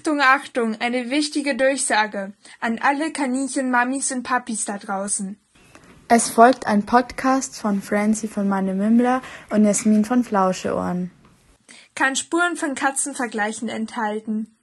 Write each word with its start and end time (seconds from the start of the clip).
Achtung, 0.00 0.20
Achtung, 0.22 0.76
eine 0.80 1.10
wichtige 1.10 1.54
Durchsage 1.54 2.32
an 2.58 2.78
alle 2.80 3.12
Kaninchen-Mamis 3.12 4.12
und 4.12 4.22
Papis 4.22 4.64
da 4.64 4.78
draußen. 4.78 5.38
Es 6.08 6.30
folgt 6.30 6.66
ein 6.66 6.86
Podcast 6.86 7.60
von 7.60 7.82
Francie 7.82 8.26
von 8.26 8.48
Meine 8.48 8.72
Mimmler 8.72 9.20
und 9.50 9.66
Jasmin 9.66 10.06
von 10.06 10.24
Flauscheohren. 10.24 11.10
Kann 11.94 12.16
Spuren 12.16 12.56
von 12.56 12.74
Katzenvergleichen 12.74 13.68
enthalten. 13.68 14.56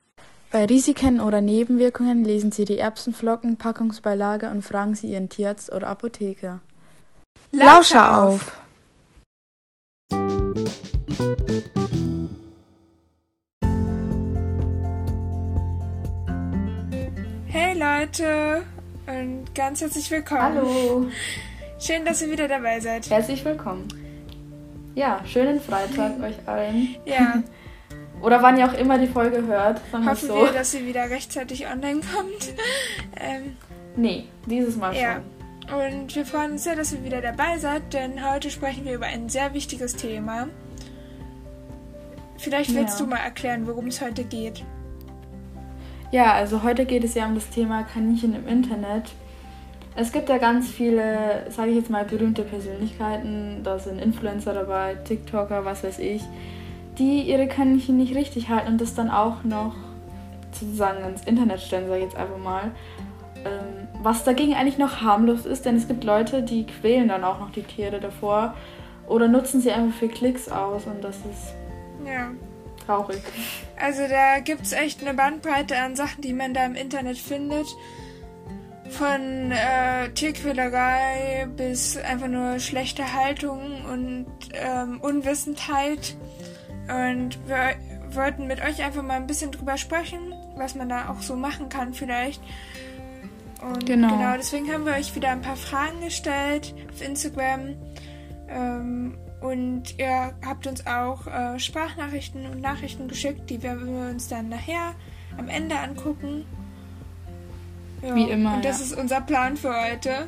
Bei 0.50 0.66
Risiken 0.66 1.22
oder 1.22 1.42
Nebenwirkungen 1.42 2.24
lesen 2.24 2.52
Sie 2.52 2.66
die 2.66 2.80
Erbsenflocken, 2.80 3.58
Packungsbeilage 3.58 4.50
und 4.50 4.64
fragen 4.64 4.96
Sie 4.96 5.12
Ihren 5.12 5.30
Tierarzt 5.30 5.72
oder 5.72 5.86
Apotheker. 5.86 6.62
Lauscher 7.52 8.24
auf! 8.24 8.58
Hey 17.80 18.00
Leute 18.02 18.64
und 19.06 19.54
ganz 19.54 19.82
herzlich 19.82 20.10
willkommen. 20.10 20.42
Hallo! 20.42 21.06
Schön, 21.80 22.06
dass 22.06 22.22
ihr 22.24 22.32
wieder 22.32 22.48
dabei 22.48 22.80
seid. 22.80 23.08
Herzlich 23.10 23.46
willkommen. 23.46 23.88
Ja, 24.96 25.22
schönen 25.26 25.62
Freitag 25.62 26.20
euch 26.22 26.36
allen. 26.48 26.96
Ja, 27.06 27.44
Oder 28.22 28.42
wann 28.42 28.58
ihr 28.58 28.66
auch 28.66 28.74
immer 28.74 28.98
die 28.98 29.06
Folge 29.08 29.46
hört. 29.46 29.80
Hoffen 29.94 30.28
so. 30.28 30.36
wir, 30.38 30.54
dass 30.54 30.72
sie 30.72 30.88
wieder 30.88 31.10
rechtzeitig 31.10 31.68
online 31.68 32.02
kommt. 32.16 32.54
Ähm, 33.20 33.56
Nee, 33.96 34.26
dieses 34.48 34.76
Mal 34.76 34.94
schon. 34.94 35.04
ja. 35.04 35.22
Und 35.76 36.16
wir 36.16 36.26
freuen 36.26 36.54
uns 36.54 36.64
sehr, 36.64 36.76
dass 36.76 36.94
ihr 36.94 37.04
wieder 37.04 37.22
dabei 37.22 37.58
seid, 37.60 37.94
denn 37.94 38.28
heute 38.28 38.50
sprechen 38.50 38.86
wir 38.86 38.94
über 38.96 39.06
ein 39.08 39.30
sehr 39.30 39.54
wichtiges 39.54 39.96
Thema. 39.96 40.48
Vielleicht 42.38 42.74
willst 42.74 43.00
Ja. 43.00 43.06
du 43.06 43.10
mal 43.12 43.18
erklären, 43.20 43.68
worum 43.68 43.88
es 43.88 44.02
heute 44.02 44.24
geht. 44.24 44.64
Ja, 46.12 46.34
also 46.34 46.64
heute 46.64 46.86
geht 46.86 47.04
es 47.04 47.16
ja 47.16 47.26
um 47.26 47.36
das 47.36 47.50
Thema 47.50 47.84
Kaninchen 47.84 48.34
im 48.34 48.48
Internet. 48.48 49.12
Es 49.96 50.12
gibt 50.12 50.30
ja 50.30 50.38
ganz 50.38 50.70
viele, 50.70 51.50
sage 51.50 51.72
ich 51.72 51.76
jetzt 51.76 51.90
mal, 51.90 52.06
berühmte 52.06 52.44
Persönlichkeiten, 52.44 53.62
da 53.64 53.78
sind 53.78 54.00
Influencer 54.00 54.54
dabei, 54.54 54.96
TikToker, 54.96 55.66
was 55.66 55.84
weiß 55.84 56.00
ich, 56.00 56.24
die 56.98 57.24
ihre 57.24 57.48
Kaninchen 57.48 57.98
nicht 57.98 58.16
richtig 58.16 58.48
halten 58.48 58.74
und 58.74 58.82
das 58.82 58.96
dann 58.96 59.10
auch 59.10 59.44
noch 59.44 59.76
sozusagen 60.52 61.04
ins 61.04 61.26
Internet 61.26 61.60
stellen, 61.62 61.88
sage 61.88 62.00
ich 62.00 62.06
jetzt 62.06 62.16
einfach 62.16 62.38
mal. 62.38 62.72
Ähm, 63.44 63.88
was 64.02 64.24
dagegen 64.24 64.54
eigentlich 64.54 64.78
noch 64.78 65.02
harmlos 65.02 65.46
ist, 65.46 65.66
denn 65.66 65.76
es 65.76 65.88
gibt 65.88 66.04
Leute, 66.04 66.42
die 66.42 66.66
quälen 66.66 67.10
dann 67.10 67.24
auch 67.24 67.40
noch 67.40 67.52
die 67.52 67.64
Tiere 67.64 68.00
davor 68.00 68.54
oder 69.08 69.28
nutzen 69.28 69.62
sie 69.62 69.72
einfach 69.72 69.98
für 69.98 70.08
Klicks 70.08 70.50
aus 70.50 70.86
und 70.86 71.04
das 71.04 71.18
ist 71.18 71.54
Ja. 72.06 72.30
Traurig. 72.88 73.22
Also 73.80 74.08
da 74.08 74.40
gibt 74.40 74.64
es 74.64 74.72
echt 74.74 75.02
eine 75.02 75.14
Bandbreite 75.14 75.78
an 75.78 75.96
Sachen, 75.96 76.22
die 76.22 76.34
man 76.34 76.54
da 76.54 76.66
im 76.66 76.76
Internet 76.76 77.18
findet. 77.18 77.68
Von 78.90 79.52
äh, 79.52 80.10
Tierquälerei 80.14 81.48
bis 81.58 81.98
einfach 81.98 82.28
nur 82.28 82.60
schlechte 82.60 83.14
Haltung 83.14 83.84
und 83.86 84.26
ähm, 84.54 85.00
Unwissenheit. 85.02 86.16
Und 86.88 87.38
wir 87.48 87.76
wollten 88.16 88.48
mit 88.48 88.62
euch 88.62 88.84
einfach 88.84 89.04
mal 89.04 89.16
ein 89.16 89.28
bisschen 89.28 89.52
drüber 89.52 89.78
sprechen, 89.78 90.34
was 90.56 90.74
man 90.76 90.88
da 90.88 91.10
auch 91.10 91.22
so 91.22 91.36
machen 91.36 91.68
kann 91.68 91.94
vielleicht. 91.94 92.42
Und 93.62 93.86
Genau. 93.86 94.16
genau 94.16 94.38
deswegen 94.38 94.72
haben 94.72 94.86
wir 94.86 94.94
euch 94.94 95.16
wieder 95.16 95.30
ein 95.30 95.42
paar 95.42 95.58
Fragen 95.58 96.00
gestellt 96.02 96.74
auf 96.94 97.02
Instagram. 97.02 97.76
Ähm, 98.48 99.18
und 99.42 99.98
ihr 99.98 100.34
habt 100.46 100.66
uns 100.68 100.86
auch 100.88 101.28
äh, 101.28 101.60
Sprachnachrichten 101.60 102.46
und 102.48 102.62
Nachrichten 102.62 103.08
geschickt, 103.08 103.50
die 103.50 103.62
werden 103.62 103.88
wir 103.88 104.10
uns 104.10 104.28
dann 104.28 104.50
nachher 104.50 104.96
am 105.38 105.48
Ende 105.48 105.78
angucken. 105.78 106.46
Ja, 108.02 108.16
Wie 108.16 108.30
immer, 108.30 108.56
Und 108.56 108.66
das 108.66 108.80
ja. 108.80 108.86
ist 108.86 108.98
unser 108.98 109.22
Plan 109.22 109.58
für 109.58 109.74
heute. 109.74 110.28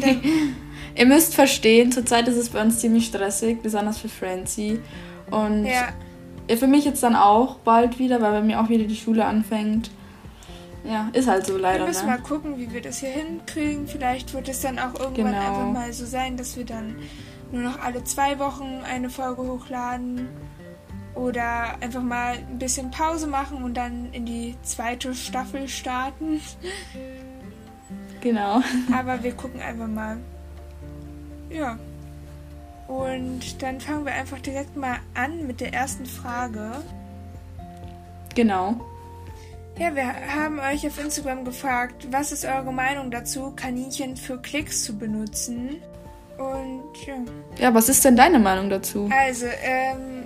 Dann, 0.00 0.20
Ihr 0.94 1.06
müsst 1.06 1.34
verstehen, 1.34 1.90
zurzeit 1.90 2.28
ist 2.28 2.36
es 2.36 2.50
bei 2.50 2.60
uns 2.60 2.78
ziemlich 2.78 3.06
stressig, 3.06 3.62
besonders 3.62 3.98
für 3.98 4.08
Francie. 4.08 4.78
Und 5.30 5.64
ja, 5.64 5.88
für 6.56 6.66
mich 6.66 6.84
jetzt 6.84 7.02
dann 7.02 7.16
auch 7.16 7.56
bald 7.56 7.98
wieder, 7.98 8.20
weil 8.20 8.32
bei 8.32 8.42
mir 8.42 8.60
auch 8.60 8.68
wieder 8.68 8.84
die 8.84 8.96
Schule 8.96 9.24
anfängt. 9.24 9.90
Ja, 10.84 11.08
ist 11.12 11.28
halt 11.28 11.46
so 11.46 11.54
wir 11.54 11.60
leider, 11.60 11.86
müssen 11.86 12.06
mal 12.06 12.18
ne? 12.18 12.22
gucken, 12.22 12.58
wie 12.58 12.72
wir 12.72 12.80
das 12.82 12.98
hier 12.98 13.10
hinkriegen. 13.10 13.86
Vielleicht 13.86 14.34
wird 14.34 14.48
es 14.48 14.60
dann 14.60 14.78
auch 14.78 14.98
irgendwann 14.98 15.32
Genau. 15.32 15.38
einfach 15.38 15.72
mal 15.72 15.92
so 15.92 16.04
sein, 16.06 16.36
dass 16.36 16.56
wir 16.56 16.64
dann 16.64 16.96
nur 17.52 17.62
noch 17.62 17.80
alle 17.80 18.02
zwei 18.04 18.38
Wochen 18.38 18.80
eine 18.84 19.10
Folge 19.10 19.42
hochladen. 19.42 20.28
Oder 21.14 21.76
einfach 21.80 22.02
mal 22.02 22.36
ein 22.36 22.58
bisschen 22.58 22.90
Pause 22.90 23.26
machen 23.26 23.62
und 23.62 23.74
dann 23.74 24.12
in 24.12 24.24
die 24.24 24.56
zweite 24.62 25.14
Staffel 25.14 25.68
starten. 25.68 26.40
Genau. 28.22 28.62
Aber 28.96 29.22
wir 29.22 29.32
gucken 29.32 29.60
einfach 29.60 29.88
mal. 29.88 30.16
Ja. 31.50 31.78
Und 32.88 33.62
dann 33.62 33.80
fangen 33.80 34.06
wir 34.06 34.12
einfach 34.14 34.38
direkt 34.40 34.76
mal 34.76 34.96
an 35.14 35.46
mit 35.46 35.60
der 35.60 35.72
ersten 35.74 36.06
Frage. 36.06 36.72
Genau. 38.34 38.80
Ja, 39.78 39.94
wir 39.94 40.06
haben 40.34 40.58
euch 40.60 40.86
auf 40.86 41.02
Instagram 41.02 41.44
gefragt, 41.44 42.06
was 42.10 42.30
ist 42.30 42.44
eure 42.44 42.72
Meinung 42.72 43.10
dazu, 43.10 43.52
Kaninchen 43.56 44.16
für 44.16 44.38
Klicks 44.40 44.84
zu 44.84 44.96
benutzen? 44.98 45.82
Und 46.38 46.82
ja. 47.06 47.14
Ja, 47.58 47.74
was 47.74 47.88
ist 47.88 48.04
denn 48.04 48.16
deine 48.16 48.38
Meinung 48.38 48.68
dazu? 48.70 49.08
Also, 49.12 49.46
ähm, 49.62 50.24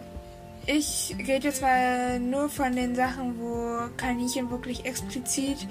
ich 0.67 1.15
rede 1.19 1.49
jetzt 1.49 1.62
mal 1.62 2.19
nur 2.19 2.49
von 2.49 2.75
den 2.75 2.95
Sachen, 2.97 3.39
wo 3.41 3.89
Kaninchen 3.97 4.51
wirklich 4.51 4.84
explizit 4.84 5.67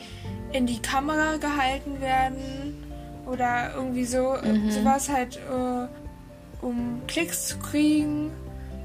in 0.54 0.66
die 0.66 0.82
Kamera 0.82 1.36
gehalten 1.38 2.00
werden 2.00 2.82
oder 3.26 3.74
irgendwie 3.76 4.06
so 4.06 4.36
Mhm. 4.42 4.72
sowas 4.72 5.10
halt, 5.10 5.36
äh, 5.38 6.66
um 6.66 7.02
Klicks 7.08 7.48
zu 7.48 7.60
kriegen. 7.60 8.32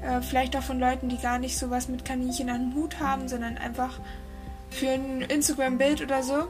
Äh, 0.03 0.21
vielleicht 0.21 0.57
auch 0.57 0.63
von 0.63 0.79
Leuten, 0.79 1.09
die 1.09 1.17
gar 1.17 1.37
nicht 1.37 1.57
sowas 1.57 1.87
mit 1.87 2.03
Kaninchen 2.03 2.49
an 2.49 2.71
den 2.71 2.75
Hut 2.75 2.99
haben, 2.99 3.27
sondern 3.29 3.57
einfach 3.57 3.99
für 4.71 4.89
ein 4.89 5.21
Instagram-Bild 5.21 6.01
oder 6.01 6.23
so. 6.23 6.47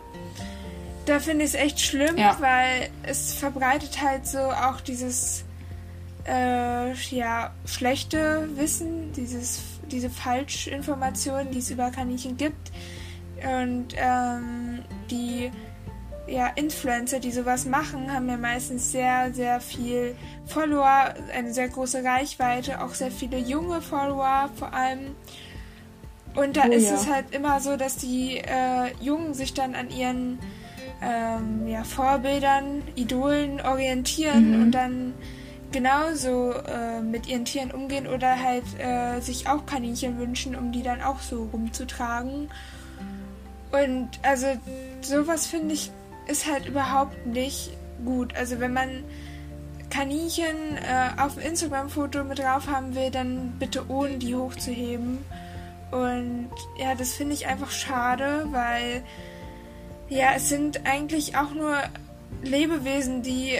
Da 1.05 1.19
finde 1.19 1.43
ich 1.45 1.51
es 1.51 1.55
echt 1.55 1.79
schlimm, 1.79 2.17
Ja. 2.17 2.37
weil 2.39 2.89
es 3.03 3.33
verbreitet 3.33 4.01
halt 4.01 4.25
so 4.27 4.39
auch 4.39 4.79
dieses 4.81 5.43
äh, 6.27 6.93
ja, 6.93 7.51
schlechte 7.65 8.47
Wissen, 8.55 9.11
dieses, 9.13 9.61
diese 9.91 10.09
Falschinformationen, 10.09 11.51
die 11.51 11.59
es 11.59 11.71
über 11.71 11.89
Kaninchen 11.89 12.37
gibt. 12.37 12.71
Und 13.43 13.87
ähm, 13.97 14.83
die 15.09 15.51
ja, 16.27 16.47
Influencer, 16.55 17.19
die 17.19 17.31
sowas 17.31 17.65
machen, 17.65 18.13
haben 18.13 18.29
ja 18.29 18.37
meistens 18.37 18.91
sehr, 18.91 19.33
sehr 19.33 19.59
viel 19.59 20.15
Follower, 20.45 21.15
eine 21.33 21.51
sehr 21.53 21.67
große 21.67 22.03
Reichweite, 22.03 22.83
auch 22.83 22.93
sehr 22.93 23.11
viele 23.11 23.37
junge 23.39 23.81
Follower 23.81 24.49
vor 24.55 24.73
allem. 24.73 25.15
Und 26.35 26.55
da 26.57 26.63
Oh 26.67 26.71
ist 26.71 26.85
ja. 26.89 26.95
es 26.95 27.07
halt 27.09 27.25
immer 27.35 27.59
so, 27.59 27.75
dass 27.77 27.97
die 27.97 28.37
äh, 28.37 28.91
Jungen 29.01 29.33
sich 29.33 29.53
dann 29.53 29.75
an 29.75 29.89
ihren 29.89 30.39
ähm, 31.01 31.67
ja, 31.67 31.83
Vorbildern, 31.83 32.83
Idolen 32.95 33.59
orientieren 33.61 34.55
Mhm. 34.57 34.61
und 34.63 34.71
dann 34.71 35.13
genauso 35.71 36.51
äh, 36.53 37.01
mit 37.01 37.27
ihren 37.27 37.45
Tieren 37.45 37.71
umgehen 37.71 38.07
oder 38.07 38.41
halt 38.41 38.63
äh, 38.79 39.19
sich 39.21 39.47
auch 39.47 39.65
Kaninchen 39.65 40.17
wünschen, 40.19 40.55
um 40.55 40.71
die 40.71 40.83
dann 40.83 41.01
auch 41.01 41.19
so 41.19 41.49
rumzutragen. 41.51 42.49
Und 43.71 44.09
also 44.21 44.47
sowas 45.01 45.47
finde 45.47 45.73
ich 45.73 45.91
ist 46.27 46.49
halt 46.49 46.65
überhaupt 46.67 47.25
nicht 47.25 47.71
gut. 48.05 48.35
Also 48.35 48.59
wenn 48.59 48.73
man 48.73 48.89
Kaninchen 49.89 50.77
äh, 50.77 51.21
auf 51.21 51.35
dem 51.35 51.43
Instagram-Foto 51.43 52.23
mit 52.23 52.39
drauf 52.39 52.67
haben 52.67 52.95
will, 52.95 53.11
dann 53.11 53.53
bitte 53.59 53.89
ohne 53.89 54.17
die 54.17 54.35
hochzuheben. 54.35 55.19
Und 55.91 56.49
ja, 56.77 56.95
das 56.95 57.13
finde 57.13 57.33
ich 57.33 57.47
einfach 57.47 57.71
schade, 57.71 58.47
weil 58.51 59.03
ja, 60.09 60.33
es 60.35 60.49
sind 60.49 60.85
eigentlich 60.85 61.37
auch 61.37 61.53
nur 61.53 61.77
Lebewesen, 62.43 63.21
die 63.21 63.57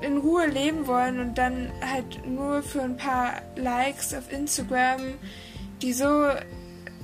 in 0.00 0.18
Ruhe 0.18 0.46
leben 0.46 0.86
wollen 0.86 1.20
und 1.20 1.36
dann 1.36 1.70
halt 1.82 2.26
nur 2.26 2.62
für 2.62 2.82
ein 2.82 2.96
paar 2.96 3.42
Likes 3.56 4.14
auf 4.14 4.32
Instagram 4.32 5.00
die 5.82 5.92
so 5.92 6.28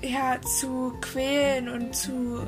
ja 0.02 0.40
zu 0.42 0.92
quälen 1.00 1.68
und 1.68 1.94
zu 1.94 2.46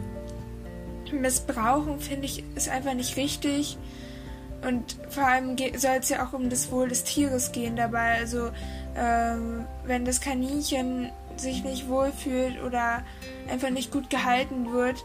missbrauchen, 1.12 2.00
finde 2.00 2.26
ich, 2.26 2.44
ist 2.54 2.68
einfach 2.68 2.94
nicht 2.94 3.16
richtig. 3.16 3.78
Und 4.66 4.96
vor 5.08 5.24
allem 5.24 5.56
soll 5.76 5.96
es 6.00 6.08
ja 6.08 6.26
auch 6.26 6.32
um 6.32 6.50
das 6.50 6.70
Wohl 6.70 6.88
des 6.88 7.04
Tieres 7.04 7.52
gehen 7.52 7.76
dabei. 7.76 8.16
Also 8.18 8.50
ähm, 8.96 9.64
wenn 9.86 10.04
das 10.04 10.20
Kaninchen 10.20 11.10
sich 11.40 11.64
nicht 11.64 11.88
wohlfühlt 11.88 12.62
oder 12.62 13.02
einfach 13.50 13.70
nicht 13.70 13.90
gut 13.92 14.10
gehalten 14.10 14.72
wird, 14.72 15.04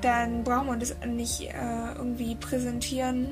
dann 0.00 0.44
braucht 0.44 0.66
man 0.66 0.80
das 0.80 0.94
nicht 1.06 1.42
äh, 1.42 1.94
irgendwie 1.96 2.34
präsentieren. 2.34 3.28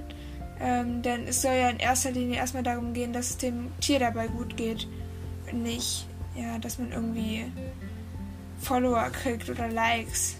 Ähm, 0.61 1.03
denn 1.03 1.27
es 1.27 1.43
soll 1.43 1.55
ja 1.55 1.71
in 1.71 1.79
erster 1.79 2.11
Linie 2.13 2.37
erstmal 2.37 2.63
darum 2.63 2.93
gehen, 2.93 3.13
dass 3.13 3.31
es 3.31 3.37
dem 3.39 3.73
Tier 3.81 3.99
dabei 3.99 4.29
gut 4.29 4.57
geht. 4.57 4.87
Und 5.51 5.63
nicht, 5.63 6.07
ja, 6.37 6.59
dass 6.59 6.79
man 6.79 6.93
irgendwie 6.93 7.45
Follower 8.61 9.11
kriegt 9.11 9.51
oder 9.51 9.69
Likes. 9.69 10.37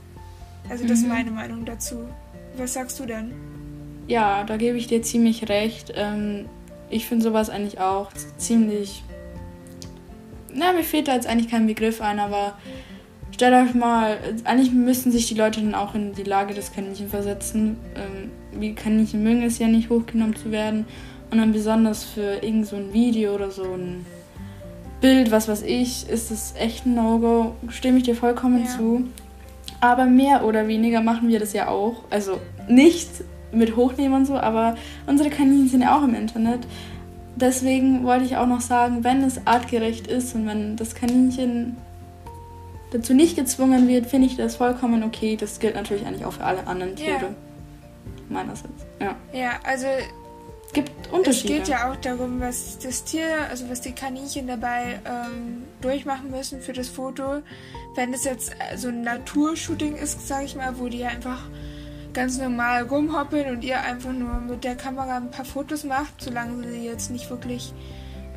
Also 0.71 0.85
das 0.85 0.99
ist 0.99 1.03
Mhm. 1.05 1.09
meine 1.09 1.31
Meinung 1.33 1.65
dazu. 1.65 2.09
Was 2.57 2.75
sagst 2.75 3.01
du 3.01 3.07
denn? 3.07 3.33
Ja, 4.07 4.45
da 4.45 4.57
gebe 4.57 4.77
ich 4.79 4.87
dir 4.87 5.03
ziemlich 5.03 5.49
recht. 5.49 5.93
Ähm, 5.97 6.47
ich 6.89 7.07
finde 7.07 7.25
sowas 7.25 7.51
eigentlich 7.51 7.81
auch 7.81 8.13
ziemlich. 8.37 9.03
Na, 10.55 10.73
mir 10.73 10.85
fehlt 10.85 11.09
da 11.09 11.15
jetzt 11.15 11.27
eigentlich 11.27 11.51
kein 11.51 11.67
Begriff 11.67 12.01
ein, 12.01 12.19
aber 12.19 12.55
stellt 13.33 13.55
euch 13.55 13.75
mal, 13.75 14.19
eigentlich 14.45 14.73
müssten 14.73 15.11
sich 15.11 15.27
die 15.29 15.35
Leute 15.35 15.61
dann 15.61 15.75
auch 15.75 15.95
in 15.95 16.13
die 16.15 16.23
Lage 16.25 16.55
des 16.55 16.73
Kaninchen 16.73 17.09
versetzen. 17.09 17.77
Ähm, 17.95 18.31
wie 18.61 18.75
Kaninchen 18.75 19.23
mögen 19.23 19.43
es 19.43 19.59
ja 19.59 19.69
nicht, 19.69 19.91
hochgenommen 19.91 20.37
zu 20.37 20.51
werden. 20.51 20.87
Und 21.31 21.39
dann 21.39 21.53
besonders 21.53 22.05
für 22.05 22.43
irgend 22.43 22.67
so 22.67 22.77
ein 22.77 22.93
Video 22.93 23.35
oder 23.35 23.51
so 23.51 23.63
ein 23.65 24.05
Bild, 25.01 25.31
was 25.31 25.49
weiß 25.49 25.63
ich, 25.63 26.09
ist 26.09 26.31
es 26.31 26.55
echt 26.59 26.87
ein 26.87 26.95
No-Go. 26.95 27.55
Stimme 27.69 27.99
ich 27.99 28.05
dir 28.05 28.15
vollkommen 28.15 28.65
Ja. 28.65 28.71
zu. 28.71 29.05
Aber 29.81 30.05
mehr 30.05 30.45
oder 30.45 30.69
weniger 30.69 31.01
machen 31.01 31.29
wir 31.29 31.41
das 31.41 31.55
ja 31.55 31.69
auch. 31.69 32.05
Also 32.11 32.39
nicht 32.69 33.09
mit 33.53 33.75
Hochnehmen 33.77 34.15
und 34.15 34.27
so, 34.27 34.37
aber 34.37 34.77
unsere 35.07 35.29
Kaninchen 35.29 35.69
sind 35.69 35.81
ja 35.83 35.99
auch 35.99 36.05
im 36.05 36.15
Internet. 36.15 36.61
Deswegen 37.37 38.05
wollte 38.05 38.25
ich 38.25 38.37
auch 38.37 38.47
noch 38.47 38.61
sagen, 38.61 39.05
wenn 39.05 39.23
es 39.25 39.47
artgerecht 39.47 40.07
ist 40.07 40.35
und 40.35 40.47
wenn 40.47 40.77
das 40.77 40.95
Kaninchen 40.95 41.77
dazu 42.91 43.15
nicht 43.15 43.37
gezwungen 43.37 43.89
wird, 43.89 44.07
finde 44.07 44.27
ich 44.27 44.37
das 44.37 44.57
vollkommen 44.57 45.03
okay. 45.03 45.37
Das 45.37 45.59
gilt 45.59 45.75
natürlich 45.75 46.07
eigentlich 46.07 46.25
auch 46.27 46.35
für 46.35 46.45
alle 46.45 46.67
anderen 46.67 46.97
Ja. 46.97 47.05
Tiere. 47.19 47.35
Meinerseits. 48.29 48.85
Ja. 49.01 49.15
Ja, 49.33 49.51
also 49.65 49.87
Gibt 50.73 50.91
es 51.07 51.13
Unterschiede. 51.13 51.55
geht 51.55 51.69
ja 51.69 51.91
auch 51.91 51.97
darum, 51.97 52.41
was 52.41 52.79
das 52.79 53.05
Tier, 53.05 53.27
also 53.51 53.69
was 53.69 53.83
die 53.83 53.93
Kaninchen 53.93 54.47
dabei 54.47 55.01
ähm, 55.05 55.65
durchmachen 55.83 56.31
müssen 56.31 56.61
für 56.63 56.73
das 56.73 56.89
Foto. 56.89 57.43
Wenn 57.95 58.15
es 58.15 58.25
jetzt 58.25 58.53
so 58.77 58.89
ein 58.89 59.03
Naturshooting 59.03 59.97
ist, 59.97 60.27
sage 60.27 60.47
ich 60.47 60.57
mal, 60.57 60.79
wo 60.79 60.89
die 60.89 61.05
einfach 61.05 61.43
ganz 62.13 62.39
normal 62.39 62.83
rumhoppeln 62.85 63.55
und 63.57 63.65
ihr 63.65 63.81
einfach 63.81 64.13
nur 64.13 64.35
mit 64.41 64.65
der 64.65 64.77
Kamera 64.77 65.17
ein 65.17 65.31
paar 65.31 65.45
Fotos 65.45 65.85
macht, 65.85 66.21
solange 66.21 66.67
sie 66.69 66.85
jetzt 66.85 67.11
nicht 67.11 67.31
wirklich 67.31 67.73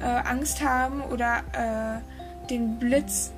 äh, 0.01 0.05
Angst 0.05 0.63
haben 0.63 1.01
oder 1.01 1.39
äh, 1.53 2.47
den 2.49 2.77
Blitz 2.79 3.31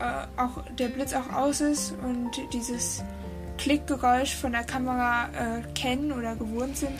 äh, 0.00 0.40
auch 0.40 0.62
der 0.78 0.88
Blitz 0.88 1.12
auch 1.14 1.32
aus 1.32 1.60
ist 1.60 1.94
und 2.02 2.30
dieses 2.52 3.04
Klickgeräusch 3.58 4.34
von 4.34 4.52
der 4.52 4.64
Kamera 4.64 5.26
äh, 5.28 5.62
kennen 5.74 6.10
oder 6.12 6.34
gewohnt 6.34 6.76
sind, 6.76 6.98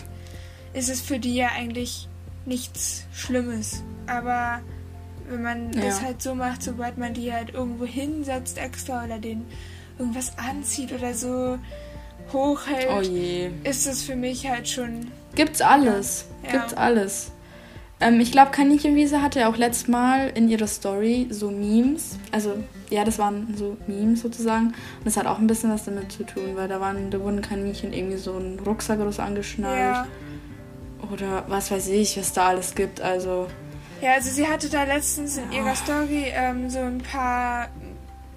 ist 0.73 0.89
es 0.89 1.01
für 1.01 1.19
die 1.19 1.35
ja 1.35 1.49
eigentlich 1.57 2.09
nichts 2.47 3.05
Schlimmes. 3.13 3.83
Aber 4.07 4.61
wenn 5.29 5.43
man 5.43 5.73
Ja. 5.73 5.81
das 5.83 6.03
halt 6.03 6.23
so 6.23 6.35
macht, 6.35 6.63
sobald 6.63 6.97
man 6.99 7.15
die 7.15 7.33
halt 7.33 7.53
irgendwo 7.55 7.85
hinsetzt 7.87 8.59
extra 8.59 9.05
oder 9.05 9.19
den 9.19 9.45
irgendwas 9.99 10.33
anzieht 10.39 10.93
oder 10.93 11.15
so 11.15 11.59
hochhält, 12.35 12.89
oh 12.91 13.01
je. 13.01 13.51
ist 13.65 13.87
es 13.87 14.03
für 14.03 14.17
mich 14.17 14.49
halt 14.49 14.69
schon. 14.69 15.11
Gibt's 15.35 15.63
alles. 15.63 16.27
Ja. 16.45 16.53
Gibt's 16.53 16.75
alles. 16.75 17.33
Ähm, 18.01 18.21
ich 18.21 18.33
glaube, 18.33 18.51
Kaninchenwiese 18.51 19.23
hatte 19.23 19.49
auch 19.49 19.57
letztes 19.57 19.89
Mal 19.89 20.31
in 20.35 20.49
ihrer 20.49 20.67
Story 20.67 21.27
so 21.31 21.51
Memes. 21.51 22.19
Also, 22.33 22.57
ja, 22.91 23.05
das 23.05 23.19
waren 23.19 23.55
so 23.57 23.77
Memes 23.87 24.21
sozusagen. 24.21 24.67
Und 24.67 25.07
das 25.07 25.17
hat 25.17 25.27
auch 25.27 25.39
ein 25.39 25.47
bisschen 25.47 25.71
was 25.71 25.85
damit 25.85 26.13
zu 26.13 26.25
tun, 26.25 26.55
weil 26.55 26.69
da 26.69 26.81
waren, 26.81 27.11
da 27.11 27.21
wurden 27.21 27.41
Kaninchen 27.41 27.93
irgendwie 27.93 28.19
so 28.19 28.35
einen 28.35 28.59
Rucksack 28.59 29.01
oder 29.01 29.13
so 29.13 29.23
angeschnallt. 29.23 29.79
Ja. 29.79 30.07
Oder 31.13 31.45
was 31.49 31.71
weiß 31.71 31.89
ich, 31.89 32.19
was 32.19 32.33
da 32.33 32.49
alles 32.49 32.75
gibt. 32.75 33.01
Also, 33.01 33.47
ja, 34.01 34.13
also 34.13 34.31
sie 34.31 34.47
hatte 34.47 34.69
da 34.69 34.85
letztens 34.85 35.39
in 35.39 35.51
ihrer 35.53 35.75
Story 35.75 36.27
ähm, 36.35 36.69
so 36.69 36.81
ein 36.81 36.99
paar 36.99 37.69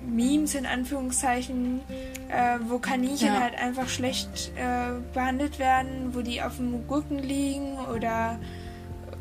Memes 0.07 0.55
in 0.55 0.65
Anführungszeichen, 0.65 1.81
äh, 2.29 2.57
wo 2.67 2.79
Kaninchen 2.79 3.33
Ja. 3.33 3.41
halt 3.41 3.55
einfach 3.59 3.87
schlecht 3.89 4.51
äh, 4.55 4.99
behandelt 5.13 5.59
werden, 5.59 6.13
wo 6.13 6.21
die 6.21 6.41
auf 6.41 6.55
dem 6.57 6.73
Rücken 6.89 7.19
liegen 7.19 7.77
oder 7.95 8.39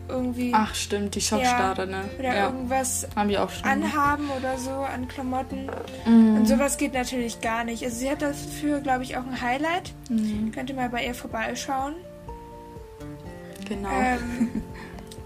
irgendwie 0.08 0.52
ach 0.54 0.72
stimmt, 0.76 1.16
die 1.16 1.20
Schockstarre, 1.20 1.84
ne? 1.88 2.04
oder 2.16 2.32
Ja, 2.36 2.46
irgendwas 2.46 3.08
haben 3.16 3.28
wir 3.28 3.42
auch 3.42 3.50
schon. 3.50 3.68
anhaben 3.68 4.28
oder 4.38 4.56
so 4.56 4.70
an 4.70 5.08
Klamotten. 5.08 5.68
Mhm. 6.06 6.36
Und 6.36 6.46
sowas 6.46 6.76
geht 6.78 6.94
natürlich 6.94 7.40
gar 7.40 7.64
nicht. 7.64 7.82
Also 7.82 7.96
sie 7.96 8.08
hat 8.10 8.22
dafür, 8.22 8.80
glaube 8.80 9.02
ich, 9.02 9.16
auch 9.16 9.26
ein 9.26 9.40
Highlight. 9.40 9.92
Mhm. 10.08 10.52
Könnt 10.52 10.70
ihr 10.70 10.76
mal 10.76 10.88
bei 10.90 11.04
ihr 11.04 11.14
vorbeischauen. 11.14 11.94
Genau. 13.68 13.88
Ähm, 13.90 14.62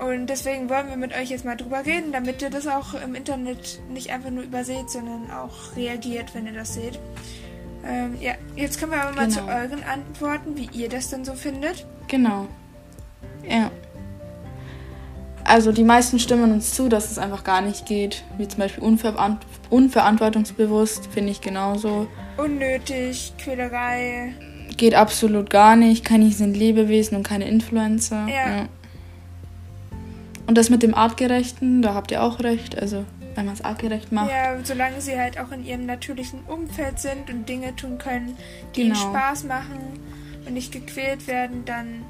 und 0.00 0.26
deswegen 0.26 0.68
wollen 0.70 0.88
wir 0.88 0.96
mit 0.96 1.12
euch 1.14 1.30
jetzt 1.30 1.44
mal 1.44 1.56
drüber 1.56 1.84
reden, 1.84 2.12
damit 2.12 2.40
ihr 2.42 2.50
das 2.50 2.66
auch 2.66 2.94
im 2.94 3.14
Internet 3.14 3.80
nicht 3.90 4.10
einfach 4.10 4.30
nur 4.30 4.44
überseht, 4.44 4.90
sondern 4.90 5.30
auch 5.30 5.76
reagiert, 5.76 6.34
wenn 6.34 6.46
ihr 6.46 6.52
das 6.54 6.74
seht. 6.74 6.98
Ähm, 7.86 8.16
ja, 8.20 8.32
jetzt 8.56 8.78
kommen 8.80 8.92
wir 8.92 9.02
aber 9.02 9.14
mal 9.14 9.28
Genau. 9.28 9.40
zu 9.40 9.46
euren 9.46 9.82
Antworten, 9.84 10.56
wie 10.56 10.68
ihr 10.72 10.88
das 10.88 11.08
denn 11.10 11.24
so 11.24 11.34
findet. 11.34 11.86
Genau. 12.08 12.46
Ja. 13.48 13.70
Also 15.44 15.72
die 15.72 15.84
meisten 15.84 16.18
stimmen 16.18 16.52
uns 16.52 16.74
zu, 16.74 16.88
dass 16.88 17.10
es 17.10 17.18
einfach 17.18 17.42
gar 17.44 17.60
nicht 17.60 17.86
geht. 17.86 18.22
Wie 18.38 18.46
zum 18.46 18.58
Beispiel 18.60 18.84
unverant 18.84 19.44
unverantwortungsbewusst, 19.70 21.06
finde 21.12 21.30
ich 21.32 21.40
genauso. 21.40 22.06
Unnötig, 22.36 23.32
Quälerei. 23.38 24.34
Geht 24.76 24.94
absolut 24.94 25.50
gar 25.50 25.76
nicht. 25.76 26.04
Kaninchen 26.04 26.36
sind 26.38 26.56
Lebewesen 26.56 27.16
und 27.16 27.22
keine 27.22 27.48
Influencer. 27.48 28.26
Ja. 28.28 28.68
Und 30.50 30.58
das 30.58 30.68
mit 30.68 30.82
dem 30.82 30.96
Artgerechten, 30.96 31.80
da 31.80 31.94
habt 31.94 32.10
ihr 32.10 32.24
auch 32.24 32.40
recht. 32.40 32.76
Also 32.76 33.04
wenn 33.36 33.44
man 33.44 33.54
es 33.54 33.60
artgerecht 33.62 34.10
macht. 34.10 34.32
Ja, 34.32 34.56
solange 34.64 35.00
sie 35.00 35.16
halt 35.16 35.38
auch 35.38 35.52
in 35.52 35.64
ihrem 35.64 35.86
natürlichen 35.86 36.40
Umfeld 36.48 36.98
sind 36.98 37.30
und 37.30 37.48
Dinge 37.48 37.76
tun 37.76 37.98
können, 37.98 38.36
die 38.74 38.80
ihnen 38.80 38.94
Genau. 38.94 39.10
Spaß 39.10 39.44
machen 39.44 39.78
und 40.44 40.52
nicht 40.52 40.72
gequält 40.72 41.28
werden, 41.28 41.64
dann 41.66 42.02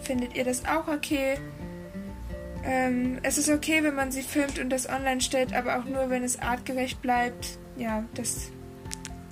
findet 0.00 0.36
ihr 0.36 0.44
das 0.44 0.62
auch 0.64 0.86
okay. 0.86 1.38
Ähm, 2.64 3.18
es 3.24 3.36
ist 3.36 3.50
okay, 3.50 3.82
wenn 3.82 3.96
man 3.96 4.12
sie 4.12 4.22
filmt 4.22 4.60
und 4.60 4.70
das 4.70 4.88
online 4.88 5.20
stellt, 5.20 5.52
aber 5.52 5.80
auch 5.80 5.86
nur, 5.86 6.08
wenn 6.08 6.22
es 6.22 6.38
artgerecht 6.38 7.02
bleibt. 7.02 7.58
Ja, 7.76 8.04
das, 8.14 8.52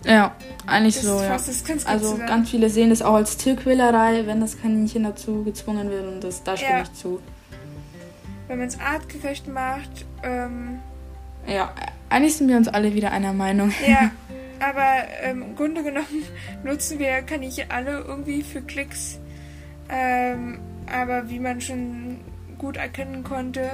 Ja, 0.05 0.35
eigentlich 0.67 0.97
das 0.97 1.05
so, 1.05 1.21
ja. 1.21 1.29
ganz 1.69 1.87
Also 1.87 2.19
ganz 2.27 2.51
viele 2.51 2.69
sehen 2.69 2.91
das 2.91 3.01
auch 3.01 3.15
als 3.15 3.37
Tierquälerei, 3.37 4.27
wenn 4.27 4.41
das 4.41 4.61
Kaninchen 4.61 5.05
dazu 5.05 5.45
gezwungen 5.45 5.89
wird 5.89 6.09
und 6.09 6.25
das, 6.25 6.43
da 6.43 6.57
stimme 6.57 6.79
Ja. 6.79 6.83
ich 6.83 6.93
zu. 6.95 7.21
Wenn 8.49 8.59
man 8.59 8.69
es 8.69 8.79
artgerecht 8.79 9.49
macht, 9.49 10.07
ähm, 10.23 10.81
Ja, 11.47 11.73
eigentlich 12.09 12.37
sind 12.37 12.49
wir 12.49 12.57
uns 12.57 12.69
alle 12.69 12.95
wieder 12.95 13.11
einer 13.13 13.33
Meinung. 13.33 13.73
Ja, 13.87 14.11
aber 14.61 15.09
ähm, 15.23 15.43
im 15.43 15.57
Grunde 15.57 15.83
genommen 15.83 16.25
nutzen 16.65 16.99
wir 16.99 17.23
Kaninchen 17.23 17.71
alle 17.71 18.01
irgendwie 18.01 18.43
für 18.43 18.63
Klicks. 18.63 19.19
Ähm, 19.89 20.59
aber 20.93 21.29
wie 21.29 21.39
man 21.39 21.61
schon 21.61 22.21
gut 22.59 22.77
erkennen 22.77 23.25
konnte, 23.25 23.71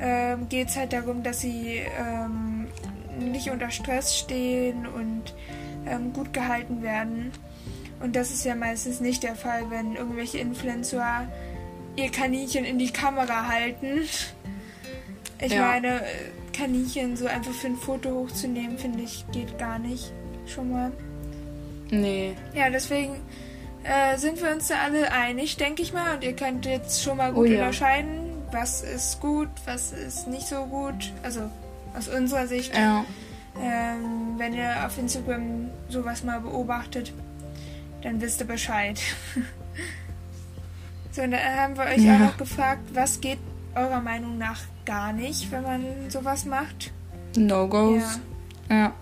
ähm, 0.00 0.48
geht 0.48 0.68
es 0.68 0.76
halt 0.76 0.92
darum, 0.92 1.22
dass 1.22 1.40
sie 1.40 1.82
ähm, 1.98 2.66
nicht 3.18 3.50
unter 3.50 3.70
Stress 3.70 4.16
stehen 4.16 4.86
und 4.86 5.34
ähm, 5.86 6.12
gut 6.12 6.32
gehalten 6.32 6.82
werden. 6.82 7.32
Und 8.00 8.14
das 8.14 8.30
ist 8.30 8.44
ja 8.44 8.54
meistens 8.54 9.00
nicht 9.00 9.22
der 9.22 9.34
Fall, 9.34 9.70
wenn 9.70 9.96
irgendwelche 9.96 10.38
Influencer 10.38 11.26
ihr 11.96 12.10
Kaninchen 12.10 12.64
in 12.64 12.78
die 12.78 12.92
Kamera 12.92 13.46
halten. 13.48 14.02
Ich 15.40 15.52
Ja. 15.52 15.66
meine, 15.66 16.00
äh, 16.02 16.04
Kaninchen 16.52 17.16
so 17.16 17.26
einfach 17.26 17.52
für 17.52 17.66
ein 17.66 17.76
Foto 17.76 18.10
hochzunehmen, 18.10 18.78
finde 18.78 19.02
ich, 19.02 19.24
geht 19.32 19.58
gar 19.58 19.78
nicht. 19.78 20.12
Schon 20.46 20.70
mal. 20.72 20.92
Nee. 21.90 22.34
Ja, 22.54 22.70
deswegen 22.70 23.16
äh, 23.84 24.16
sind 24.18 24.42
wir 24.42 24.50
uns 24.50 24.68
da 24.68 24.76
alle 24.84 25.12
einig, 25.12 25.56
denke 25.58 25.82
ich 25.82 25.92
mal. 25.92 26.14
Und 26.16 26.24
ihr 26.24 26.34
könnt 26.34 26.64
jetzt 26.66 27.02
schon 27.02 27.16
mal 27.18 27.30
Oh 27.32 27.34
gut 27.36 27.48
ja. 27.48 27.58
unterscheiden, 27.58 28.30
was 28.52 28.82
ist 28.82 29.20
gut, 29.20 29.48
was 29.64 29.92
ist 29.92 30.26
nicht 30.28 30.46
so 30.46 30.64
gut. 30.66 31.12
Also 31.22 31.50
aus 31.96 32.08
unserer 32.08 32.46
Sicht, 32.46 32.74
Ja. 32.76 33.04
ähm, 33.62 34.34
wenn 34.38 34.54
ihr 34.54 34.84
auf 34.86 34.96
Instagram 34.98 35.70
sowas 35.88 36.24
mal 36.24 36.40
beobachtet, 36.40 37.12
dann 38.02 38.20
wisst 38.20 38.40
ihr 38.40 38.46
Bescheid. 38.46 38.98
so, 41.16 41.22
und 41.22 41.30
dann 41.32 41.40
haben 41.56 41.76
wir 41.76 41.84
euch 41.84 42.02
Ja. 42.04 42.14
auch 42.16 42.18
noch 42.20 42.36
gefragt, 42.36 42.82
was 42.94 43.20
geht 43.20 43.38
eurer 43.74 44.00
Meinung 44.00 44.38
nach 44.38 44.60
gar 44.84 45.12
nicht, 45.12 45.50
wenn 45.50 45.62
man 45.62 45.84
sowas 46.08 46.44
macht. 46.44 46.92
No-Gos. 47.36 48.20
Ja. 48.70 48.92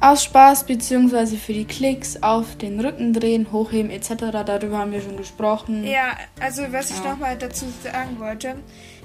Aus 0.00 0.24
Spaß 0.24 0.66
bzw. 0.66 1.36
für 1.36 1.54
die 1.54 1.64
Klicks 1.64 2.22
auf 2.22 2.56
den 2.58 2.78
Rücken 2.78 3.12
drehen, 3.14 3.50
hochheben 3.52 3.90
etc. 3.90 4.30
Darüber 4.44 4.78
haben 4.78 4.92
wir 4.92 5.00
schon 5.00 5.16
gesprochen. 5.16 5.82
Ja, 5.84 6.16
also 6.40 6.62
was 6.72 6.90
ich 6.90 6.98
Ja. 7.02 7.12
nochmal 7.12 7.38
dazu 7.38 7.64
sagen 7.82 8.18
wollte, 8.20 8.56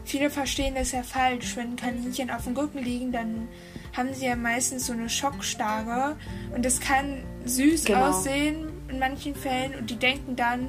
viele 0.04 0.30
verstehen 0.30 0.76
das 0.76 0.92
ja 0.92 1.04
falsch. 1.04 1.56
Wenn 1.56 1.76
Kaninchen 1.78 2.30
auf 2.30 2.44
dem 2.44 2.58
Rücken 2.58 2.80
liegen, 2.80 3.12
dann 3.14 3.48
haben 3.96 4.14
sie 4.14 4.26
ja 4.26 4.36
meistens 4.36 4.88
so 4.88 4.94
eine 4.94 5.10
Schockstarre 5.10 6.18
und 6.54 6.66
das 6.66 6.80
kann 6.82 7.24
süß 7.46 7.86
Genau. 7.86 8.08
aussehen 8.10 8.68
in 8.90 9.00
manchen 9.00 9.36
Fällen 9.36 9.76
und 9.80 9.90
die 9.90 9.96
denken 9.96 10.36
dann, 10.36 10.68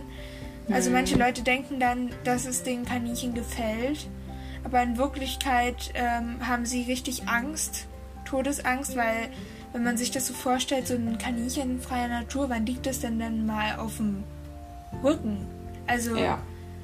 also 0.72 0.90
Mhm. 0.90 0.96
manche 0.96 1.16
Leute 1.16 1.42
denken 1.42 1.80
dann, 1.80 2.10
dass 2.24 2.46
es 2.46 2.62
den 2.62 2.84
Kaninchen 2.84 3.34
gefällt, 3.34 4.08
aber 4.64 4.82
in 4.82 4.96
Wirklichkeit 4.98 5.90
ähm, 5.94 6.46
haben 6.46 6.66
sie 6.66 6.82
richtig 6.82 7.28
Angst, 7.28 7.86
Todesangst, 8.24 8.96
weil 8.96 9.28
wenn 9.72 9.82
man 9.84 9.96
sich 9.96 10.10
das 10.10 10.26
so 10.26 10.34
vorstellt, 10.34 10.86
so 10.86 10.94
ein 10.94 11.18
Kaninchen 11.18 11.70
in 11.76 11.80
freier 11.80 12.08
Natur, 12.08 12.48
wann 12.50 12.66
liegt 12.66 12.86
es 12.86 13.00
denn 13.00 13.18
dann 13.18 13.46
mal 13.46 13.76
auf 13.78 13.96
dem 13.96 14.24
Rücken? 15.02 15.46
Also 15.86 16.16
Ja. 16.16 16.38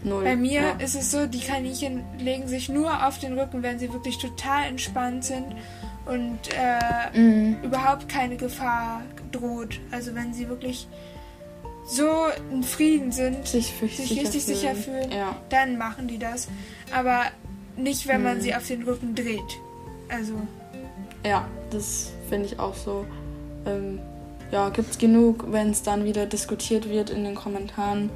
Bei 0.04 0.36
mir 0.36 0.60
ja. 0.60 0.70
ist 0.72 0.94
es 0.94 1.10
so, 1.10 1.26
die 1.26 1.40
Kaninchen 1.40 2.04
legen 2.18 2.46
sich 2.46 2.68
nur 2.68 3.06
auf 3.06 3.18
den 3.18 3.36
Rücken, 3.36 3.62
wenn 3.64 3.78
sie 3.80 3.92
wirklich 3.92 4.18
total 4.18 4.66
entspannt 4.66 5.24
sind 5.24 5.46
und 6.04 6.38
äh, 6.56 7.18
Mhm. 7.18 7.56
überhaupt 7.64 8.08
keine 8.08 8.36
Gefahr 8.36 9.02
droht. 9.32 9.80
Also 9.90 10.14
wenn 10.14 10.32
sie 10.32 10.48
wirklich 10.48 10.86
so 11.86 12.08
in 12.52 12.62
Frieden 12.62 13.12
sind, 13.12 13.46
sich, 13.46 13.72
sich 13.72 14.10
richtig 14.20 14.44
sicher 14.44 14.74
fühlen, 14.74 15.10
Ja. 15.12 15.36
dann 15.48 15.78
machen 15.78 16.08
die 16.08 16.18
das. 16.18 16.48
Aber 16.94 17.22
nicht, 17.76 18.06
wenn 18.08 18.22
man 18.22 18.38
Mhm. 18.38 18.40
sie 18.42 18.54
auf 18.54 18.66
den 18.66 18.82
Rücken 18.82 19.14
dreht. 19.14 19.40
Also, 20.08 20.34
Ja, 21.24 21.46
das 21.70 22.12
finde 22.28 22.46
ich 22.46 22.58
auch 22.60 22.74
so. 22.74 23.04
Ähm, 23.66 23.98
ja, 24.52 24.68
gibt's 24.68 24.96
genug, 24.98 25.46
wenn 25.50 25.70
es 25.70 25.82
dann 25.82 26.04
wieder 26.04 26.24
diskutiert 26.26 26.88
wird 26.88 27.10
in 27.10 27.24
den 27.24 27.34
Kommentaren. 27.34 28.10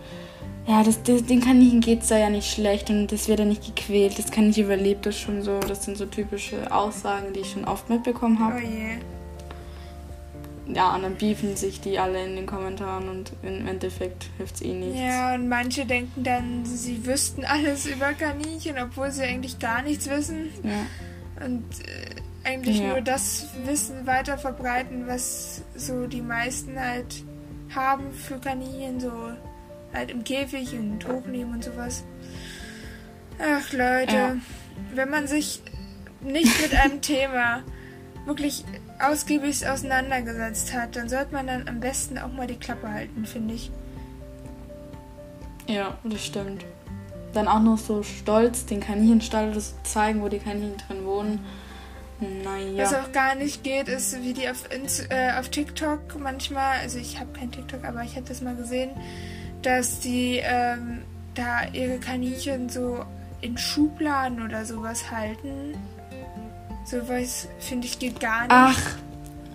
Ja, 0.67 0.85
das, 0.85 1.03
das, 1.03 1.25
den 1.25 1.41
Kaninchen 1.41 1.81
geht's 1.81 2.07
da 2.09 2.19
ja 2.19 2.31
nicht 2.31 2.49
schlecht 2.53 2.89
und 2.91 3.09
das 3.11 3.27
wird 3.27 3.41
ja 3.41 3.45
nicht 3.45 3.65
gequält. 3.75 4.17
Das 4.19 4.31
Kaninchen 4.31 4.65
überlebt 4.65 5.07
das 5.07 5.19
schon 5.19 5.43
so. 5.43 5.59
Das 5.59 5.85
sind 5.85 5.97
so 5.97 6.07
typische 6.07 6.71
Aussagen, 6.73 7.33
die 7.33 7.41
ich 7.41 7.51
schon 7.51 7.65
oft 7.65 7.89
mitbekommen 7.91 8.37
oh 8.41 8.45
habe. 8.45 8.61
Ja, 10.75 10.95
und 10.95 11.03
dann 11.03 11.17
beefen 11.17 11.57
sich 11.57 11.81
die 11.81 11.99
alle 11.99 12.25
in 12.25 12.37
den 12.37 12.47
Kommentaren 12.47 13.09
und 13.09 13.33
im 13.43 13.67
Endeffekt 13.67 14.27
hilft's 14.37 14.63
eh 14.63 14.73
nichts. 14.73 14.99
Ja, 15.01 15.35
und 15.35 15.49
manche 15.49 15.85
denken 15.87 16.23
dann, 16.23 16.65
sie 16.65 17.05
wüssten 17.07 17.45
alles 17.45 17.87
über 17.87 18.13
Kaninchen, 18.13 18.77
obwohl 18.79 19.11
sie 19.11 19.23
eigentlich 19.23 19.59
gar 19.59 19.83
nichts 19.83 20.09
wissen. 20.09 20.51
Ja. 20.63 21.45
Und 21.45 21.65
äh, 21.87 22.49
eigentlich 22.49 22.79
Ja. 22.81 22.89
nur 22.89 23.01
das 23.01 23.47
Wissen 23.65 24.07
weiter 24.07 24.39
verbreiten, 24.39 25.07
was 25.07 25.63
so 25.77 26.07
die 26.07 26.23
meisten 26.23 26.79
halt 26.79 27.25
haben 27.75 28.13
für 28.13 28.39
Kaninchen, 28.39 29.01
so 29.01 29.11
halt 29.93 30.11
im 30.11 30.25
Käfig 30.25 30.73
und 30.75 31.07
hochnehmen 31.09 31.55
und 31.55 31.65
sowas. 31.65 32.05
Ach 33.39 33.73
Leute, 33.73 34.15
Ja. 34.15 34.37
wenn 34.95 35.11
man 35.11 35.27
sich 35.27 35.63
nicht 36.21 36.61
mit 36.63 36.75
einem 36.79 37.01
Thema 37.03 37.63
wirklich 38.27 38.65
ausgiebig 39.03 39.67
auseinandergesetzt 39.67 40.73
hat, 40.73 40.97
dann 40.97 41.09
sollte 41.09 41.33
man 41.33 41.47
dann 41.47 41.69
am 41.69 41.81
besten 41.81 42.19
auch 42.19 42.33
mal 42.33 42.47
die 42.47 42.57
Klappe 42.57 42.91
halten, 42.91 43.27
finde 43.27 43.55
ich. 43.55 43.71
Ja, 45.67 45.99
das 46.05 46.25
stimmt. 46.25 46.65
Dann 47.33 47.47
auch 47.47 47.61
noch 47.61 47.79
so 47.79 48.03
stolz 48.03 48.67
den 48.67 48.81
Kaninchenstall 48.81 49.53
zu 49.53 49.61
zeigen, 49.85 50.21
wo 50.21 50.29
die 50.29 50.39
Kaninchen 50.39 50.77
drin 50.89 51.05
wohnen. 51.05 51.41
Naja. 52.21 52.85
Was 52.85 52.95
auch 52.95 53.13
gar 53.13 53.35
nicht 53.35 53.65
geht, 53.65 53.89
ist, 53.89 54.23
wie 54.23 54.35
die 54.35 54.49
auf, 54.49 54.71
Ins 54.71 55.01
äh, 55.09 55.33
auf 55.39 55.49
TikTok 55.49 56.19
manchmal, 56.19 56.81
also 56.81 56.99
ich 56.99 57.19
habe 57.19 57.33
kein 57.33 57.51
TikTok, 57.51 57.85
aber 57.85 58.03
ich 58.03 58.17
habe 58.17 58.27
das 58.27 58.43
mal 58.43 58.55
gesehen, 58.55 58.91
dass 59.63 60.01
die 60.01 60.41
ähm, 60.43 61.03
da 61.35 61.67
ihre 61.73 61.99
Kaninchen 61.99 62.69
so 62.69 63.05
in 63.41 63.57
Schubladen 63.57 64.45
oder 64.45 64.67
sowas 64.67 65.11
halten. 65.11 65.75
Sowas, 66.91 67.49
finde 67.59 67.87
ich, 67.87 67.99
geht 67.99 68.19
gar 68.21 68.43
nicht. 68.43 68.51
Ach, 68.51 68.79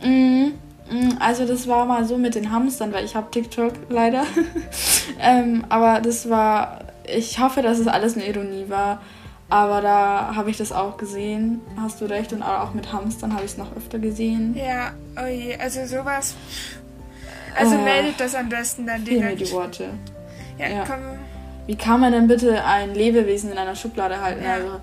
mm, 0.03 0.51
mm, 0.89 1.17
also 1.19 1.45
das 1.45 1.67
war 1.67 1.85
mal 1.85 2.05
so 2.05 2.17
mit 2.17 2.35
den 2.35 2.51
Hamstern, 2.51 2.93
weil 2.93 3.03
ich 3.03 3.15
habe 3.15 3.29
TikTok 3.31 3.73
leider. 3.89 4.23
ähm, 5.19 5.65
aber 5.69 5.99
das 6.01 6.29
war, 6.29 6.79
ich 7.03 7.39
hoffe, 7.39 7.61
dass 7.61 7.79
es 7.79 7.87
alles 7.87 8.15
eine 8.15 8.25
Ironie 8.27 8.65
war. 8.69 9.01
Aber 9.49 9.81
da 9.81 10.33
habe 10.35 10.49
ich 10.49 10.57
das 10.57 10.71
auch 10.71 10.97
gesehen, 10.97 11.61
hast 11.79 12.01
du 12.01 12.05
recht. 12.05 12.33
Und 12.33 12.41
auch 12.41 12.73
mit 12.73 12.91
Hamstern 12.91 13.33
habe 13.33 13.43
ich 13.45 13.51
es 13.51 13.57
noch 13.57 13.75
öfter 13.75 13.99
gesehen. 13.99 14.55
Ja, 14.55 14.91
oh 15.21 15.27
je, 15.27 15.55
also 15.57 15.85
sowas. 15.85 16.35
Also 17.57 17.75
Äh, 17.75 17.83
meldet 17.83 18.19
das 18.19 18.33
am 18.33 18.49
besten 18.49 18.87
dann 18.87 19.05
Fehlen 19.05 19.19
mir 19.19 19.35
direkt. 19.35 19.49
die 19.49 19.51
Worte. 19.53 19.89
Ja, 20.57 20.67
ja. 20.69 20.83
komm. 20.87 21.19
Wie 21.67 21.75
kann 21.75 21.99
man 21.99 22.11
denn 22.11 22.27
bitte 22.27 22.63
ein 22.63 22.93
Lebewesen 22.93 23.51
in 23.51 23.57
einer 23.57 23.75
Schublade 23.75 24.19
halten? 24.21 24.43
Ja. 24.43 24.53
Also, 24.53 24.79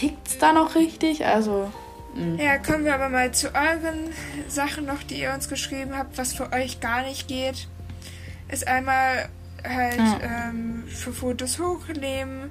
tickt's 0.00 0.38
da 0.38 0.52
noch 0.52 0.74
richtig? 0.74 1.24
Also, 1.26 1.70
mm. 2.14 2.36
Ja, 2.38 2.58
kommen 2.58 2.84
wir 2.84 2.94
aber 2.94 3.08
mal 3.08 3.32
zu 3.32 3.48
euren 3.54 4.10
Sachen 4.48 4.86
noch, 4.86 5.02
die 5.02 5.20
ihr 5.20 5.32
uns 5.34 5.48
geschrieben 5.48 5.96
habt, 5.96 6.16
was 6.18 6.32
für 6.34 6.52
euch 6.52 6.80
gar 6.80 7.02
nicht 7.04 7.28
geht. 7.28 7.68
Ist 8.48 8.66
einmal 8.66 9.28
halt 9.62 9.98
Ja. 9.98 10.18
ähm, 10.48 10.84
für 10.88 11.12
Fotos 11.12 11.58
hochnehmen, 11.60 12.50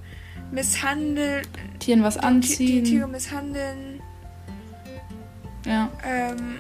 misshandeln, 0.52 1.46
Tieren 1.80 2.04
was 2.04 2.16
die, 2.16 2.20
die 2.22 2.26
anziehen. 2.28 2.84
Tiere 2.86 3.08
misshandeln. 3.08 4.02
ja. 5.66 5.90
Ähm, 6.06 6.58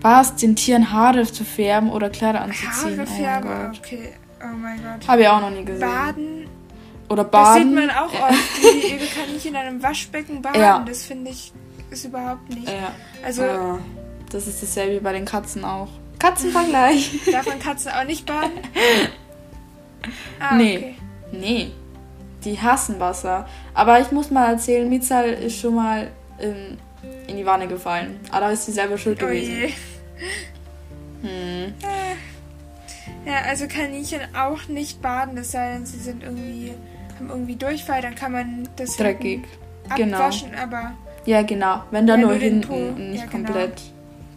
Was? 0.00 0.36
Den 0.36 0.54
Tieren 0.54 0.92
Haare 0.92 1.24
zu 1.24 1.44
färben 1.44 1.90
oder 1.90 2.08
Kleider 2.10 2.42
anzuziehen? 2.42 2.98
Haare 2.98 3.06
färben, 3.06 3.48
Oh 3.50 3.52
mein 3.54 3.70
Gott. 3.72 3.78
okay. 3.84 4.12
Oh 4.40 4.56
mein 4.56 4.76
Gott. 4.82 5.08
Habe 5.08 5.22
ich 5.22 5.28
auch 5.28 5.40
noch 5.40 5.50
nie 5.50 5.64
gesehen. 5.64 5.80
Baden, 5.88 6.46
Oder 7.08 7.24
das 7.24 7.30
baden. 7.30 7.62
sieht 7.68 7.74
man 7.74 7.90
auch 7.90 8.12
oft, 8.12 8.62
wie 8.62 8.88
ihre 8.94 9.06
Kaninchen 9.06 9.50
in 9.50 9.56
einem 9.56 9.82
Waschbecken 9.82 10.42
baden. 10.42 10.60
Ja. 10.60 10.84
Das 10.86 11.04
finde 11.04 11.30
ich 11.30 11.52
ist 11.90 12.04
überhaupt 12.04 12.48
nicht. 12.50 12.68
Ja. 12.68 12.92
Also 13.24 13.42
Ah, 13.44 13.78
das 14.30 14.46
ist 14.46 14.62
dasselbe 14.62 14.96
wie 14.96 15.00
bei 15.00 15.12
den 15.14 15.24
Katzen 15.24 15.64
auch. 15.64 15.88
Katzenvergleich. 16.18 17.18
darf 17.32 17.46
man 17.46 17.58
Katzen 17.60 17.92
auch 17.92 18.04
nicht 18.04 18.26
baden? 18.26 18.50
Ah, 20.40 20.54
Nee. 20.54 20.76
okay. 20.78 20.94
nee. 21.32 21.72
Die 22.44 22.58
hassen 22.60 23.00
Wasser. 23.00 23.48
Aber 23.74 24.00
ich 24.00 24.12
muss 24.12 24.30
mal 24.30 24.52
erzählen, 24.52 24.88
Mizal 24.88 25.28
ist 25.28 25.58
schon 25.58 25.74
mal 25.74 26.10
in, 26.38 26.78
in 27.26 27.36
die 27.36 27.44
Wanne 27.44 27.66
gefallen. 27.66 28.18
Aber 28.30 28.40
da 28.42 28.50
ist 28.52 28.66
sie 28.66 28.72
selber 28.72 28.96
schuld 28.96 29.18
Oh 29.22 29.26
gewesen. 29.26 29.52
je. 29.54 29.72
Hm. 31.22 31.74
Ja, 33.26 33.40
also 33.48 33.66
Kaninchen 33.66 34.20
auch 34.36 34.68
nicht 34.68 35.02
baden, 35.02 35.36
es 35.36 35.50
sei 35.50 35.72
denn, 35.72 35.84
sie 35.84 35.98
sind 35.98 36.22
irgendwie, 36.22 36.72
haben 37.18 37.30
irgendwie 37.30 37.56
Durchfall, 37.56 38.02
dann 38.02 38.14
kann 38.14 38.32
man 38.32 38.68
das 38.76 38.96
Dreckig. 38.96 39.42
Genau. 39.96 40.18
abwaschen, 40.18 40.54
aber 40.54 40.92
Ja, 41.24 41.42
genau. 41.42 41.82
Wenn 41.90 42.06
dann 42.06 42.20
Ja, 42.20 42.26
nur, 42.26 42.34
nur 42.34 42.42
hinten 42.42 43.10
nicht 43.10 43.24
Ja, 43.24 43.30
genau. 43.30 43.46
komplett. 43.46 43.82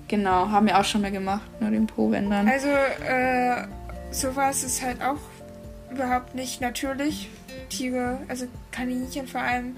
Genau, 0.08 0.50
haben 0.50 0.66
wir 0.68 0.78
auch 0.80 0.84
schon 0.84 1.02
mal 1.02 1.12
gemacht. 1.12 1.42
Nur 1.60 1.72
den 1.72 1.88
Po, 1.88 2.12
wenn 2.12 2.30
dann. 2.30 2.48
also 2.48 2.68
äh, 2.68 3.66
sowas 4.12 4.64
ist 4.64 4.82
halt 4.82 5.02
auch 5.02 5.18
überhaupt 5.92 6.36
nicht 6.36 6.62
natürlich. 6.62 7.30
Tiere, 7.70 8.18
also 8.28 8.46
Kaninchen 8.72 9.28
vor 9.28 9.42
allem, 9.42 9.76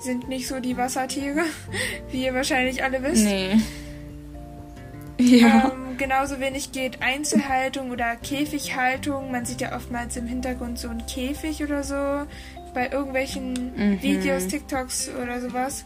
sind 0.00 0.28
nicht 0.28 0.46
so 0.48 0.58
die 0.60 0.76
Wassertiere, 0.76 1.42
wie 2.10 2.24
ihr 2.24 2.34
wahrscheinlich 2.34 2.82
alle 2.82 3.02
wisst. 3.02 3.24
Nee. 3.24 3.56
Ja. 5.18 5.72
Ähm, 5.72 5.96
genauso 5.96 6.40
wenig 6.40 6.72
geht 6.72 7.02
Einzelhaltung 7.02 7.90
oder 7.90 8.16
Käfighaltung. 8.16 9.30
Man 9.30 9.44
sieht 9.46 9.60
ja 9.60 9.74
oftmals 9.74 10.16
im 10.16 10.26
Hintergrund 10.26 10.78
so 10.78 10.88
einen 10.88 11.06
Käfig 11.06 11.62
oder 11.62 11.82
so. 11.82 11.94
Bei 12.74 12.90
irgendwelchen 12.90 13.52
Mhm. 13.74 14.02
Videos, 14.02 14.46
TikToks 14.48 15.10
oder 15.22 15.40
sowas. 15.40 15.84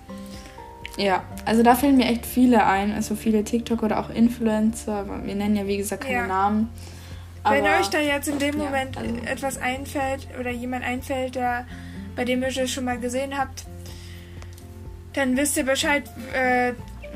Ja, 0.96 1.22
also 1.44 1.62
da 1.62 1.76
fällen 1.76 1.96
mir 1.96 2.06
echt 2.06 2.26
viele 2.26 2.66
ein. 2.66 2.92
Also 2.92 3.14
viele 3.14 3.44
TikTok 3.44 3.82
oder 3.84 4.00
auch 4.00 4.10
Influencer. 4.10 5.06
Wir 5.24 5.34
nennen 5.36 5.54
ja, 5.54 5.66
wie 5.66 5.76
gesagt, 5.76 6.02
keine 6.02 6.14
Ja. 6.18 6.26
Namen. 6.26 6.68
Wenn 7.48 7.64
euch 7.64 7.88
da 7.88 7.98
jetzt 8.00 8.28
in 8.28 8.38
dem 8.38 8.58
ja, 8.58 8.64
Moment 8.64 8.96
also- 8.98 9.14
etwas 9.24 9.58
einfällt 9.58 10.26
oder 10.38 10.50
jemand 10.50 10.84
einfällt, 10.84 11.36
der, 11.36 11.66
bei 12.16 12.24
dem 12.24 12.42
ihr 12.42 12.50
das 12.52 12.70
schon 12.70 12.84
mal 12.84 12.98
gesehen 12.98 13.38
habt, 13.38 13.64
dann 15.14 15.36
wisst 15.36 15.56
ihr 15.56 15.64
Bescheid, 15.64 16.02
äh, 16.34 16.72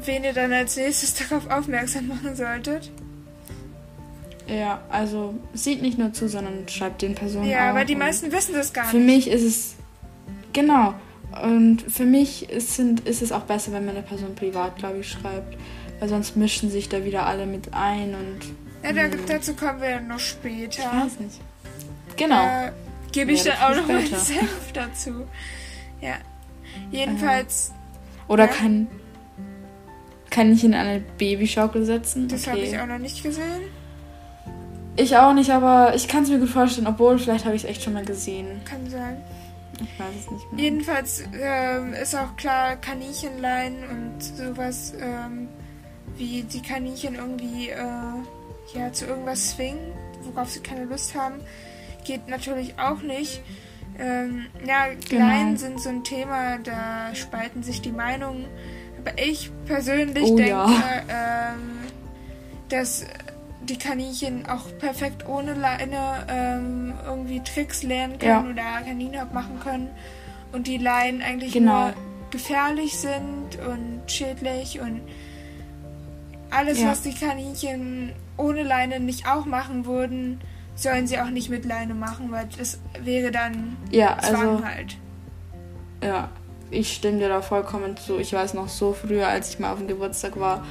wen 0.06 0.24
ihr 0.24 0.32
dann 0.32 0.52
als 0.52 0.76
nächstes 0.76 1.14
darauf 1.28 1.48
aufmerksam 1.50 2.08
machen 2.08 2.34
solltet. 2.36 2.90
Ja, 4.46 4.82
also 4.90 5.34
sieht 5.54 5.80
nicht 5.80 5.98
nur 5.98 6.12
zu, 6.12 6.28
sondern 6.28 6.68
schreibt 6.68 7.00
den 7.02 7.14
Personen 7.14 7.48
Ja, 7.48 7.70
aber 7.70 7.84
die 7.86 7.96
meisten 7.96 8.30
wissen 8.30 8.52
das 8.54 8.72
gar 8.74 8.84
Für 8.84 8.98
nicht. 8.98 9.26
mich 9.26 9.28
ist 9.34 9.42
es. 9.42 9.74
Genau. 10.52 10.94
Und 11.42 11.80
für 11.88 12.04
mich 12.04 12.50
ist, 12.50 12.74
sind, 12.76 13.00
ist 13.08 13.22
es 13.22 13.32
auch 13.32 13.42
besser, 13.42 13.72
wenn 13.72 13.86
man 13.86 13.96
eine 13.96 14.04
Person 14.04 14.34
privat, 14.34 14.76
glaube 14.76 14.98
ich, 14.98 15.08
schreibt. 15.10 15.56
Weil 15.98 16.08
sonst 16.08 16.36
mischen 16.36 16.70
sich 16.70 16.88
da 16.90 17.04
wieder 17.04 17.24
alle 17.26 17.46
mit 17.46 17.72
ein 17.72 18.14
und. 18.14 18.40
Ja, 18.82 18.92
da, 18.92 19.02
Hm. 19.16 19.18
dazu 19.26 19.54
kommen 19.54 19.80
wir 19.80 20.00
noch 20.00 20.20
später. 20.20 20.82
Ich 20.82 21.04
weiß 21.06 21.20
nicht. 21.20 21.40
Genau. 22.16 22.44
Äh, 22.44 22.72
Gebe 23.12 23.32
ich 23.32 23.44
Ja, 23.44 23.54
dann 23.54 23.72
auch 23.72 23.80
noch 23.80 23.88
meinen. 23.88 24.06
Senf 24.14 24.72
dazu. 24.74 25.24
Ja. 26.02 26.16
Jedenfalls, 26.90 27.72
Oder 28.28 28.44
ja. 28.46 28.52
kann. 28.52 28.88
Kann 30.34 30.52
ich 30.52 30.64
in 30.64 30.74
eine 30.74 30.98
Babyschaukel 31.16 31.84
setzen? 31.84 32.26
das 32.26 32.48
habe 32.48 32.58
ich 32.58 32.76
auch 32.76 32.86
noch 32.86 32.98
nicht 32.98 33.22
gesehen. 33.22 33.62
Ich 34.96 35.16
auch 35.16 35.32
nicht, 35.32 35.50
aber 35.50 35.94
ich 35.94 36.08
kann 36.08 36.24
es 36.24 36.28
mir 36.28 36.40
gut 36.40 36.48
vorstellen, 36.48 36.88
obwohl 36.88 37.20
vielleicht 37.20 37.44
habe 37.44 37.54
ich 37.54 37.62
es 37.62 37.70
echt 37.70 37.84
schon 37.84 37.92
mal 37.92 38.04
gesehen. 38.04 38.60
Kann 38.64 38.90
sein. 38.90 39.22
Ich 39.74 40.00
weiß 40.00 40.08
es 40.18 40.30
nicht 40.32 40.52
mehr. 40.52 40.64
Jedenfalls 40.64 41.22
ähm, 41.40 41.92
ist 41.92 42.16
auch 42.16 42.34
klar, 42.36 42.74
Kaninchenlein 42.74 43.76
und 43.88 44.24
sowas, 44.24 44.94
ähm, 45.00 45.46
wie 46.16 46.42
die 46.42 46.62
Kaninchen 46.62 47.14
irgendwie 47.14 47.68
äh, 47.68 48.76
ja, 48.76 48.92
zu 48.92 49.06
irgendwas 49.06 49.50
zwingen, 49.50 49.92
worauf 50.22 50.50
sie 50.50 50.60
keine 50.60 50.84
Lust 50.86 51.14
haben, 51.14 51.36
geht 52.04 52.26
natürlich 52.26 52.76
auch 52.76 53.02
nicht. 53.02 53.40
Ähm, 54.00 54.46
ja, 54.66 54.86
Genau. 55.08 55.26
Leinen 55.26 55.56
sind 55.58 55.80
so 55.80 55.90
ein 55.90 56.02
Thema, 56.02 56.58
da 56.58 57.14
spalten 57.14 57.62
sich 57.62 57.82
die 57.82 57.92
Meinungen. 57.92 58.46
Ich 59.16 59.50
persönlich 59.66 60.24
Oh, 60.30 60.36
denke, 60.36 60.50
ja. 60.50 60.68
ähm, 61.08 61.78
dass 62.68 63.04
die 63.62 63.78
Kaninchen 63.78 64.46
auch 64.46 64.64
perfekt 64.78 65.26
ohne 65.26 65.54
Leine 65.54 66.26
ähm, 66.28 66.92
irgendwie 67.06 67.40
Tricks 67.40 67.82
lernen 67.82 68.18
können 68.18 68.52
oder 68.52 68.62
Kaninhop 68.84 69.32
machen 69.32 69.58
können 69.62 69.88
und 70.52 70.66
die 70.66 70.76
Leinen 70.78 71.22
eigentlich 71.22 71.52
Genau. 71.52 71.84
nur 71.86 71.94
gefährlich 72.30 72.98
sind 72.98 73.58
und 73.66 74.02
schädlich 74.06 74.80
und 74.80 75.00
alles, 76.50 76.80
Ja. 76.80 76.90
was 76.90 77.02
die 77.02 77.14
Kaninchen 77.14 78.12
ohne 78.36 78.62
Leine 78.62 79.00
nicht 79.00 79.26
auch 79.28 79.46
machen 79.46 79.86
würden, 79.86 80.40
sollen 80.76 81.06
sie 81.06 81.18
auch 81.20 81.30
nicht 81.30 81.48
mit 81.50 81.64
Leine 81.64 81.94
machen, 81.94 82.30
weil 82.32 82.48
das 82.58 82.80
wäre 83.02 83.30
dann 83.30 83.76
Ja, 83.90 84.18
Zwang 84.20 84.48
also, 84.48 84.64
halt. 84.64 84.96
ja, 86.02 86.28
ich 86.74 86.92
stimme 86.94 87.18
dir 87.18 87.28
da 87.28 87.40
vollkommen 87.42 87.96
zu. 87.96 88.18
Ich 88.18 88.32
weiß 88.32 88.54
noch 88.54 88.68
so 88.68 88.92
früher, 88.92 89.28
als 89.28 89.50
ich 89.50 89.58
mal 89.58 89.72
auf 89.72 89.78
dem 89.78 89.88
Geburtstag 89.88 90.38
war 90.38 90.64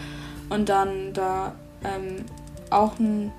und 0.50 0.70
dann 0.70 1.14
da 1.14 1.54
ähm, 1.84 2.26
auch 2.70 2.98
ein, 3.00 3.32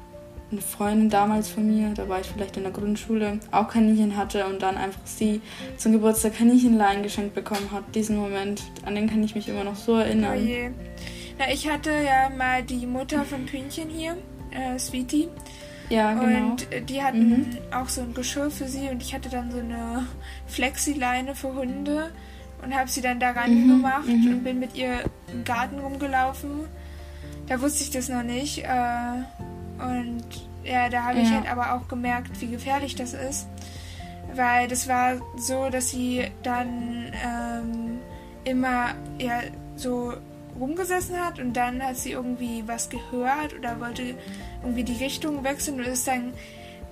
eine 0.53 0.61
Freundin 0.61 1.11
damals 1.11 1.49
von 1.49 1.67
mir, 1.67 1.93
da 1.95 2.09
war 2.09 2.21
ich 2.21 2.27
vielleicht 2.27 2.57
in 2.57 2.63
der 2.65 2.73
Grundschule, 2.73 3.39
auch 3.51 3.69
Kaninchen 3.69 4.17
hatte 4.17 4.47
und 4.47 4.63
dann 4.63 4.77
einfach 4.77 5.01
sie 5.05 5.41
zum 5.77 5.93
Geburtstag 5.93 6.37
Kaninchenlein 6.39 7.03
geschenkt 7.03 7.35
bekommen 7.35 7.71
hat. 7.73 7.83
Diesen 7.95 8.17
Moment, 8.17 8.63
an 8.85 8.95
den 8.95 9.09
kann 9.09 9.23
ich 9.25 9.35
mich 9.35 9.49
immer 9.49 9.65
noch 9.65 9.77
so 9.77 9.95
Oh 9.95 9.99
erinnern. 9.99 10.47
je. 10.47 10.71
Na, 11.39 11.51
ich 11.53 11.69
hatte 11.69 11.91
ja 11.91 12.31
mal 12.37 12.63
die 12.63 12.87
Mutter 12.87 13.25
von 13.25 13.45
Pünchen 13.47 13.89
hier, 13.89 14.17
äh, 14.53 14.79
Sweetie. 14.79 15.29
Ja, 15.91 16.15
genau. 16.15 16.53
Und 16.53 16.73
äh, 16.73 16.81
die 16.81 17.03
hatten 17.03 17.29
Mhm. 17.31 17.47
auch 17.73 17.89
so 17.89 18.01
ein 18.03 18.15
Geschirr 18.15 18.51
für 18.51 18.67
sie 18.69 18.89
und 18.89 19.03
ich 19.03 19.15
hatte 19.15 19.29
dann 19.29 19.51
so 19.51 19.59
eine 19.59 20.07
Flexileine 20.47 21.35
für 21.35 21.53
Hunde 21.55 22.11
und 22.65 22.75
habe 22.77 22.89
sie 22.91 23.01
dann 23.01 23.21
daran 23.21 23.65
Mhm, 23.65 23.69
gemacht 23.69 24.07
mhm. 24.07 24.29
und 24.29 24.45
bin 24.45 24.59
mit 24.59 24.75
ihr 24.77 25.05
im 25.33 25.45
Garten 25.45 25.79
rumgelaufen. 25.79 26.51
Da 27.47 27.61
wusste 27.61 27.83
ich 27.85 27.91
das 27.91 28.09
noch 28.09 28.23
nicht. 28.23 28.59
Äh, 28.65 29.23
und 29.79 30.25
ja, 30.65 30.89
da 30.89 31.05
habe 31.05 31.21
ich 31.21 31.31
Ja. 31.31 31.37
halt 31.37 31.51
aber 31.51 31.75
auch 31.75 31.89
gemerkt, 31.89 32.41
wie 32.41 32.47
gefährlich 32.49 32.95
das 32.95 33.13
ist. 33.13 33.47
Weil 34.35 34.69
das 34.69 34.89
war 34.89 35.17
so, 35.37 35.69
dass 35.69 35.91
sie 35.91 36.25
dann 36.43 37.13
ähm, 37.25 37.99
immer 38.45 38.95
ja, 39.19 39.41
so 39.77 40.15
rumgesessen 40.59 41.17
hat 41.23 41.39
und 41.39 41.53
dann 41.55 41.83
hat 41.83 41.97
sie 41.97 42.13
irgendwie 42.13 42.63
was 42.67 42.89
gehört 42.89 43.55
oder 43.59 43.81
wollte 43.81 44.15
irgendwie 44.63 44.85
die 44.85 45.03
Richtung 45.05 45.43
wechseln 45.45 45.79
und 45.81 45.87
ist 45.87 46.07
dann 46.07 46.33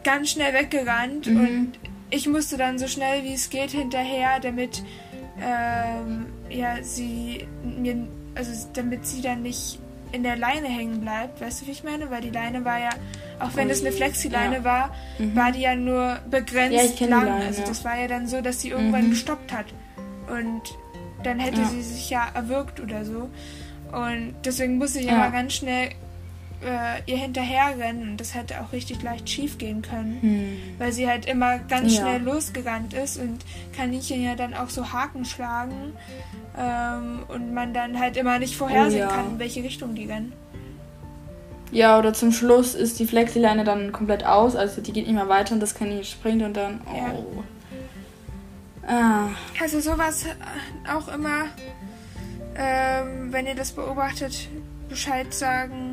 ganz 0.05 0.31
schnell 0.31 0.52
weggerannt 0.52 1.26
Mhm. 1.29 1.37
und 1.37 1.73
ich 2.11 2.29
musste 2.29 2.57
dann 2.59 2.79
so 2.79 2.87
schnell 2.88 3.23
wie 3.25 3.33
es 3.35 3.49
geht 3.50 3.71
hinterher, 3.71 4.41
damit 4.41 4.83
ähm, 5.41 6.27
ja 6.51 6.83
sie 6.83 7.47
mir 7.65 8.07
also 8.35 8.51
damit 8.75 9.07
sie 9.07 9.21
dann 9.23 9.43
nicht 9.43 9.79
in 10.12 10.23
der 10.23 10.37
Leine 10.37 10.69
hängen 10.69 11.01
bleibt, 11.01 11.41
weißt 11.41 11.62
du, 11.62 11.67
wie 11.67 11.71
ich 11.71 11.85
meine? 11.85 12.11
Weil 12.11 12.21
die 12.21 12.31
Leine 12.31 12.65
war 12.67 12.79
ja, 12.79 12.91
auch 13.41 13.55
wenn 13.57 13.71
es 13.71 13.81
eine 13.81 13.93
Flexileine 13.93 14.57
ja. 14.57 14.65
war, 14.65 14.95
Mhm. 15.19 15.35
war 15.37 15.53
die 15.53 15.61
ja 15.62 15.75
nur 15.75 16.19
begrenzt 16.31 17.01
Ja, 17.01 17.07
lang. 17.07 17.27
Leine, 17.27 17.47
also 17.47 17.62
das 17.67 17.83
war 17.85 17.99
ja 17.99 18.09
dann 18.09 18.27
so, 18.27 18.41
dass 18.43 18.61
sie 18.61 18.69
irgendwann 18.71 19.07
Mhm. 19.07 19.11
gestoppt 19.11 19.53
hat. 19.53 19.67
Und 20.31 20.62
dann 21.23 21.39
hätte 21.41 21.62
Ja. 21.62 21.69
sie 21.69 21.83
sich 21.83 22.11
ja 22.11 22.27
erwürgt 22.35 22.79
oder 22.81 23.05
so. 23.07 23.31
Und 23.93 24.35
deswegen 24.45 24.77
musste 24.79 24.99
ich 25.01 25.07
Ja. 25.07 25.23
aber 25.23 25.31
ganz 25.33 25.55
schnell 25.55 25.91
äh, 26.64 27.02
ihr 27.11 27.16
hinterherrennen 27.16 28.11
und 28.12 28.16
das 28.21 28.35
hätte 28.35 28.61
auch 28.61 28.73
richtig 28.73 29.02
leicht 29.02 29.28
schief 29.28 29.59
gehen 29.59 29.83
können. 29.83 30.19
Hm. 30.21 30.57
Weil 30.78 30.92
sie 30.92 31.09
halt 31.09 31.26
immer 31.26 31.59
ganz 31.59 31.95
Ja. 31.95 32.00
schnell 32.02 32.23
losgerannt 32.23 32.95
ist 32.95 33.19
und 33.19 33.38
Kaninchen 33.76 34.23
ja 34.23 34.35
dann 34.35 34.54
auch 34.54 34.71
so 34.71 34.92
Haken 34.92 35.25
schlagen 35.25 35.92
ähm, 36.59 37.21
und 37.28 37.52
man 37.54 37.75
dann 37.75 37.99
halt 37.99 38.16
immer 38.16 38.38
nicht 38.38 38.57
vorhersehen 38.57 39.07
Oh 39.07 39.11
ja. 39.11 39.16
kann, 39.16 39.31
in 39.33 39.38
welche 39.38 39.62
Richtung 39.62 39.95
die 39.95 40.07
rennen. 40.07 40.33
Ja, 41.71 41.99
oder 41.99 42.12
zum 42.12 42.33
Schluss 42.33 42.75
ist 42.75 42.99
die 42.99 43.07
Flexileine 43.07 43.64
dann 43.64 43.92
komplett 43.92 44.26
aus, 44.26 44.54
also 44.57 44.83
die 44.83 44.92
geht 44.92 45.07
nicht 45.07 45.14
mehr 45.16 45.29
weiter 45.31 45.55
und 45.55 45.61
das 45.61 45.75
Kaninchen 45.75 46.05
springt 46.05 46.42
und 46.42 46.55
dann. 46.57 46.81
Ja. 46.94 47.12
Oh. 47.14 47.42
Ah, 48.87 49.29
Also 49.61 49.81
sowas 49.81 50.25
äh, 50.27 50.90
auch 50.94 51.09
immer, 51.09 51.44
ähm, 52.57 53.33
wenn 53.33 53.46
ihr 53.46 53.55
das 53.55 53.72
beobachtet, 53.72 54.48
Bescheid 54.88 55.33
sagen 55.33 55.91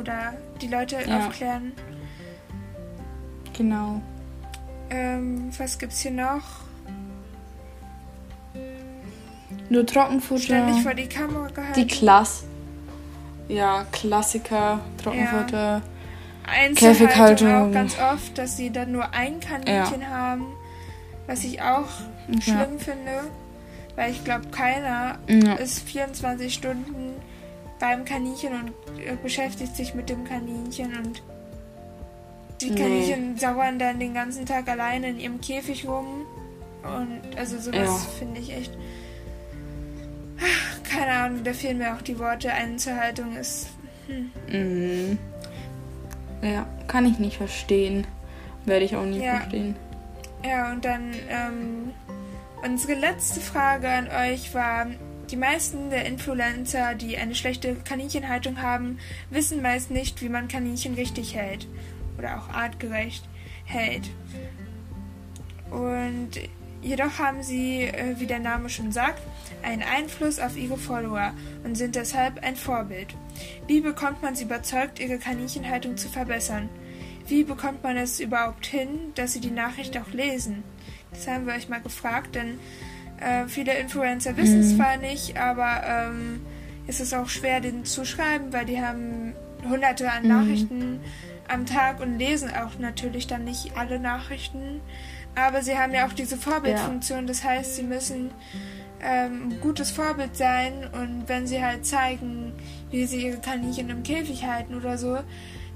oder 0.00 0.34
die 0.60 0.66
Leute 0.68 0.96
Ja. 1.06 1.18
aufklären. 1.26 1.72
genau. 3.56 4.00
Ähm, 4.90 5.50
was 5.58 5.78
gibt's 5.78 6.00
hier 6.00 6.10
noch? 6.10 6.42
Nur 9.68 9.86
Trockenfutter. 9.86 10.42
Ständig 10.42 10.82
vor 10.82 10.94
die 10.94 11.06
Kamera 11.08 11.48
gehalten. 11.48 11.74
die 11.80 11.86
Klass. 11.86 12.44
Ja, 13.48 13.84
Klassiker, 13.92 14.80
Trockenfutter. 15.02 15.82
Einzelhaltung 16.46 17.06
Käfighaltung. 17.06 17.68
auch 17.68 17.72
ganz 17.72 17.96
oft, 17.98 18.36
dass 18.38 18.56
sie 18.56 18.70
dann 18.70 18.90
nur 18.92 19.12
ein 19.14 19.38
Kaninchen 19.40 20.08
haben, 20.08 20.46
was 21.26 21.44
ich 21.44 21.60
auch 21.62 21.88
Ja. 22.28 22.40
schlimm 22.40 22.78
finde, 22.78 23.20
weil 23.96 24.10
ich 24.10 24.24
glaube, 24.24 24.48
keiner 24.48 25.18
Ja. 25.28 25.54
ist 25.54 25.80
24 25.88 26.52
Stunden 26.54 27.12
beim 27.80 28.04
Kaninchen 28.04 28.52
und 28.52 29.00
äh, 29.00 29.16
beschäftigt 29.20 29.74
sich 29.74 29.94
mit 29.94 30.08
dem 30.08 30.22
Kaninchen 30.24 30.96
und 30.96 31.22
die 32.60 32.70
Nee. 32.70 32.76
Kaninchen 32.80 33.36
sauern 33.38 33.78
dann 33.78 33.98
den 33.98 34.14
ganzen 34.14 34.46
Tag 34.46 34.68
alleine 34.68 35.08
in 35.08 35.18
ihrem 35.18 35.40
Käfig 35.40 35.88
rum 35.88 36.26
und 36.82 37.36
also 37.38 37.58
sowas 37.58 37.74
Ja. 37.74 37.96
finde 38.18 38.40
ich 38.40 38.52
echt 38.52 38.72
keine 40.88 41.12
Ahnung, 41.12 41.44
da 41.44 41.52
fehlen 41.52 41.78
mir 41.78 41.94
auch 41.94 42.02
die 42.02 42.18
Worte. 42.18 42.52
Einzelhaltung 42.52 43.36
ist 43.36 43.68
hm, 44.06 44.30
Mhm. 44.48 45.18
Ja, 46.42 46.66
kann 46.86 47.06
ich 47.06 47.18
nicht 47.18 47.36
verstehen. 47.36 48.06
Werde 48.64 48.84
ich 48.84 48.96
auch 48.96 49.04
nie 49.04 49.22
Ja. 49.22 49.36
verstehen. 49.38 49.76
Ja, 50.44 50.72
und 50.72 50.84
dann 50.84 51.12
ähm, 51.28 51.92
unsere 52.64 52.94
letzte 52.94 53.40
Frage 53.40 53.88
an 53.88 54.08
euch 54.08 54.54
war, 54.54 54.86
die 55.30 55.36
meisten 55.36 55.90
der 55.90 56.06
Influencer, 56.06 56.94
die 56.94 57.16
eine 57.16 57.34
schlechte 57.34 57.74
Kaninchenhaltung 57.76 58.60
haben, 58.62 58.98
wissen 59.30 59.62
meist 59.62 59.90
nicht, 59.90 60.22
wie 60.22 60.28
man 60.28 60.48
Kaninchen 60.48 60.94
richtig 60.94 61.34
hält 61.34 61.68
oder 62.18 62.38
auch 62.38 62.48
artgerecht 62.48 63.24
hält. 63.64 64.10
Und 65.70 66.30
jedoch 66.82 67.18
haben 67.18 67.42
sie, 67.42 67.82
äh, 67.82 68.18
wie 68.18 68.26
der 68.26 68.40
Name 68.40 68.68
schon 68.68 68.92
sagt, 68.92 69.22
einen 69.62 69.82
Einfluss 69.82 70.38
auf 70.38 70.56
ihre 70.56 70.76
Follower 70.76 71.32
und 71.64 71.76
sind 71.76 71.94
deshalb 71.94 72.42
ein 72.42 72.56
Vorbild. 72.56 73.14
Wie 73.66 73.80
bekommt 73.80 74.22
man 74.22 74.34
sie 74.34 74.44
überzeugt, 74.44 74.98
ihre 74.98 75.18
Kaninchenhaltung 75.18 75.96
zu 75.96 76.08
verbessern? 76.08 76.68
Wie 77.28 77.44
bekommt 77.44 77.84
man 77.84 77.96
es 77.96 78.18
überhaupt 78.18 78.66
hin, 78.66 79.12
dass 79.14 79.34
sie 79.34 79.40
die 79.40 79.52
Nachricht 79.52 79.96
auch 79.96 80.12
lesen? 80.12 80.64
Das 81.12 81.28
haben 81.28 81.46
wir 81.46 81.54
euch 81.54 81.68
mal 81.68 81.80
gefragt, 81.80 82.34
denn 82.34 82.58
äh, 83.20 83.46
viele 83.48 83.74
Influencer 83.78 84.36
wissen 84.36 84.60
es 84.60 84.72
Mhm. 84.72 84.76
zwar 84.76 84.96
nicht, 84.96 85.36
aber 85.38 85.82
ähm, 85.86 86.40
es 86.86 87.00
ist 87.00 87.14
auch 87.14 87.28
schwer, 87.28 87.60
denen 87.60 87.84
zu 87.84 88.04
schreiben, 88.04 88.52
weil 88.52 88.64
die 88.64 88.80
haben 88.80 89.34
hunderte 89.68 90.10
an 90.10 90.22
Mhm. 90.22 90.28
Nachrichten 90.28 91.00
am 91.48 91.66
Tag 91.66 92.00
und 92.00 92.18
lesen 92.18 92.50
auch 92.50 92.78
natürlich 92.78 93.26
dann 93.26 93.44
nicht 93.44 93.76
alle 93.76 93.98
Nachrichten. 93.98 94.80
Aber 95.36 95.62
sie 95.62 95.76
haben 95.78 95.92
ja 95.94 96.06
auch 96.06 96.12
diese 96.12 96.36
Vorbildfunktion, 96.36 97.26
das 97.26 97.44
heißt, 97.44 97.76
sie 97.76 97.82
müssen 97.84 98.30
ähm, 99.02 99.48
ein 99.50 99.60
gutes 99.60 99.90
Vorbild 99.90 100.36
sein 100.36 100.86
und 100.92 101.24
wenn 101.28 101.46
sie 101.46 101.62
halt 101.64 101.86
zeigen, 101.86 102.52
wie 102.90 103.06
sie 103.06 103.26
ihre 103.26 103.38
Kaninchen 103.38 103.88
im 103.90 104.02
Käfig 104.02 104.44
halten 104.44 104.74
oder 104.74 104.98
so, 104.98 105.18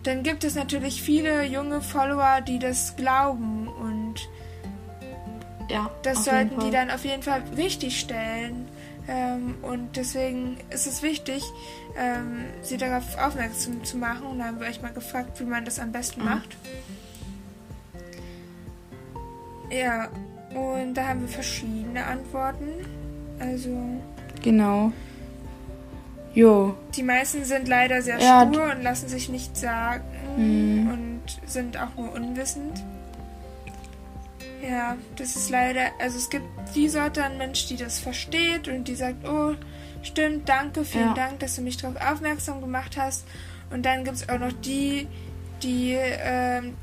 dann 0.02 0.22
gibt 0.22 0.44
es 0.44 0.54
natürlich 0.54 1.00
viele 1.02 1.44
junge 1.44 1.80
Follower, 1.80 2.40
die 2.46 2.58
das 2.58 2.96
glauben 2.96 3.68
und 3.68 4.28
Ja. 5.70 5.90
das 6.02 6.24
sollten 6.24 6.60
die 6.60 6.70
dann 6.70 6.90
auf 6.90 7.04
jeden 7.04 7.22
Fall 7.22 7.42
richtig 7.56 7.98
stellen. 8.00 8.68
Ähm, 9.06 9.56
und 9.62 9.96
deswegen 9.96 10.56
ist 10.70 10.86
es 10.86 11.02
wichtig, 11.02 11.42
ähm, 11.98 12.44
sie 12.62 12.76
darauf 12.78 13.18
aufmerksam 13.18 13.84
zu 13.84 13.98
machen. 13.98 14.26
Und 14.26 14.38
da 14.38 14.46
haben 14.46 14.60
wir 14.60 14.66
euch 14.66 14.80
mal 14.80 14.92
gefragt, 14.92 15.38
wie 15.40 15.44
man 15.44 15.64
das 15.66 15.78
am 15.78 15.92
besten 15.92 16.20
Mhm. 16.20 16.26
macht. 16.26 16.56
Ja, 19.70 20.08
und 20.54 20.94
da 20.94 21.08
haben 21.08 21.20
wir 21.22 21.28
verschiedene 21.28 22.04
Antworten. 22.04 22.68
Also, 23.40 23.76
Genau. 24.42 24.92
Jo. 26.34 26.74
die 26.96 27.02
meisten 27.02 27.44
sind 27.44 27.68
leider 27.68 28.02
sehr 28.02 28.18
Ja, 28.20 28.48
stur 28.50 28.70
und 28.72 28.82
lassen 28.82 29.08
sich 29.08 29.28
nichts 29.28 29.60
sagen 29.60 30.02
Mhm. 30.36 30.88
und 30.90 31.22
sind 31.48 31.76
auch 31.80 31.94
nur 31.96 32.12
unwissend. 32.12 32.82
Ja, 34.68 34.96
das 35.16 35.36
ist 35.36 35.50
leider, 35.50 35.90
also 36.00 36.16
es 36.16 36.30
gibt 36.30 36.46
die 36.74 36.88
Sorte 36.88 37.24
an 37.24 37.36
Mensch, 37.38 37.66
die 37.66 37.76
das 37.76 37.98
versteht 37.98 38.68
und 38.68 38.84
die 38.88 38.94
sagt, 38.94 39.26
oh, 39.28 39.54
stimmt, 40.02 40.48
danke, 40.48 40.84
vielen 40.84 41.08
Ja. 41.08 41.14
Dank, 41.14 41.40
dass 41.40 41.56
du 41.56 41.62
mich 41.62 41.76
darauf 41.76 41.96
aufmerksam 42.00 42.60
gemacht 42.60 42.96
hast. 42.96 43.26
Und 43.70 43.84
dann 43.84 44.04
gibt 44.04 44.16
es 44.16 44.28
auch 44.28 44.38
noch 44.38 44.52
die, 44.52 45.06
die 45.62 45.96
ähm, 45.98 46.74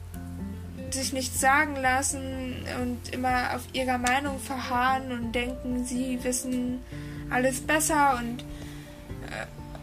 sich 0.92 1.14
nichts 1.14 1.40
sagen 1.40 1.76
lassen 1.82 2.56
und 2.82 3.14
immer 3.14 3.56
auf 3.56 3.62
ihrer 3.74 3.98
Meinung 3.98 4.40
verharren 4.40 5.12
und 5.12 5.32
denken, 5.34 5.86
sie 5.86 6.20
wissen 6.24 6.80
alles 7.30 7.62
besser 7.62 8.20
und 8.20 8.44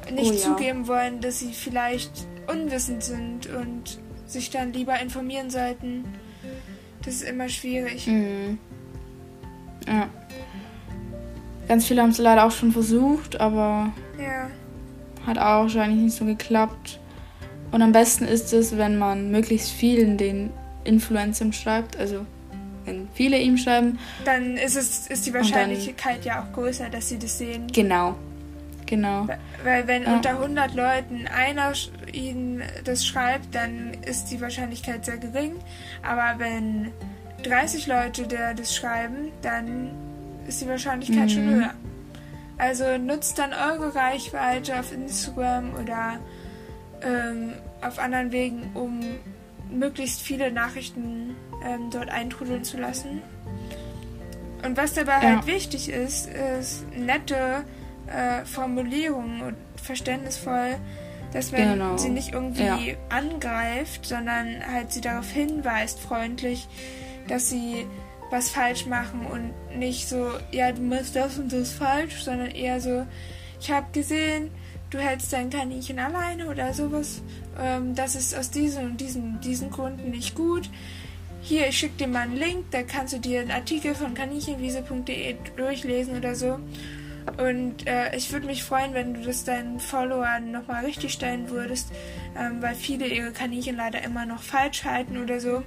äh, 0.06 0.12
nicht 0.12 0.32
Oh 0.32 0.34
ja. 0.34 0.40
zugeben 0.40 0.86
wollen, 0.86 1.20
dass 1.20 1.38
sie 1.40 1.52
vielleicht 1.52 2.10
unwissend 2.46 3.02
sind 3.02 3.46
und 3.46 3.98
sich 4.26 4.50
dann 4.50 4.72
lieber 4.72 5.00
informieren 5.00 5.50
sollten. 5.50 6.04
Das 7.08 7.22
ist 7.22 7.22
immer 7.22 7.48
schwierig. 7.48 8.06
Mhm. 8.06 8.58
Ja. 9.86 10.10
Ganz 11.66 11.86
viele 11.86 12.02
haben 12.02 12.10
es 12.10 12.18
leider 12.18 12.44
auch 12.44 12.50
schon 12.50 12.70
versucht, 12.70 13.40
aber 13.40 13.94
Ja, 14.18 14.50
hat 15.26 15.38
auch 15.38 15.62
wahrscheinlich 15.62 16.00
nicht 16.00 16.14
so 16.16 16.26
geklappt. 16.26 17.00
Und 17.72 17.80
am 17.80 17.92
besten 17.92 18.26
ist 18.26 18.52
es, 18.52 18.76
wenn 18.76 18.98
man 18.98 19.30
möglichst 19.30 19.70
vielen 19.70 20.18
den 20.18 20.50
Influencern 20.84 21.54
schreibt, 21.54 21.96
also 21.96 22.26
wenn 22.84 23.08
viele 23.14 23.38
ihm 23.38 23.56
schreiben. 23.56 23.98
dann 24.26 24.58
ist 24.58 24.76
es 24.76 25.06
ist 25.06 25.24
die 25.24 25.30
dann- 25.32 25.40
Wahrscheinlichkeit 25.40 26.26
ja 26.26 26.42
auch 26.42 26.52
größer, 26.52 26.90
dass 26.90 27.08
sie 27.08 27.18
das 27.18 27.38
sehen. 27.38 27.68
Genau. 27.72 28.16
Genau. 28.84 29.26
Weil 29.64 29.86
wenn 29.86 30.02
Ja. 30.02 30.14
unter 30.16 30.38
100 30.40 30.74
Leuten 30.74 31.26
einer 31.26 31.72
ihnen 32.12 32.62
das 32.84 33.06
schreibt, 33.06 33.54
dann 33.54 33.94
ist 34.06 34.26
die 34.30 34.40
Wahrscheinlichkeit 34.40 35.04
sehr 35.04 35.18
gering. 35.18 35.52
Aber 36.02 36.38
wenn 36.38 36.92
30 37.42 37.86
Leute 37.86 38.26
der 38.26 38.54
das 38.54 38.74
schreiben, 38.74 39.30
dann 39.42 39.90
ist 40.46 40.60
die 40.60 40.68
Wahrscheinlichkeit 40.68 41.30
schon 41.30 41.46
Mhm. 41.46 41.50
höher. 41.60 41.74
Also 42.56 42.98
nutzt 42.98 43.38
dann 43.38 43.52
eure 43.52 43.94
Reichweite 43.94 44.78
auf 44.80 44.92
Instagram 44.92 45.74
oder 45.74 46.18
ähm, 47.02 47.52
auf 47.82 47.98
anderen 48.00 48.32
Wegen, 48.32 48.70
um 48.74 49.00
möglichst 49.70 50.20
viele 50.22 50.50
Nachrichten 50.50 51.36
ähm, 51.64 51.90
dort 51.90 52.08
eintrudeln 52.10 52.64
zu 52.64 52.76
lassen. 52.78 53.22
Und 54.64 54.76
was 54.76 54.94
dabei 54.94 55.12
Ja. 55.22 55.36
halt 55.36 55.46
wichtig 55.46 55.88
ist, 55.88 56.28
ist 56.28 56.84
nette 56.96 57.62
äh, 58.08 58.44
Formulierungen 58.44 59.42
und 59.42 59.56
verständnisvoll, 59.80 60.76
dass 61.32 61.52
wenn 61.52 61.72
Genau. 61.72 61.96
sie 61.96 62.10
nicht 62.10 62.32
irgendwie 62.32 62.62
Ja. 62.64 62.78
angreift, 63.08 64.06
sondern 64.06 64.46
halt 64.72 64.92
sie 64.92 65.00
darauf 65.00 65.30
hinweist, 65.30 65.98
freundlich, 66.00 66.66
dass 67.28 67.48
sie 67.50 67.86
was 68.30 68.50
falsch 68.50 68.86
machen 68.86 69.26
und 69.26 69.78
nicht 69.78 70.08
so, 70.08 70.30
ja, 70.52 70.70
du 70.72 70.82
machst 70.82 71.16
das 71.16 71.38
und 71.38 71.52
das 71.52 71.72
falsch, 71.72 72.22
sondern 72.22 72.50
eher 72.50 72.80
so, 72.80 73.06
ich 73.60 73.70
habe 73.70 73.86
gesehen, 73.92 74.50
du 74.90 74.98
hältst 74.98 75.32
dein 75.32 75.50
Kaninchen 75.50 75.98
alleine 75.98 76.48
oder 76.48 76.72
sowas. 76.74 77.22
Ähm, 77.60 77.94
das 77.94 78.14
ist 78.14 78.36
aus 78.36 78.50
diesen 78.50 78.84
und 78.84 79.00
diesen, 79.00 79.40
diesen 79.40 79.70
Gründen 79.70 80.10
nicht 80.10 80.34
gut. 80.34 80.68
Hier, 81.40 81.68
ich 81.68 81.78
schicke 81.78 81.96
dir 81.98 82.08
mal 82.08 82.22
einen 82.22 82.36
Link, 82.36 82.66
da 82.72 82.82
kannst 82.82 83.14
du 83.14 83.18
dir 83.18 83.40
einen 83.40 83.50
Artikel 83.50 83.94
von 83.94 84.12
kaninchenwiese.de 84.12 85.36
durchlesen 85.56 86.16
oder 86.16 86.34
so. 86.34 86.58
Und 87.36 87.86
äh, 87.86 88.16
ich 88.16 88.32
würde 88.32 88.46
mich 88.46 88.62
freuen, 88.62 88.94
wenn 88.94 89.14
du 89.14 89.22
das 89.22 89.44
deinen 89.44 89.80
Followern 89.80 90.50
nochmal 90.50 90.84
richtig 90.84 91.12
stellen 91.12 91.50
würdest, 91.50 91.92
ähm, 92.38 92.62
weil 92.62 92.74
viele 92.74 93.06
ihre 93.06 93.32
Kaninchen 93.32 93.76
leider 93.76 94.02
immer 94.02 94.26
noch 94.26 94.42
falsch 94.42 94.84
halten 94.84 95.18
oder 95.18 95.40
so. 95.40 95.62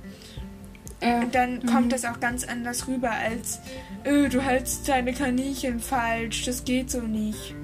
Und 1.02 1.34
dann 1.34 1.66
kommt 1.66 1.92
das 1.92 2.06
auch 2.06 2.20
ganz 2.20 2.44
anders 2.44 2.88
rüber 2.88 3.10
als, 3.10 3.60
äh, 4.04 4.30
du 4.30 4.40
hältst 4.40 4.88
deine 4.88 5.14
Kaninchen 5.14 5.80
falsch, 5.80 6.46
das 6.46 6.64
geht 6.64 6.92
so 6.92 7.02
nicht. 7.02 7.56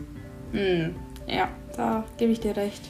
Mhm. 0.51 0.95
Ja, 1.27 1.49
da 1.75 2.03
gebe 2.17 2.31
ich 2.31 2.39
dir 2.39 2.57
recht. 2.57 2.81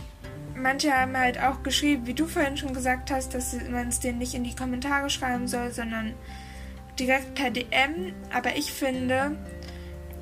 Manche 0.55 0.91
haben 0.93 1.17
halt 1.17 1.39
auch 1.39 1.63
geschrieben, 1.63 2.07
wie 2.07 2.13
du 2.13 2.25
vorhin 2.25 2.55
schon 2.55 2.73
gesagt 2.73 3.11
hast, 3.11 3.33
dass 3.33 3.55
man 3.69 3.89
es 3.89 3.99
denen 3.99 4.19
nicht 4.19 4.33
in 4.35 4.43
die 4.43 4.55
Kommentare 4.55 5.09
schreiben 5.09 5.47
soll, 5.47 5.71
sondern 5.71 6.13
direkt 6.97 7.35
per 7.35 7.51
DM. 7.51 8.13
Aber 8.33 8.55
ich 8.55 8.71
finde, 8.71 9.35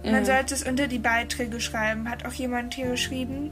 man 0.05 0.23
Ja. 0.23 0.25
sollte 0.25 0.53
es 0.53 0.63
unter 0.63 0.87
die 0.87 0.99
Beiträge 0.99 1.59
schreiben. 1.59 2.09
Hat 2.09 2.25
auch 2.25 2.33
jemand 2.33 2.73
hier 2.73 2.89
geschrieben, 2.91 3.51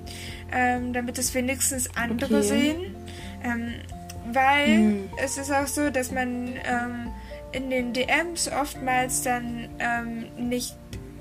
ähm, 0.51 0.93
damit 0.93 1.17
es 1.17 1.33
wenigstens 1.33 1.89
andere 1.95 2.37
Okay. 2.39 2.47
sehen. 2.47 2.95
Ähm, 3.43 3.73
weil 4.31 4.67
Mhm. 4.79 5.09
es 5.17 5.37
ist 5.37 5.51
auch 5.51 5.67
so, 5.67 5.89
dass 5.89 6.11
man 6.11 6.47
ähm, 6.65 7.11
in 7.51 7.69
den 7.69 7.93
DMs 7.93 8.49
oftmals 8.49 9.21
dann 9.23 9.67
ähm, 9.79 10.25
nicht 10.37 10.75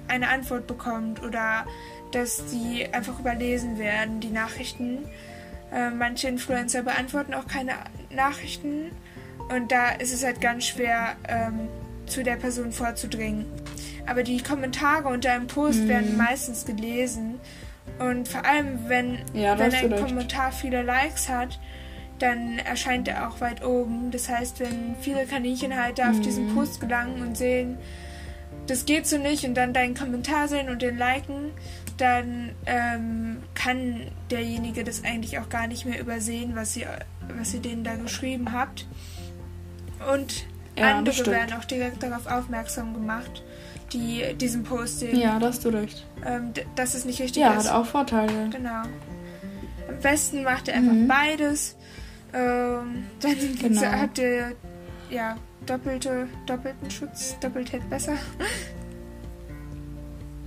eine 0.08 0.28
Antwort 0.28 0.66
bekommt 0.66 1.22
oder 1.22 1.66
dass 2.12 2.44
die 2.46 2.86
einfach 2.92 3.18
überlesen 3.18 3.78
werden, 3.78 4.20
die 4.20 4.30
Nachrichten. 4.30 4.98
Äh, 5.74 5.90
manche 5.90 6.28
Influencer 6.28 6.82
beantworten 6.82 7.32
auch 7.34 7.46
keine 7.46 7.72
Nachrichten 8.14 8.90
und 9.48 9.72
da 9.72 9.90
ist 9.92 10.12
es 10.12 10.22
halt 10.22 10.40
ganz 10.40 10.66
schwer, 10.66 11.16
ähm, 11.28 11.68
zu 12.06 12.22
der 12.22 12.36
Person 12.36 12.72
vorzudringen. 12.72 13.46
Aber 14.06 14.22
die 14.22 14.42
Kommentare 14.42 15.08
unter 15.08 15.32
einem 15.32 15.46
Post 15.46 15.80
Mhm. 15.84 15.88
werden 15.88 16.16
meistens 16.16 16.64
gelesen 16.64 17.38
und 17.98 18.28
vor 18.28 18.44
allem, 18.44 18.78
wenn, 18.88 19.18
Ja, 19.32 19.58
wenn 19.58 19.72
ein 19.74 19.92
recht. 19.92 20.04
Kommentar 20.06 20.52
viele 20.52 20.82
Likes 20.82 21.28
hat, 21.28 21.58
dann 22.18 22.58
erscheint 22.58 23.08
er 23.08 23.28
auch 23.28 23.40
weit 23.40 23.64
oben. 23.64 24.10
Das 24.10 24.28
heißt, 24.28 24.60
wenn 24.60 24.94
viele 25.00 25.26
Kaninchenhalter 25.26 26.10
auf 26.10 26.20
diesen 26.20 26.50
Mhm. 26.50 26.54
Post 26.54 26.80
gelangen 26.80 27.20
und 27.22 27.36
sehen, 27.36 27.78
das 28.66 28.84
geht 28.86 29.06
so 29.06 29.18
nicht 29.18 29.44
und 29.44 29.54
dann 29.54 29.72
deinen 29.72 29.94
Kommentar 29.94 30.46
sehen 30.46 30.68
und 30.68 30.82
den 30.82 30.96
liken, 30.96 31.50
dann 31.96 32.52
ähm, 32.66 33.38
kann 33.54 34.02
derjenige 34.30 34.84
das 34.84 35.04
eigentlich 35.04 35.38
auch 35.40 35.48
gar 35.48 35.66
nicht 35.66 35.84
mehr 35.84 36.00
übersehen, 36.00 36.52
was 36.54 36.76
ihr, 36.76 36.86
was 37.36 37.54
ihr 37.54 37.60
denen 37.60 37.82
da 37.84 37.94
geschrieben 37.96 38.52
habt. 38.52 38.86
Und 40.12 40.46
Ja, 40.78 40.96
andere 40.96 41.14
stimmt. 41.14 41.30
werden 41.36 41.52
auch 41.58 41.64
direkt 41.64 42.02
darauf 42.02 42.26
aufmerksam 42.26 42.94
gemacht, 42.94 43.42
die 43.92 44.22
diesen 44.40 44.62
Post 44.62 45.00
sehen, 45.00 45.18
Ja, 45.18 45.38
da 45.38 45.48
hast 45.48 45.64
du 45.64 45.68
recht. 45.68 46.06
ähm, 46.24 46.52
dass 46.76 46.94
es 46.94 47.04
nicht 47.04 47.20
richtig 47.20 47.42
Ja, 47.42 47.52
ist. 47.54 47.68
hat 47.68 47.74
auch 47.74 47.86
Vorteile. 47.86 48.48
Genau. 48.50 48.82
Am 49.88 49.98
besten 50.00 50.42
macht 50.44 50.68
ihr 50.68 50.74
einfach 50.74 50.92
Mhm. 50.94 51.08
beides. 51.08 51.76
Ähm, 52.32 53.04
dann 53.20 53.36
Genau. 53.60 53.82
habt 53.82 54.18
ihr 54.18 54.52
ja 55.10 55.36
doppelte, 55.66 56.26
doppelten 56.46 56.90
Schutz, 56.90 57.36
doppelt 57.40 57.70
hält 57.72 57.88
besser. 57.90 58.14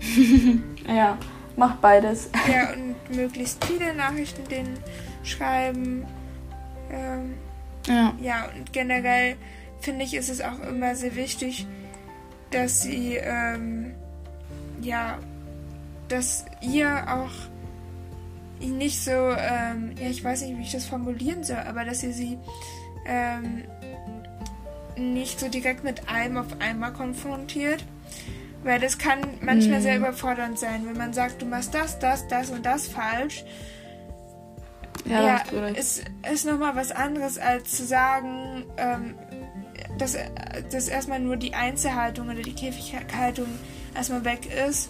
Ja, 0.87 1.17
mach 1.55 1.75
beides. 1.77 2.29
ja, 2.51 2.69
und 2.73 3.15
möglichst 3.15 3.63
viele 3.65 3.93
Nachrichten 3.95 4.47
denen 4.47 4.77
schreiben. 5.23 6.05
Ähm, 6.91 7.33
Ja. 7.87 8.13
ja, 8.21 8.45
und 8.55 8.71
generell 8.73 9.35
finde 9.85 10.03
ich, 10.03 10.13
ist 10.15 10.29
es 10.29 10.41
auch 10.41 10.59
immer 10.67 10.95
sehr 10.95 11.15
wichtig, 11.15 11.65
dass 12.51 12.81
sie, 12.81 13.15
ähm, 13.15 13.93
ja, 14.81 15.19
dass 16.09 16.45
ihr 16.61 17.05
auch 17.07 17.31
nicht 18.67 19.03
so, 19.03 19.11
ähm, 19.11 19.93
ja, 19.99 20.09
ich 20.09 20.23
weiß 20.23 20.41
nicht, 20.41 20.57
wie 20.57 20.61
ich 20.63 20.71
das 20.71 20.85
formulieren 20.85 21.43
soll, 21.43 21.57
aber 21.67 21.85
dass 21.85 22.03
ihr 22.03 22.13
sie 22.13 22.37
ähm, 23.05 23.63
nicht 24.97 25.39
so 25.39 25.47
direkt 25.49 25.83
mit 25.83 26.09
allem 26.09 26.37
auf 26.37 26.47
einmal 26.59 26.93
konfrontiert. 26.93 27.83
Weil 28.63 28.79
das 28.79 28.97
kann 28.97 29.19
manchmal 29.41 29.79
Mhm. 29.79 29.83
sehr 29.83 29.97
überfordernd 29.97 30.57
sein, 30.57 30.87
wenn 30.87 30.97
man 30.97 31.13
sagt, 31.13 31.41
du 31.41 31.45
machst 31.45 31.73
das, 31.75 31.99
das, 31.99 32.27
das 32.27 32.49
und 32.49 32.65
das 32.65 32.87
falsch. 32.87 33.43
Ja, 35.05 35.21
Ja, 35.21 35.43
es 35.75 36.01
ist 36.33 36.45
nochmal 36.45 36.75
was 36.75 36.91
anderes, 36.91 37.37
als 37.37 37.77
zu 37.77 37.85
sagen, 37.85 38.63
ähm, 38.77 39.13
dass, 39.97 40.17
dass 40.71 40.87
erstmal 40.87 41.19
nur 41.19 41.37
die 41.37 41.53
Einzelhaltung 41.53 42.29
oder 42.29 42.41
die 42.41 42.53
Käfighaltung 42.53 43.47
erstmal 43.95 44.25
weg 44.25 44.47
ist. 44.67 44.89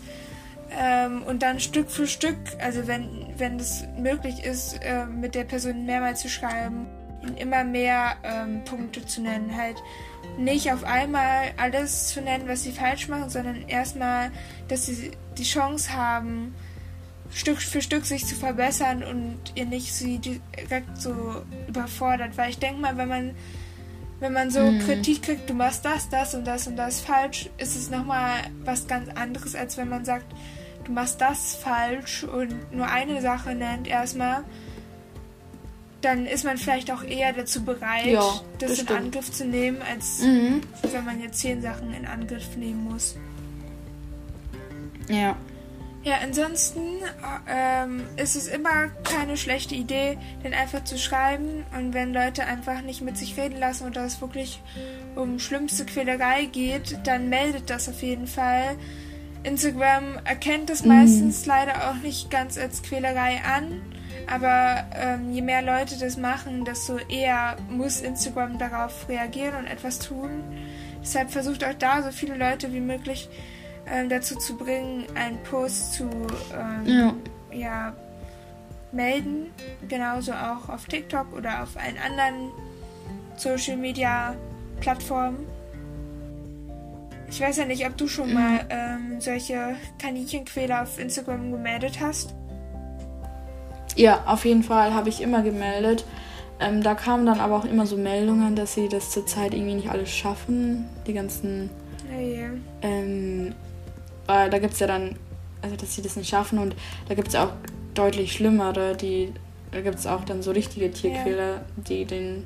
Ähm, 0.71 1.23
und 1.23 1.43
dann 1.43 1.59
Stück 1.59 1.89
für 1.91 2.07
Stück, 2.07 2.37
also 2.59 2.87
wenn, 2.87 3.27
wenn 3.37 3.59
es 3.59 3.83
möglich 3.97 4.43
ist, 4.43 4.79
äh, 4.81 5.05
mit 5.05 5.35
der 5.35 5.43
Person 5.43 5.85
mehrmals 5.85 6.21
zu 6.21 6.29
schreiben, 6.29 6.87
immer 7.37 7.63
mehr 7.63 8.15
ähm, 8.23 8.63
Punkte 8.65 9.05
zu 9.05 9.21
nennen. 9.21 9.55
Halt 9.55 9.81
nicht 10.37 10.71
auf 10.71 10.83
einmal 10.83 11.51
alles 11.57 12.07
zu 12.07 12.21
nennen, 12.21 12.47
was 12.47 12.63
sie 12.63 12.71
falsch 12.71 13.07
machen, 13.07 13.29
sondern 13.29 13.67
erstmal, 13.67 14.31
dass 14.67 14.85
sie 14.85 15.11
die 15.37 15.43
Chance 15.43 15.93
haben, 15.93 16.55
Stück 17.31 17.61
für 17.61 17.81
Stück 17.81 18.05
sich 18.05 18.25
zu 18.25 18.35
verbessern 18.35 19.03
und 19.03 19.39
ihr 19.55 19.65
nicht 19.65 19.93
sie 19.93 20.19
direkt 20.19 20.97
so 20.97 21.43
überfordert. 21.67 22.37
Weil 22.37 22.49
ich 22.49 22.59
denke 22.59 22.81
mal, 22.81 22.97
wenn 22.97 23.09
man 23.09 23.35
wenn 24.19 24.33
man 24.33 24.49
so 24.49 24.59
Mhm. 24.61 24.79
Kritik 24.79 25.23
kriegt, 25.23 25.49
du 25.49 25.53
machst 25.53 25.83
das, 25.85 26.09
das 26.09 26.33
und 26.35 26.45
das 26.45 26.67
und 26.67 26.75
das 26.77 27.01
falsch, 27.01 27.49
ist 27.57 27.75
es 27.75 27.89
nochmal 27.89 28.31
was 28.63 28.87
ganz 28.87 29.09
anderes, 29.15 29.55
als 29.55 29.77
wenn 29.77 29.89
man 29.89 30.05
sagt, 30.05 30.25
du 30.85 30.91
machst 30.91 31.19
das 31.21 31.55
falsch 31.55 32.23
und 32.23 32.71
nur 32.71 32.87
eine 32.87 33.21
Sache 33.21 33.53
nennt 33.55 33.87
erstmal. 33.87 34.43
Dann 36.01 36.27
ist 36.27 36.43
man 36.45 36.57
vielleicht 36.57 36.91
auch 36.91 37.03
eher 37.03 37.33
dazu 37.33 37.63
bereit, 37.65 38.05
Ja, 38.05 38.19
das, 38.59 38.69
das 38.69 38.69
in 38.79 38.85
stimmt. 38.85 38.91
Angriff 38.99 39.31
zu 39.31 39.43
nehmen, 39.45 39.81
als 39.81 40.19
Mhm. 40.19 40.61
wenn 40.91 41.03
man 41.05 41.19
jetzt 41.21 41.39
zehn 41.39 41.61
Sachen 41.61 41.93
in 41.93 42.05
Angriff 42.05 42.55
nehmen 42.57 42.83
muss. 42.83 43.15
Ja. 45.09 45.35
Ja, 46.05 46.19
ansonsten 46.21 47.01
äh, 47.01 47.83
ähm, 47.83 48.03
ist 48.15 48.35
es 48.35 48.47
immer 48.47 48.89
keine 49.03 49.37
schlechte 49.37 49.73
Idee, 49.73 50.19
den 50.43 50.53
einfach 50.53 50.83
zu 50.83 50.99
schreiben. 50.99 51.65
Und 51.75 51.95
wenn 51.95 52.13
Leute 52.13 52.45
einfach 52.45 52.83
nicht 52.83 53.01
mit 53.01 53.17
sich 53.17 53.35
reden 53.39 53.59
lassen 53.59 53.87
oder 53.87 54.05
es 54.05 54.21
wirklich 54.21 54.61
um 55.15 55.39
schlimmste 55.39 55.83
Quälerei 55.83 56.45
geht, 56.45 56.99
dann 57.05 57.29
meldet 57.29 57.71
das 57.71 57.89
auf 57.89 58.03
jeden 58.03 58.27
Fall. 58.27 58.77
Instagram 59.41 60.19
erkennt 60.25 60.69
es 60.69 60.85
meistens 60.85 61.47
leider 61.47 61.89
auch 61.89 61.95
nicht 61.95 62.29
ganz 62.29 62.59
als 62.59 62.83
Quälerei 62.83 63.41
an. 63.43 63.81
Aber 64.31 64.85
ähm, 64.93 65.31
je 65.33 65.41
mehr 65.41 65.63
Leute 65.63 65.97
das 65.97 66.17
machen, 66.17 66.65
desto 66.65 66.97
eher 66.97 67.57
muss 67.67 68.01
Instagram 68.01 68.59
darauf 68.59 69.09
reagieren 69.09 69.55
und 69.55 69.65
etwas 69.65 69.97
tun. 69.97 70.43
Deshalb 71.01 71.31
versucht 71.31 71.63
auch 71.63 71.73
da 71.73 72.03
so 72.03 72.11
viele 72.11 72.35
Leute 72.35 72.71
wie 72.73 72.79
möglich 72.79 73.27
ähm, 73.91 74.09
dazu 74.09 74.35
zu 74.37 74.55
bringen, 74.55 75.05
einen 75.15 75.41
Post 75.43 75.93
zu 75.93 76.09
ähm, 76.53 76.85
ja. 76.85 77.13
ja. 77.51 77.93
melden. 78.91 79.51
Genauso 79.87 80.33
auch 80.33 80.69
auf 80.69 80.85
TikTok 80.85 81.33
oder 81.33 81.63
auf 81.63 81.77
allen 81.77 81.97
anderen 81.97 82.51
Social 83.37 83.77
Media 83.77 84.35
Plattformen. 84.79 85.45
Ich 87.29 87.41
weiß 87.41 87.57
ja 87.57 87.65
nicht, 87.65 87.85
ob 87.85 87.97
du 87.97 88.07
schon 88.07 88.29
mhm. 88.29 88.33
mal 88.33 88.65
ähm, 88.69 89.19
solche 89.19 89.75
Kaninchenquäler 89.99 90.83
auf 90.83 90.99
Instagram 90.99 91.51
gemeldet 91.51 91.99
hast. 91.99 92.33
Ja, 93.95 94.23
auf 94.25 94.45
jeden 94.45 94.63
Fall 94.63 94.93
habe 94.93 95.09
ich 95.09 95.21
immer 95.21 95.41
gemeldet. 95.41 96.05
Ähm, 96.59 96.83
da 96.83 96.95
kamen 96.95 97.25
dann 97.25 97.39
aber 97.39 97.57
auch 97.57 97.65
immer 97.65 97.85
so 97.85 97.97
Meldungen, 97.97 98.55
dass 98.55 98.73
sie 98.75 98.87
das 98.87 99.11
zurzeit 99.11 99.53
irgendwie 99.53 99.75
nicht 99.75 99.89
alles 99.89 100.09
schaffen. 100.09 100.85
Die 101.07 101.13
ganzen. 101.13 101.69
Ja. 102.09 102.49
Ähm, 102.81 103.53
äh, 104.27 104.49
da 104.49 104.59
gibt 104.59 104.73
es 104.73 104.79
ja 104.79 104.87
dann, 104.87 105.15
also 105.61 105.75
dass 105.75 105.95
sie 105.95 106.01
das 106.01 106.15
nicht 106.15 106.29
schaffen 106.29 106.59
und 106.59 106.75
da 107.07 107.15
gibt 107.15 107.29
es 107.29 107.35
auch 107.35 107.51
deutlich 107.93 108.33
schlimmere, 108.33 108.95
die. 108.95 109.31
Da 109.71 109.81
gibt 109.81 109.95
es 109.95 110.07
auch 110.07 110.23
dann 110.23 110.41
so 110.41 110.51
richtige 110.51 110.89
Tierquäler, 110.89 111.51
ja. 111.51 111.61
die 111.75 112.05
den 112.05 112.45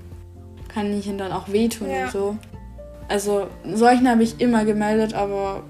Kaninchen 0.68 1.20
dann 1.20 1.32
auch 1.32 1.50
wehtun 1.50 1.88
und 1.90 2.12
so. 2.12 2.38
Also 3.08 3.48
solchen 3.72 4.10
habe 4.10 4.24
ich 4.24 4.40
immer 4.40 4.66
gemeldet, 4.66 5.14
aber 5.14 5.64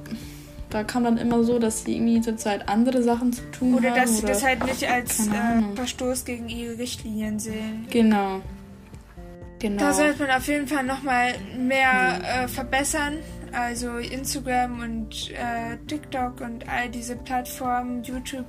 da 0.70 0.84
kam 0.84 1.04
dann 1.04 1.18
immer 1.18 1.44
so, 1.44 1.58
dass 1.58 1.84
sie 1.84 1.96
irgendwie 1.96 2.22
zurzeit 2.22 2.70
andere 2.70 3.02
Sachen 3.02 3.34
zu 3.34 3.42
tun 3.52 3.76
oder 3.76 3.90
haben. 3.90 4.00
Dass 4.00 4.20
oder 4.20 4.28
dass 4.28 4.40
sie 4.40 4.44
das 4.44 4.44
halt 4.44 4.66
nicht 4.66 4.90
als 4.90 5.28
äh, 5.28 5.76
Verstoß 5.76 6.26
gegen 6.26 6.48
ihre 6.48 6.78
Richtlinien 6.78 7.40
sehen. 7.40 7.88
Genau. 7.90 8.42
Genau. 9.60 9.80
Da 9.82 9.94
sollte 9.94 10.24
man 10.24 10.32
auf 10.38 10.48
jeden 10.48 10.68
Fall 10.68 10.84
nochmal 10.84 11.34
mehr 11.58 12.22
äh, 12.24 12.48
verbessern. 12.48 13.18
Also 13.54 13.98
Instagram 13.98 14.82
und 14.82 15.32
äh, 15.32 15.78
TikTok 15.88 16.42
und 16.42 16.68
all 16.68 16.90
diese 16.90 17.16
Plattformen, 17.16 18.04
YouTube, 18.04 18.46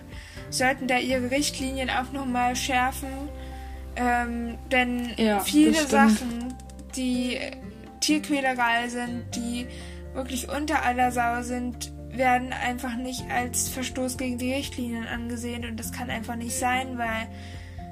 sollten 0.50 0.86
da 0.86 0.98
ihre 0.98 1.30
Richtlinien 1.30 1.90
auch 1.90 2.12
nochmal 2.12 2.56
schärfen. 2.56 3.08
Ähm, 3.96 4.58
denn 4.70 5.12
ja, 5.16 5.40
viele 5.40 5.86
Sachen, 5.86 6.54
die 6.96 7.38
Tierquälerei 8.00 8.88
sind, 8.88 9.24
die 9.34 9.66
wirklich 10.14 10.48
unter 10.48 10.84
aller 10.84 11.12
Sau 11.12 11.42
sind, 11.42 11.92
werden 12.10 12.52
einfach 12.52 12.96
nicht 12.96 13.24
als 13.30 13.68
Verstoß 13.68 14.16
gegen 14.16 14.38
die 14.38 14.52
Richtlinien 14.52 15.06
angesehen 15.06 15.64
und 15.64 15.78
das 15.78 15.92
kann 15.92 16.10
einfach 16.10 16.36
nicht 16.36 16.56
sein, 16.56 16.98
weil 16.98 17.28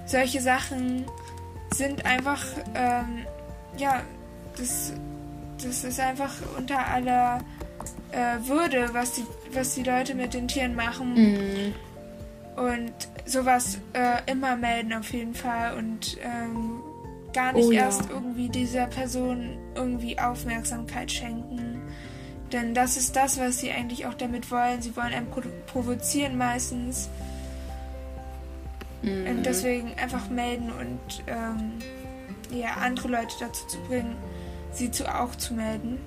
solche 0.07 0.41
Sachen 0.41 1.05
sind 1.73 2.05
einfach, 2.05 2.45
ähm, 2.75 3.27
ja, 3.77 4.03
das, 4.57 4.93
das 5.63 5.85
ist 5.85 6.01
einfach 6.01 6.33
unter 6.57 6.87
aller 6.87 7.41
äh, 8.13 8.49
Würde, 8.49 8.91
was 8.93 9.13
die, 9.13 9.27
was 9.53 9.75
die 9.75 9.83
Leute 9.83 10.15
mit 10.15 10.35
den 10.35 10.49
Tieren 10.49 10.75
machen. 10.75 11.15
Mhm. 11.15 11.75
Und 12.57 12.93
sowas 13.25 13.79
äh, 13.93 14.31
immer 14.31 14.57
melden 14.57 14.93
auf 14.93 15.13
jeden 15.13 15.35
Fall 15.35 15.77
und 15.77 16.19
ähm, 16.23 16.81
gar 17.33 17.53
nicht 17.53 17.67
oh, 17.67 17.71
erst 17.71 18.07
ja. 18.07 18.11
irgendwie 18.11 18.49
dieser 18.49 18.87
Person 18.87 19.59
irgendwie 19.75 20.19
Aufmerksamkeit 20.19 21.11
schenken. 21.13 21.81
Denn 22.53 22.75
das 22.75 22.97
ist 22.97 23.15
das, 23.15 23.39
was 23.39 23.61
sie 23.61 23.71
eigentlich 23.71 24.07
auch 24.07 24.15
damit 24.15 24.51
wollen. 24.51 24.81
Sie 24.81 24.97
wollen 24.97 25.13
einen 25.13 25.29
provozieren 25.67 26.39
meistens. 26.39 27.09
Mhm. 29.03 29.27
Und 29.27 29.47
deswegen 29.47 29.95
einfach 29.99 30.29
melden 30.31 30.73
und 30.73 31.25
ähm, 31.27 31.73
ja, 32.51 32.71
andere 32.81 33.09
Leute 33.09 33.37
dazu 33.39 33.67
zu 33.67 33.79
bringen, 33.83 34.17
sie 34.73 34.91
zu 34.91 35.13
auch 35.13 35.35
zu 35.37 35.55
melden. 35.55 35.99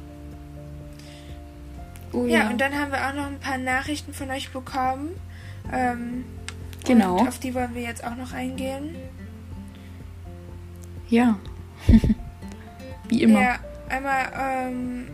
Oh, 2.14 2.26
ja. 2.26 2.40
ja. 2.40 2.50
und 2.50 2.60
dann 2.60 2.74
haben 2.78 2.92
wir 2.92 3.08
auch 3.08 3.14
noch 3.14 3.28
ein 3.28 3.40
paar 3.40 3.58
Nachrichten 3.58 4.14
von 4.14 4.30
euch 4.32 4.52
bekommen. 4.52 5.12
Ähm, 5.72 6.26
genau. 6.86 7.18
Auf 7.18 7.40
die 7.40 7.54
wollen 7.54 7.74
wir 7.74 7.82
jetzt 7.82 8.04
auch 8.04 8.16
noch 8.16 8.34
eingehen. 8.34 8.96
Ja. 11.10 11.38
Wie 13.10 13.24
immer. 13.24 13.42
Ja, 13.42 13.60
einmal 13.90 14.32
ähm, 14.40 15.08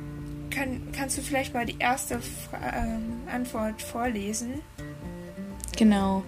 kann, 0.51 0.87
kannst 0.95 1.17
du 1.17 1.21
vielleicht 1.21 1.53
mal 1.53 1.65
die 1.65 1.77
erste 1.79 2.19
Fra 2.19 2.57
ähm, 2.75 3.21
Antwort 3.31 3.81
vorlesen. 3.81 4.61
Genau. 5.75 6.23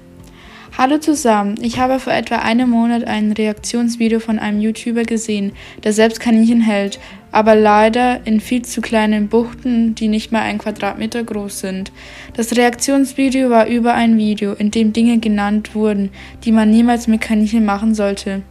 Hallo 0.77 0.97
zusammen, 0.97 1.55
ich 1.61 1.79
habe 1.79 1.99
vor 1.99 2.13
etwa 2.13 2.37
einem 2.37 2.69
Monat 2.69 3.03
ein 3.03 3.33
Reaktionsvideo 3.33 4.19
von 4.19 4.39
einem 4.39 4.61
YouTuber 4.61 5.03
gesehen, 5.03 5.51
der 5.83 5.91
selbst 5.91 6.19
Kaninchen 6.21 6.61
hält, 6.61 6.99
aber 7.31 7.55
leider 7.55 8.25
in 8.25 8.39
viel 8.39 8.61
zu 8.61 8.79
kleinen 8.79 9.27
Buchten, 9.27 9.95
die 9.95 10.07
nicht 10.07 10.31
mal 10.31 10.41
ein 10.41 10.59
Quadratmeter 10.59 11.23
groß 11.23 11.59
sind. 11.59 11.91
Das 12.35 12.55
Reaktionsvideo 12.55 13.49
war 13.49 13.67
über 13.67 13.93
ein 13.93 14.17
Video, 14.17 14.53
in 14.53 14.71
dem 14.71 14.93
Dinge 14.93 15.17
genannt 15.17 15.75
wurden, 15.75 16.11
die 16.45 16.51
man 16.51 16.69
niemals 16.69 17.07
mit 17.07 17.19
Kaninchen 17.19 17.65
machen 17.65 17.93
sollte. 17.93 18.43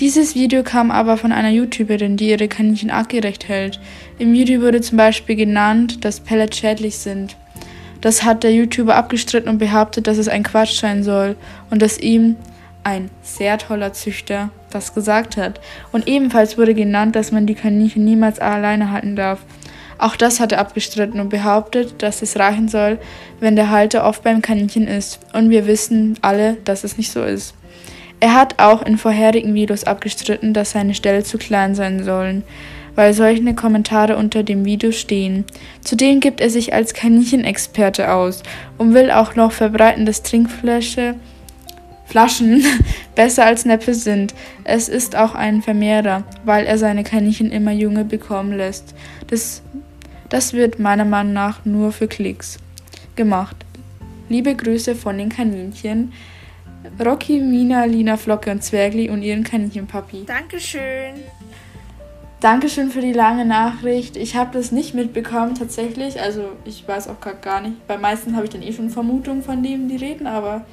Dieses 0.00 0.34
Video 0.34 0.64
kam 0.64 0.90
aber 0.90 1.16
von 1.16 1.30
einer 1.30 1.50
YouTuberin, 1.50 2.16
die 2.16 2.30
ihre 2.30 2.48
Kaninchen 2.48 2.90
artgerecht 2.90 3.46
hält. 3.48 3.78
Im 4.18 4.32
Video 4.32 4.60
wurde 4.60 4.80
zum 4.80 4.98
Beispiel 4.98 5.36
genannt, 5.36 6.04
dass 6.04 6.18
Pellets 6.18 6.58
schädlich 6.58 6.96
sind. 6.96 7.36
Das 8.04 8.22
hat 8.22 8.42
der 8.42 8.52
YouTuber 8.52 8.96
abgestritten 8.96 9.48
und 9.48 9.56
behauptet, 9.56 10.06
dass 10.06 10.18
es 10.18 10.28
ein 10.28 10.42
Quatsch 10.42 10.78
sein 10.78 11.02
soll 11.02 11.36
und 11.70 11.80
dass 11.80 11.98
ihm 11.98 12.36
ein 12.82 13.08
sehr 13.22 13.56
toller 13.56 13.94
Züchter 13.94 14.50
das 14.70 14.92
gesagt 14.92 15.38
hat. 15.38 15.58
Und 15.90 16.06
ebenfalls 16.06 16.58
wurde 16.58 16.74
genannt, 16.74 17.16
dass 17.16 17.32
man 17.32 17.46
die 17.46 17.54
Kaninchen 17.54 18.04
niemals 18.04 18.40
alleine 18.40 18.90
halten 18.90 19.16
darf. 19.16 19.40
Auch 19.96 20.16
das 20.16 20.38
hat 20.38 20.52
er 20.52 20.58
abgestritten 20.58 21.18
und 21.18 21.30
behauptet, 21.30 22.02
dass 22.02 22.20
es 22.20 22.38
reichen 22.38 22.68
soll, 22.68 22.98
wenn 23.40 23.56
der 23.56 23.70
Halter 23.70 24.04
oft 24.04 24.22
beim 24.22 24.42
Kaninchen 24.42 24.86
ist. 24.86 25.20
Und 25.32 25.48
wir 25.48 25.66
wissen 25.66 26.18
alle, 26.20 26.58
dass 26.66 26.84
es 26.84 26.98
nicht 26.98 27.10
so 27.10 27.24
ist. 27.24 27.54
Er 28.20 28.34
hat 28.34 28.58
auch 28.58 28.82
in 28.82 28.98
vorherigen 28.98 29.54
Videos 29.54 29.84
abgestritten, 29.84 30.52
dass 30.52 30.72
seine 30.72 30.92
Ställe 30.92 31.22
zu 31.22 31.38
klein 31.38 31.74
sein 31.74 32.04
sollen, 32.04 32.42
weil 32.94 33.14
solche 33.14 33.54
Kommentare 33.54 34.16
unter 34.16 34.42
dem 34.42 34.64
Video 34.64 34.92
stehen. 34.92 35.44
Zudem 35.82 36.20
gibt 36.20 36.40
er 36.40 36.50
sich 36.50 36.72
als 36.72 36.94
Kaninchenexperte 36.94 38.12
aus 38.12 38.42
und 38.78 38.94
will 38.94 39.10
auch 39.10 39.34
noch 39.34 39.52
verbreiten, 39.52 40.06
dass 40.06 40.22
Trinkflasche 40.22 41.14
Flaschen 42.06 42.64
besser 43.14 43.46
als 43.46 43.64
Näpfe 43.64 43.94
sind. 43.94 44.34
Es 44.64 44.88
ist 44.88 45.16
auch 45.16 45.34
ein 45.34 45.62
Vermehrer, 45.62 46.24
weil 46.44 46.66
er 46.66 46.78
seine 46.78 47.02
Kaninchen 47.02 47.50
immer 47.50 47.72
junge 47.72 48.04
bekommen 48.04 48.56
lässt. 48.56 48.94
Das, 49.28 49.62
das 50.28 50.52
wird 50.52 50.78
meiner 50.78 51.04
Meinung 51.04 51.32
nach 51.32 51.64
nur 51.64 51.92
für 51.92 52.08
Klicks 52.08 52.58
gemacht. 53.16 53.56
Liebe 54.28 54.54
Grüße 54.54 54.94
von 54.94 55.18
den 55.18 55.28
Kaninchen. 55.28 56.12
Rocky, 57.02 57.40
Mina, 57.40 57.84
Lina, 57.84 58.16
Flocke 58.16 58.50
und 58.50 58.62
Zwergli 58.62 59.08
und 59.08 59.22
ihren 59.22 59.42
Kaninchenpapi. 59.42 60.24
Dankeschön. 60.26 61.14
Dankeschön 62.44 62.90
für 62.90 63.00
die 63.00 63.14
lange 63.14 63.46
Nachricht. 63.46 64.18
Ich 64.18 64.36
habe 64.36 64.50
das 64.52 64.70
nicht 64.70 64.92
mitbekommen 64.92 65.54
tatsächlich. 65.54 66.20
Also 66.20 66.50
ich 66.66 66.86
weiß 66.86 67.08
auch 67.08 67.16
gar 67.40 67.62
nicht. 67.62 67.86
Bei 67.86 67.96
meisten 67.96 68.36
habe 68.36 68.44
ich 68.44 68.50
dann 68.50 68.60
eh 68.60 68.70
schon 68.70 68.90
Vermutungen 68.90 69.42
von 69.42 69.62
dem, 69.62 69.88
die 69.88 69.96
reden, 69.96 70.26
aber 70.26 70.66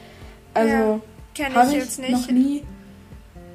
also 0.53 0.67
ja, 0.67 0.99
kenne 1.34 1.67
ich 1.69 1.71
jetzt 1.71 1.99
nicht. 1.99 2.12
Noch 2.12 2.29
nie. 2.29 2.63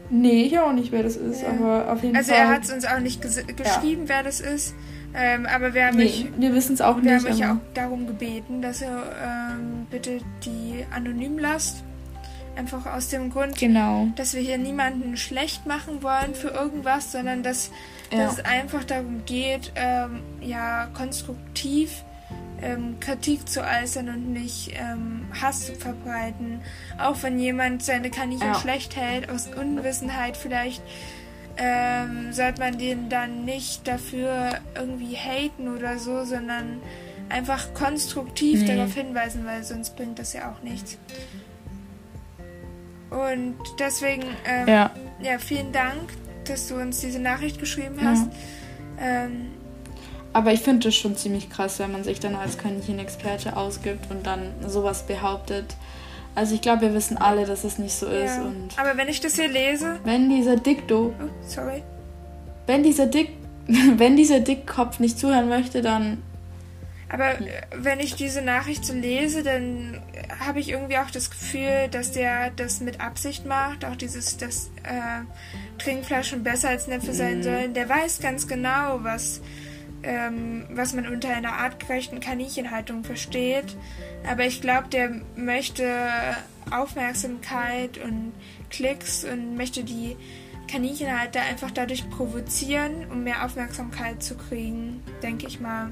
Nee, 0.09 0.45
ich 0.45 0.59
auch 0.59 0.73
nicht, 0.73 0.93
wer 0.93 1.03
das 1.03 1.17
ist, 1.17 1.43
ja. 1.43 1.49
aber 1.51 1.93
auf 1.93 2.03
jeden 2.03 2.17
also 2.17 2.33
Fall. 2.33 2.41
Also 2.41 2.51
er 2.51 2.57
hat 2.57 2.65
es 2.65 2.73
uns 2.73 2.87
auch 2.87 3.01
nicht 3.01 3.21
geschrieben, 3.21 4.05
ja. 4.05 4.09
wer 4.09 4.23
das 4.23 4.41
ist. 4.41 4.75
Ähm, 5.15 5.45
aber 5.45 5.75
wir 5.75 5.85
haben 5.85 5.99
nee, 5.99 6.05
mich, 6.05 6.27
wir 6.39 6.55
wissen 6.55 6.73
es 6.73 6.81
auch 6.81 6.97
wir 7.03 7.13
nicht. 7.13 7.25
Wir 7.25 7.49
haben 7.49 7.57
mich 7.59 7.65
auch 7.67 7.75
darum 7.75 8.07
gebeten, 8.07 8.63
dass 8.63 8.81
ihr 8.81 8.89
ähm, 8.89 9.87
bitte 9.91 10.21
die 10.43 10.87
anonym 10.91 11.39
lasst. 11.39 11.85
Einfach 12.57 12.87
aus 12.87 13.09
dem 13.09 13.31
Grund, 13.31 13.59
genau. 13.59 14.09
dass 14.17 14.35
wir 14.35 14.41
hier 14.41 14.59
niemanden 14.59 15.17
schlecht 15.17 15.67
machen 15.67 16.03
wollen 16.03 16.35
für 16.35 16.49
irgendwas, 16.49 17.13
sondern 17.13 17.43
dass, 17.43 17.71
ja. 18.11 18.19
dass 18.19 18.39
es 18.39 18.45
einfach 18.45 18.83
darum 18.85 19.25
geht, 19.27 19.73
ähm, 19.77 20.23
ja, 20.41 20.87
konstruktiv 20.95 22.03
ähm, 22.63 22.99
Kritik 23.01 23.49
zu 23.49 23.63
äußern 23.63 24.09
und 24.09 24.33
nicht 24.33 24.73
ähm, 24.75 25.27
Hass 25.41 25.67
zu 25.67 25.75
verbreiten. 25.75 26.61
Auch 26.99 27.23
wenn 27.23 27.39
jemand 27.39 27.83
seine 27.83 28.11
Kaninchen 28.11 28.49
ja. 28.49 28.55
schlecht 28.55 28.97
hält, 28.97 29.29
aus 29.29 29.49
Unwissenheit 29.49 30.37
vielleicht, 30.37 30.83
ähm, 31.59 32.33
sollte 32.33 32.61
man 32.61 32.79
den 32.79 33.09
dann 33.09 33.45
nicht 33.45 33.87
dafür 33.87 34.59
irgendwie 34.75 35.17
haten 35.17 35.69
oder 35.69 35.99
so, 35.99 36.25
sondern 36.25 36.81
einfach 37.29 37.75
konstruktiv 37.75 38.61
nee. 38.61 38.77
darauf 38.77 38.95
hinweisen, 38.95 39.45
weil 39.45 39.65
sonst 39.65 39.97
bringt 39.97 40.19
das 40.19 40.33
ja 40.33 40.51
auch 40.53 40.63
nichts. 40.63 40.99
Und 43.11 43.57
deswegen, 43.79 44.25
ähm, 44.45 44.69
ja. 44.69 44.91
ja. 45.23 45.39
vielen 45.39 45.73
Dank, 45.73 46.13
dass 46.47 46.69
du 46.69 46.77
uns 46.77 47.01
diese 47.01 47.21
Nachricht 47.21 47.59
geschrieben 47.59 47.97
hast. 48.03 48.27
Ja. 48.99 49.25
Ähm, 49.25 49.53
Aber 50.33 50.53
ich 50.53 50.61
finde 50.61 50.89
es 50.89 50.97
schon 50.97 51.17
ziemlich 51.17 51.51
krass, 51.51 51.79
wenn 51.79 51.93
man 51.93 52.05
sich 52.05 52.21
dann 52.21 52.35
als 52.35 52.59
Kaninchen-Experte 52.59 53.57
ausgibt 53.57 54.11
und 54.11 54.27
dann 54.27 54.53
sowas 54.67 55.07
behauptet. 55.07 55.77
Also 56.35 56.55
ich 56.55 56.61
glaube, 56.61 56.83
wir 56.83 56.95
wissen 56.95 57.17
alle, 57.17 57.47
dass 57.47 57.65
es 57.65 57.79
nicht 57.79 57.95
so 57.95 58.07
ja. 58.07 58.25
ist. 58.25 58.39
Und 58.39 58.69
aber 58.77 58.97
wenn 58.97 59.09
ich 59.09 59.21
das 59.21 59.37
hier 59.37 59.49
lese. 59.49 59.99
Wenn 60.05 60.29
dieser 60.29 60.57
Dikto. 60.57 61.15
Oh, 61.19 61.29
sorry. 61.47 61.83
Wenn 62.67 62.83
dieser 62.83 63.07
Dick. 63.07 63.31
Wenn 63.97 64.17
dieser 64.17 64.39
Dickkopf 64.39 65.01
nicht 65.01 65.19
zuhören 65.19 65.49
möchte, 65.49 65.83
dann. 65.83 66.23
Aber 67.09 67.39
hm. 67.39 67.47
wenn 67.77 68.01
ich 68.01 68.15
diese 68.15 68.43
Nachricht 68.43 68.85
so 68.85 68.93
lese, 68.93 69.43
dann 69.43 70.03
habe 70.41 70.61
ich 70.61 70.71
irgendwie 70.71 70.99
auch 70.99 71.11
das 71.11 71.31
Gefühl, 71.31 71.89
dass 71.91 72.13
der 72.13 72.51
das 72.51 72.81
mit 72.81 73.01
Absicht 73.01 73.47
macht. 73.47 73.85
Auch 73.85 73.97
dieses, 73.97 74.37
dass 74.37 74.71
äh, 74.83 75.23
Trinkflaschen 75.79 76.43
besser 76.43 76.71
als 76.71 76.89
Näpfe 76.89 77.13
sein 77.13 77.39
mhm. 77.39 77.43
sollen. 77.43 77.75
Der 77.75 77.89
weiß 77.89 78.21
ganz 78.21 78.49
genau, 78.49 78.99
was 79.03 79.41
ähm, 80.03 80.65
was 80.71 80.93
man 80.95 81.07
unter 81.07 81.29
einer 81.31 81.55
artgerechten 81.55 82.21
Kaninchenhaltung 82.21 83.05
versteht. 83.05 83.77
Aber 84.29 84.45
ich 84.45 84.61
glaube, 84.61 84.89
der 84.89 85.11
möchte 85.35 85.85
Aufmerksamkeit 86.71 87.99
und 87.99 88.33
Klicks 88.71 89.25
und 89.25 89.57
möchte 89.57 89.85
die 89.85 90.17
Kaninchenhalter 90.71 91.41
einfach 91.43 91.71
dadurch 91.71 92.09
provozieren, 92.11 93.07
um 93.11 93.25
mehr 93.25 93.45
Aufmerksamkeit 93.45 94.23
zu 94.23 94.37
kriegen, 94.37 95.03
denke 95.23 95.47
ich 95.47 95.61
mal. 95.61 95.91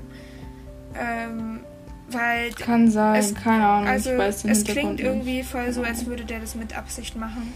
Ähm, 0.99 1.61
weil 2.09 2.53
Kann 2.53 2.91
sein, 2.91 3.17
es, 3.17 3.35
keine 3.35 3.67
Ahnung. 3.67 3.89
Also 3.89 4.11
es 4.11 4.65
klingt 4.65 5.01
irgendwie 5.01 5.43
voll 5.43 5.73
so, 5.73 5.83
als 5.83 6.07
würde 6.07 6.25
der 6.25 6.41
das 6.41 6.55
mit 6.55 6.77
Absicht 6.77 7.17
machen. 7.17 7.53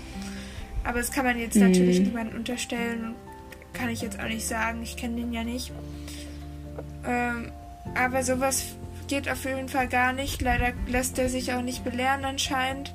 Aber 0.85 0.98
das 0.98 1.11
kann 1.11 1.24
man 1.24 1.38
jetzt 1.38 1.57
mhm. 1.57 1.68
natürlich 1.68 2.01
niemandem 2.01 2.38
unterstellen. 2.38 3.14
Kann 3.72 3.90
ich 3.90 4.01
jetzt 4.01 4.18
auch 4.18 4.27
nicht 4.27 4.46
sagen. 4.46 4.83
Ich 4.83 4.96
kenne 4.96 5.16
den 5.16 5.33
ja 5.33 5.44
nicht. 5.44 5.72
Ähm, 7.07 7.53
aber 7.94 8.22
sowas 8.22 8.77
geht 9.07 9.29
auf 9.31 9.44
jeden 9.44 9.68
Fall 9.68 9.88
gar 9.88 10.12
nicht. 10.12 10.40
Leider 10.40 10.72
lässt 10.87 11.18
er 11.18 11.29
sich 11.29 11.53
auch 11.53 11.62
nicht 11.62 11.85
belehren 11.85 12.24
anscheinend. 12.24 12.94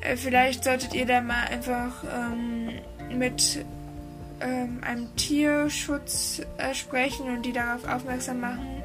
Äh, 0.00 0.16
vielleicht 0.16 0.64
solltet 0.64 0.94
ihr 0.94 1.06
da 1.06 1.20
mal 1.20 1.44
einfach 1.44 2.04
ähm, 2.04 3.18
mit 3.18 3.64
ähm, 4.40 4.80
einem 4.82 5.14
Tierschutz 5.16 6.42
äh, 6.58 6.74
sprechen 6.74 7.28
und 7.36 7.42
die 7.44 7.52
darauf 7.52 7.86
aufmerksam 7.86 8.40
machen. 8.40 8.77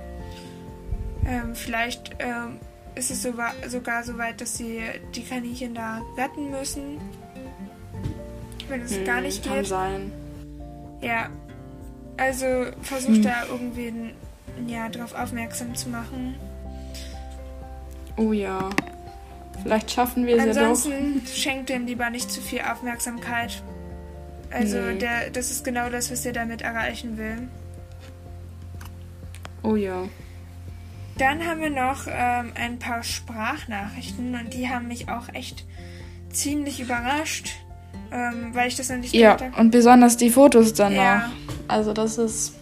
Ähm, 1.26 1.56
vielleicht 1.56 2.16
ähm, 2.20 2.60
ist 2.96 3.12
es 3.12 3.24
so, 3.24 3.34
sogar 3.68 4.04
so 4.04 4.18
weit, 4.18 4.42
dass 4.42 4.58
sie 4.58 4.82
die 5.16 5.24
Kaninchen 5.24 5.74
da 5.74 6.02
retten 6.18 6.52
müssen. 6.52 7.00
Wenn 8.68 8.82
es 8.82 8.96
hm, 8.96 9.06
gar 9.06 9.22
nicht 9.22 9.44
geht. 9.44 9.52
Kann 9.52 9.66
sein. 9.66 10.12
Ja, 11.02 11.30
also 12.18 12.46
versucht 12.82 13.16
hm. 13.16 13.24
da 13.24 13.46
irgendwen 13.48 14.12
ja, 14.68 14.90
darauf 14.90 15.14
aufmerksam 15.14 15.76
zu 15.76 15.90
machen. 15.90 16.36
Oh 18.18 18.32
ja. 18.32 18.70
Vielleicht 19.62 19.92
schaffen 19.92 20.26
wir 20.26 20.38
es 20.38 20.46
ja 20.46 20.54
doch. 20.54 20.70
Ansonsten 20.70 21.22
schenkt 21.28 21.70
dem 21.70 21.86
lieber 21.86 22.10
nicht 22.10 22.32
zu 22.32 22.42
viel 22.42 22.62
Aufmerksamkeit. 22.62 23.64
Also 24.52 24.78
nee. 24.78 25.00
der, 25.00 25.30
das 25.32 25.50
ist 25.50 25.64
genau 25.64 25.90
das, 25.90 26.12
was 26.12 26.26
er 26.26 26.34
damit 26.34 26.62
erreichen 26.62 27.18
will. 27.18 27.48
Oh 29.64 29.76
ja. 29.76 30.04
Dann 31.18 31.46
haben 31.46 31.62
wir 31.62 31.70
noch 31.70 32.08
ähm, 32.08 32.54
ein 32.56 32.80
paar 32.80 33.04
Sprachnachrichten 33.04 34.36
und 34.36 34.54
die 34.54 34.70
haben 34.70 34.88
mich 34.88 35.10
auch 35.10 35.30
echt 35.34 35.66
ziemlich 36.30 36.80
überrascht, 36.80 37.52
ähm, 38.12 38.50
weil 38.54 38.68
ich 38.68 38.76
das 38.76 38.90
noch 38.90 38.98
nicht 38.98 39.14
Ja, 39.14 39.38
und 39.58 39.72
besonders 39.72 40.18
die 40.18 40.32
Fotos 40.32 40.74
danach. 40.74 41.28
Ja. 41.28 41.32
Also 41.68 41.94
das 41.94 42.18
ist, 42.18 42.56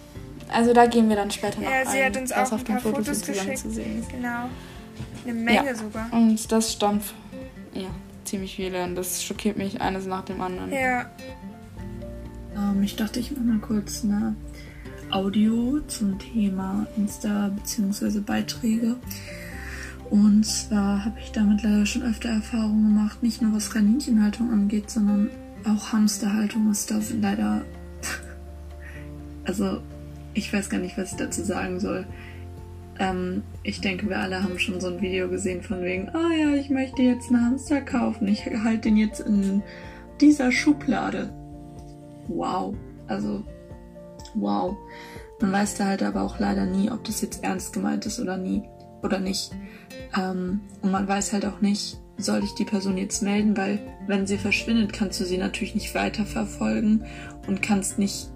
also 0.51 0.73
da 0.73 0.85
gehen 0.85 1.07
wir 1.07 1.15
dann 1.15 1.31
später 1.31 1.61
noch 1.61 1.69
Ja, 1.69 1.85
sie 1.89 1.99
ein, 1.99 2.05
hat 2.05 2.17
uns 2.17 2.31
auch 2.33 2.51
ein 2.51 2.63
paar 2.63 2.79
Fotos, 2.79 3.07
Fotos 3.07 3.21
geschickt. 3.21 3.57
Zu 3.59 3.71
sehen 3.71 3.99
ist. 3.99 4.09
Genau, 4.09 4.49
eine 5.23 5.33
Menge 5.33 5.67
ja. 5.67 5.75
sogar. 5.75 6.11
Und 6.11 6.51
das 6.51 6.73
stammt, 6.73 7.03
ja, 7.73 7.87
ziemlich 8.25 8.55
viele 8.57 8.83
und 8.83 8.95
das 8.95 9.23
schockiert 9.23 9.57
mich 9.57 9.79
eines 9.79 10.05
nach 10.05 10.25
dem 10.25 10.41
anderen. 10.41 10.73
Ja. 10.73 11.09
Ähm, 12.55 12.83
ich 12.83 12.97
dachte, 12.97 13.21
ich 13.21 13.31
mache 13.31 13.43
mal 13.43 13.59
kurz 13.59 14.03
eine 14.03 14.35
Audio 15.12 15.80
zum 15.88 16.17
Thema 16.19 16.88
Insta 16.97 17.50
bzw. 17.50 18.19
Beiträge. 18.19 18.95
Und 20.10 20.45
zwar 20.45 21.06
habe 21.06 21.19
ich 21.19 21.32
damit 21.32 21.63
leider 21.63 21.86
schon 21.86 22.04
öfter 22.04 22.30
Erfahrungen 22.30 22.84
gemacht, 22.84 23.24
nicht 23.24 23.41
nur 23.41 23.54
was 23.54 23.69
Kaninchenhaltung 23.69 24.52
angeht, 24.52 24.89
sondern 24.89 25.30
auch 25.65 25.93
Hamsterhaltung 25.93 26.71
ist 26.71 26.91
da 26.91 27.00
leider 27.21 27.62
also 29.45 29.82
ich 30.34 30.52
weiß 30.52 30.69
gar 30.69 30.80
nicht, 30.80 30.97
was 30.97 31.12
ich 31.12 31.17
dazu 31.17 31.43
sagen 31.43 31.80
soll. 31.80 32.06
Ähm, 33.00 33.43
ich 33.63 33.82
denke, 33.82 34.08
wir 34.10 34.19
alle 34.19 34.43
haben 34.43 34.60
schon 34.60 34.80
so 34.80 34.88
ein 34.88 35.02
Video 35.02 35.30
gesehen 35.30 35.62
von 35.62 35.82
wegen, 35.82 36.10
ah 36.10 36.28
oh 36.28 36.32
ja, 36.32 36.56
ich 36.56 36.69
möchte 36.69 37.02
jetzt 37.02 37.30
einen 37.30 37.45
Hamster 37.45 37.82
kaufen. 37.82 38.28
Ich 38.28 38.45
halte 38.45 38.89
den 38.89 38.97
jetzt 38.97 39.21
in 39.21 39.62
dieser 40.19 40.52
Schublade. 40.52 41.34
Wow. 42.28 42.76
Also, 43.08 43.43
wow. 44.36 44.78
Man 45.39 45.52
weiß 45.52 45.76
da 45.76 45.86
halt 45.86 46.04
aber 46.04 46.22
auch 46.22 46.39
leider 46.39 46.65
nie, 46.65 46.91
ob 46.91 47.04
das 47.04 47.22
jetzt 47.22 47.44
ernst 47.44 47.74
gemeint 47.74 48.06
ist 48.06 48.20
oder 48.20 48.38
nie 48.38 48.63
oder 49.02 49.20
nicht. 49.20 49.52
Ähm, 50.17 50.62
und 50.82 50.91
man 50.91 51.08
weiß 51.08 51.34
halt 51.34 51.46
auch 51.46 51.62
nicht, 51.62 52.00
soll 52.17 52.44
ich 52.44 52.54
die 52.54 52.65
Person 52.65 52.98
jetzt 52.98 53.24
melden, 53.24 53.58
weil 53.58 53.80
wenn 54.08 54.28
sie 54.28 54.38
verschwindet, 54.38 54.94
kannst 54.94 55.20
du 55.20 55.26
sie 55.26 55.38
natürlich 55.38 55.74
nicht 55.74 55.96
weiterverfolgen 55.96 57.06
und 57.48 57.62
kannst 57.62 57.98
nicht 57.98 58.30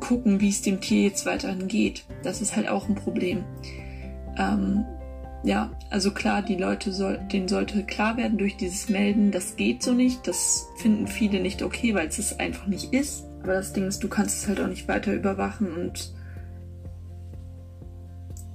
gucken, 0.00 0.40
wie 0.40 0.50
es 0.50 0.62
dem 0.62 0.80
Tier 0.80 1.02
jetzt 1.02 1.26
weiterhin 1.26 1.68
geht. 1.68 2.04
Das 2.22 2.40
ist 2.40 2.56
halt 2.56 2.68
auch 2.68 2.88
ein 2.88 2.94
Problem. 2.94 3.44
Ähm, 4.38 4.84
ja, 5.44 5.72
also 5.90 6.12
klar, 6.12 6.42
die 6.42 6.56
Leute 6.56 6.92
soll, 6.92 7.18
denen 7.32 7.48
sollte 7.48 7.84
klar 7.84 8.16
werden 8.16 8.38
durch 8.38 8.56
dieses 8.56 8.88
Melden, 8.88 9.32
das 9.32 9.56
geht 9.56 9.82
so 9.82 9.92
nicht. 9.92 10.26
Das 10.26 10.68
finden 10.76 11.08
viele 11.08 11.40
nicht 11.40 11.62
okay, 11.62 11.94
weil 11.94 12.08
es 12.08 12.18
es 12.18 12.38
einfach 12.38 12.66
nicht 12.66 12.92
ist. 12.92 13.24
Aber 13.42 13.54
das 13.54 13.72
Ding 13.72 13.88
ist, 13.88 14.02
du 14.02 14.08
kannst 14.08 14.38
es 14.38 14.48
halt 14.48 14.60
auch 14.60 14.68
nicht 14.68 14.88
weiter 14.88 15.12
überwachen 15.12 15.72
und 15.72 16.12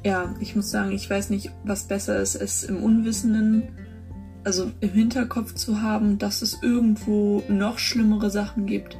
ja, 0.05 0.33
ich 0.39 0.55
muss 0.55 0.71
sagen, 0.71 0.91
ich 0.91 1.09
weiß 1.09 1.29
nicht, 1.31 1.51
was 1.63 1.87
besser 1.87 2.19
ist, 2.19 2.35
es 2.35 2.63
im 2.63 2.81
Unwissenden, 2.81 3.63
also 4.45 4.71
im 4.79 4.89
Hinterkopf 4.89 5.53
zu 5.53 5.81
haben, 5.81 6.17
dass 6.17 6.41
es 6.41 6.61
irgendwo 6.61 7.43
noch 7.49 7.79
schlimmere 7.79 8.29
Sachen 8.29 8.65
gibt 8.65 8.97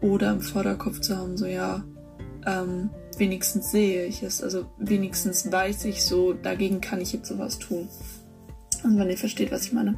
oder 0.00 0.32
im 0.32 0.40
Vorderkopf 0.40 1.00
zu 1.00 1.16
haben, 1.16 1.36
so 1.36 1.46
ja, 1.46 1.84
ähm, 2.44 2.90
wenigstens 3.18 3.70
sehe 3.70 4.04
ich 4.06 4.24
es, 4.24 4.42
also 4.42 4.66
wenigstens 4.78 5.52
weiß 5.52 5.84
ich 5.84 6.02
so, 6.02 6.32
dagegen 6.32 6.80
kann 6.80 7.00
ich 7.00 7.12
jetzt 7.12 7.28
sowas 7.28 7.60
tun. 7.60 7.88
Also 8.82 8.98
wenn 8.98 9.10
ihr 9.10 9.18
versteht, 9.18 9.52
was 9.52 9.66
ich 9.66 9.72
meine. 9.72 9.96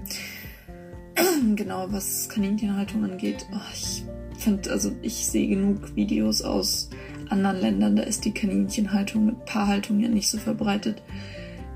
genau, 1.54 1.87
was 1.90 2.28
Kaninchenhaltung 2.28 3.04
angeht, 3.04 3.46
oh, 3.52 3.70
ich 3.72 4.04
finde, 4.44 4.70
also 4.70 4.92
ich 5.02 5.26
sehe 5.26 5.48
genug 5.48 5.96
Videos 5.96 6.42
aus 6.42 6.90
anderen 7.28 7.61
Ländern, 7.61 7.96
da 7.96 8.02
ist 8.02 8.24
die 8.24 8.33
Kaninchenhaltung 8.33 9.26
mit 9.26 9.44
Paarhaltung 9.46 9.98
ja 10.00 10.09
nicht 10.09 10.28
so 10.28 10.38
verbreitet, 10.38 11.02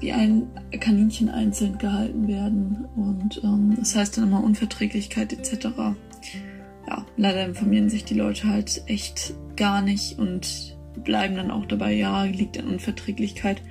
wie 0.00 0.12
ein 0.12 0.46
Kaninchen 0.78 1.28
einzeln 1.28 1.78
gehalten 1.78 2.28
werden. 2.28 2.84
Und 2.94 3.40
ähm, 3.42 3.74
das 3.78 3.96
heißt 3.96 4.16
dann 4.16 4.28
immer 4.28 4.44
Unverträglichkeit 4.44 5.32
etc 5.32 5.96
ja, 6.88 7.04
leider 7.16 7.44
informieren 7.44 7.90
sich 7.90 8.04
die 8.04 8.14
Leute 8.14 8.48
halt 8.48 8.82
echt 8.86 9.34
gar 9.56 9.82
nicht 9.82 10.18
und 10.18 10.76
bleiben 11.04 11.36
dann 11.36 11.50
auch 11.50 11.66
dabei, 11.66 11.92
ja, 11.92 12.24
liegt 12.24 12.58
an 12.58 12.68
Unverträglichkeit, 12.68 13.62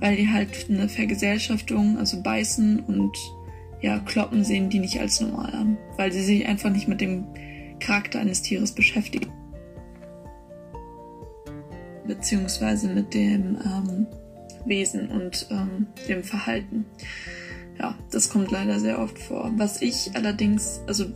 weil 0.00 0.16
die 0.16 0.28
halt 0.28 0.66
eine 0.68 0.88
Vergesellschaftung, 0.88 1.98
also 1.98 2.22
beißen 2.22 2.80
und 2.80 3.16
ja, 3.80 3.98
kloppen 3.98 4.44
sehen 4.44 4.70
die 4.70 4.78
nicht 4.78 4.98
als 4.98 5.20
normal 5.20 5.54
an, 5.54 5.78
weil 5.96 6.10
sie 6.10 6.22
sich 6.22 6.46
einfach 6.46 6.70
nicht 6.70 6.88
mit 6.88 7.00
dem 7.00 7.26
Charakter 7.84 8.20
eines 8.20 8.42
Tieres 8.42 8.72
beschäftigen. 8.72 9.30
Beziehungsweise 12.06 12.88
mit 12.88 13.14
dem 13.14 13.58
ähm, 13.64 14.06
Wesen 14.64 15.10
und 15.10 15.46
ähm, 15.50 15.86
dem 16.08 16.22
Verhalten. 16.22 16.86
Ja, 17.78 17.96
das 18.10 18.30
kommt 18.30 18.50
leider 18.50 18.78
sehr 18.78 18.98
oft 18.98 19.18
vor. 19.18 19.52
Was 19.56 19.82
ich 19.82 20.10
allerdings, 20.14 20.80
also 20.86 21.06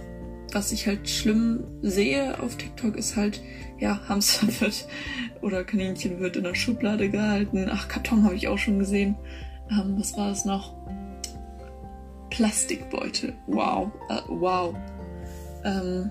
was 0.53 0.73
ich 0.73 0.87
halt 0.87 1.09
schlimm 1.09 1.65
sehe 1.83 2.41
auf 2.43 2.57
TikTok 2.57 2.97
ist 2.97 3.17
halt, 3.17 3.43
ja, 3.79 4.01
Hamster 4.09 4.49
wird 4.61 4.87
oder 5.41 5.65
Kaninchen 5.65 6.21
wird 6.21 6.37
in 6.37 6.45
der 6.45 6.55
Schublade 6.55 7.09
gehalten. 7.11 7.69
Ach, 7.71 7.89
Karton 7.89 8.25
habe 8.25 8.35
ich 8.35 8.49
auch 8.49 8.59
schon 8.59 8.79
gesehen. 8.79 9.17
Ähm, 9.71 9.95
was 9.99 10.17
war 10.17 10.31
das 10.31 10.45
noch? 10.45 10.75
Plastikbeutel. 12.31 13.35
Wow. 13.47 13.91
Äh, 14.09 14.21
wow. 14.29 14.75
Ähm, 15.65 16.11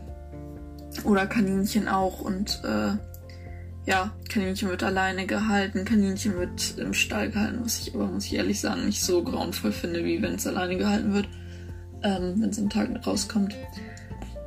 oder 1.05 1.27
Kaninchen 1.27 1.87
auch. 1.87 2.21
Und 2.21 2.61
äh, 2.63 2.97
ja, 3.85 4.11
Kaninchen 4.29 4.69
wird 4.69 4.83
alleine 4.83 5.25
gehalten, 5.25 5.85
Kaninchen 5.85 6.35
wird 6.37 6.77
im 6.77 6.93
Stall 6.93 7.31
gehalten, 7.31 7.59
was 7.63 7.79
ich 7.79 7.95
aber, 7.95 8.07
muss 8.07 8.25
ich 8.25 8.35
ehrlich 8.35 8.59
sagen, 8.59 8.85
nicht 8.85 9.01
so 9.01 9.23
grauenvoll 9.23 9.71
finde, 9.71 10.03
wie 10.03 10.21
wenn 10.21 10.35
es 10.35 10.45
alleine 10.45 10.77
gehalten 10.77 11.13
wird, 11.13 11.27
ähm, 12.03 12.35
wenn 12.37 12.49
es 12.49 12.59
am 12.59 12.69
Tag 12.69 12.89
rauskommt. 13.05 13.55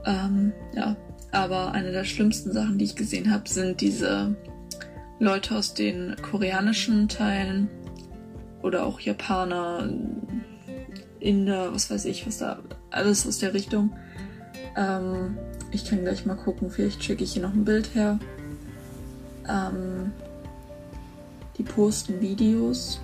Ähm, 0.05 0.53
ja, 0.75 0.97
aber 1.33 1.73
eine 1.73 1.93
der 1.93 2.05
schlimmsten 2.05 2.53
Sachen, 2.53 2.79
die 2.79 2.85
ich 2.85 2.97
gesehen 2.97 3.31
habe, 3.31 3.49
sind 3.49 3.81
diese 3.81 4.37
Leute 5.19 5.57
aus 5.57 5.75
den 5.75 6.17
koreanischen 6.23 7.09
Teilen 7.09 7.69
oder 8.63 8.85
auch 8.85 9.01
Japaner, 9.01 9.89
Inder, 11.21 11.75
was 11.75 11.91
weiß 11.91 12.07
ich, 12.07 12.27
was 12.27 12.39
da, 12.39 12.59
alles 12.91 13.27
aus 13.27 13.39
der 13.39 13.55
Richtung. 13.55 13.95
Ähm, 14.77 15.37
ich 15.73 15.85
kann 15.85 16.03
gleich 16.03 16.27
mal 16.27 16.37
gucken, 16.37 16.71
vielleicht 16.71 17.03
schicke 17.03 17.25
ich 17.25 17.33
hier 17.33 17.43
noch 17.43 17.53
ein 17.53 17.65
Bild 17.65 17.95
her. 17.95 18.19
Ähm, 19.49 20.13
die 21.59 21.63
posten 21.63 22.21
Videos. 22.21 23.01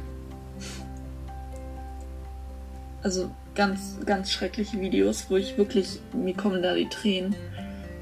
Also 3.03 3.31
ganz, 3.55 3.99
ganz 4.05 4.31
schreckliche 4.31 4.81
Videos, 4.81 5.27
wo 5.29 5.37
ich 5.37 5.57
wirklich, 5.57 6.01
mir 6.13 6.35
kommen 6.35 6.63
da 6.63 6.75
die 6.75 6.89
Tränen, 6.89 7.37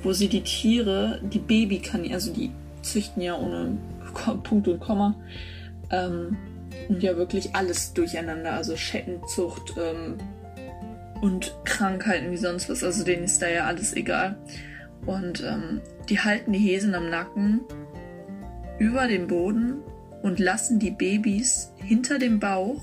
wo 0.03 0.13
sie 0.13 0.29
die 0.29 0.43
Tiere, 0.43 1.21
die 1.23 1.39
Babykaninchen, 1.39 2.15
also 2.15 2.33
die 2.33 2.51
züchten 2.83 3.23
ja 3.23 3.39
ohne 3.39 3.77
Punkt 4.43 4.69
und 4.69 4.81
Komma, 4.81 5.15
ähm, 5.91 6.37
und 6.89 7.03
ja 7.03 7.17
wirklich 7.17 7.55
alles 7.55 7.93
durcheinander, 7.93 8.53
also 8.55 8.77
Schettenzucht 8.77 9.75
ähm, 9.79 10.19
und 11.21 11.55
Krankheiten 11.65 12.31
wie 12.31 12.37
sonst 12.37 12.69
was, 12.69 12.83
also 12.83 13.05
denen 13.05 13.25
ist 13.25 13.41
da 13.41 13.49
ja 13.49 13.65
alles 13.65 13.95
egal. 13.95 14.37
Und 15.07 15.43
ähm, 15.43 15.81
die 16.09 16.21
halten 16.21 16.53
die 16.53 16.59
Häsen 16.59 16.95
am 16.95 17.11
Nacken 17.11 17.61
über 18.79 19.07
dem 19.07 19.27
Boden 19.27 19.83
und 20.23 20.39
lassen 20.39 20.79
die 20.79 20.91
Babys 20.91 21.73
hinter 21.77 22.19
dem 22.19 22.41
Bauch 22.41 22.83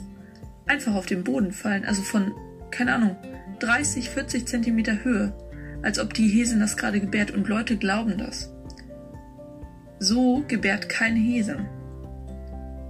einfach 0.67 0.95
auf 0.95 1.05
den 1.05 1.23
Boden 1.23 1.51
fallen, 1.51 1.85
also 1.85 2.01
von, 2.01 2.31
keine 2.69 2.93
Ahnung, 2.93 3.15
30, 3.59 4.09
40 4.09 4.47
Zentimeter 4.47 5.03
Höhe, 5.03 5.33
als 5.81 5.99
ob 5.99 6.13
die 6.13 6.27
Häsin 6.27 6.59
das 6.59 6.77
gerade 6.77 6.99
gebärt 6.99 7.31
und 7.31 7.47
Leute 7.47 7.77
glauben 7.77 8.17
das. 8.17 8.53
So 9.99 10.43
gebärt 10.47 10.89
keine 10.89 11.19
Häsin. 11.19 11.67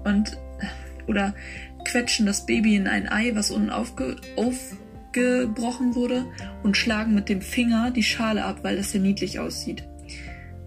Und 0.04 0.38
oder 1.08 1.34
quetschen 1.86 2.26
das 2.26 2.46
Baby 2.46 2.76
in 2.76 2.88
ein 2.88 3.10
Ei, 3.10 3.32
was 3.36 3.52
unten 3.52 3.70
aufge 3.70 4.16
aufgebrochen 5.12 5.96
wurde, 5.96 6.26
und 6.64 6.78
schlagen 6.78 7.14
mit 7.14 7.30
dem 7.30 7.42
Finger 7.42 7.92
die 7.92 8.04
Schale 8.04 8.46
ab, 8.46 8.60
weil 8.64 8.78
das 8.78 8.94
ja 8.94 9.00
niedlich 9.00 9.40
aussieht. 9.40 9.84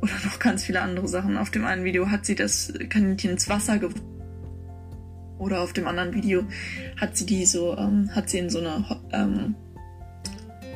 Oder 0.02 0.12
noch 0.24 0.38
ganz 0.38 0.64
viele 0.64 0.82
andere 0.82 1.08
Sachen. 1.08 1.38
Auf 1.38 1.50
dem 1.50 1.64
einen 1.64 1.84
Video 1.84 2.10
hat 2.10 2.26
sie 2.26 2.34
das 2.34 2.72
Kaninchen 2.90 3.30
ins 3.30 3.48
Wasser 3.48 3.78
geworfen. 3.78 4.02
Oder 5.38 5.62
auf 5.62 5.72
dem 5.72 5.86
anderen 5.86 6.14
Video 6.14 6.44
hat 7.00 7.16
sie 7.16 7.26
die 7.26 7.44
so, 7.46 7.76
ähm, 7.76 8.10
hat 8.14 8.30
sie 8.30 8.38
in 8.38 8.50
so 8.50 8.58
eine 8.58 8.84
ähm, 9.12 9.54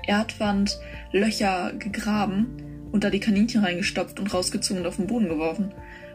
Erdwand 0.06 0.78
Löcher 1.12 1.72
gegraben 1.78 2.46
und 2.90 3.04
da 3.04 3.10
die 3.10 3.20
Kaninchen 3.20 3.62
reingestopft 3.62 4.18
und 4.18 4.32
rausgezogen 4.32 4.82
und 4.82 4.88
auf 4.88 4.96
den 4.96 5.06
Boden 5.06 5.28
geworfen. 5.28 5.72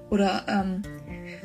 Oder 0.09 0.43
ähm, 0.47 0.81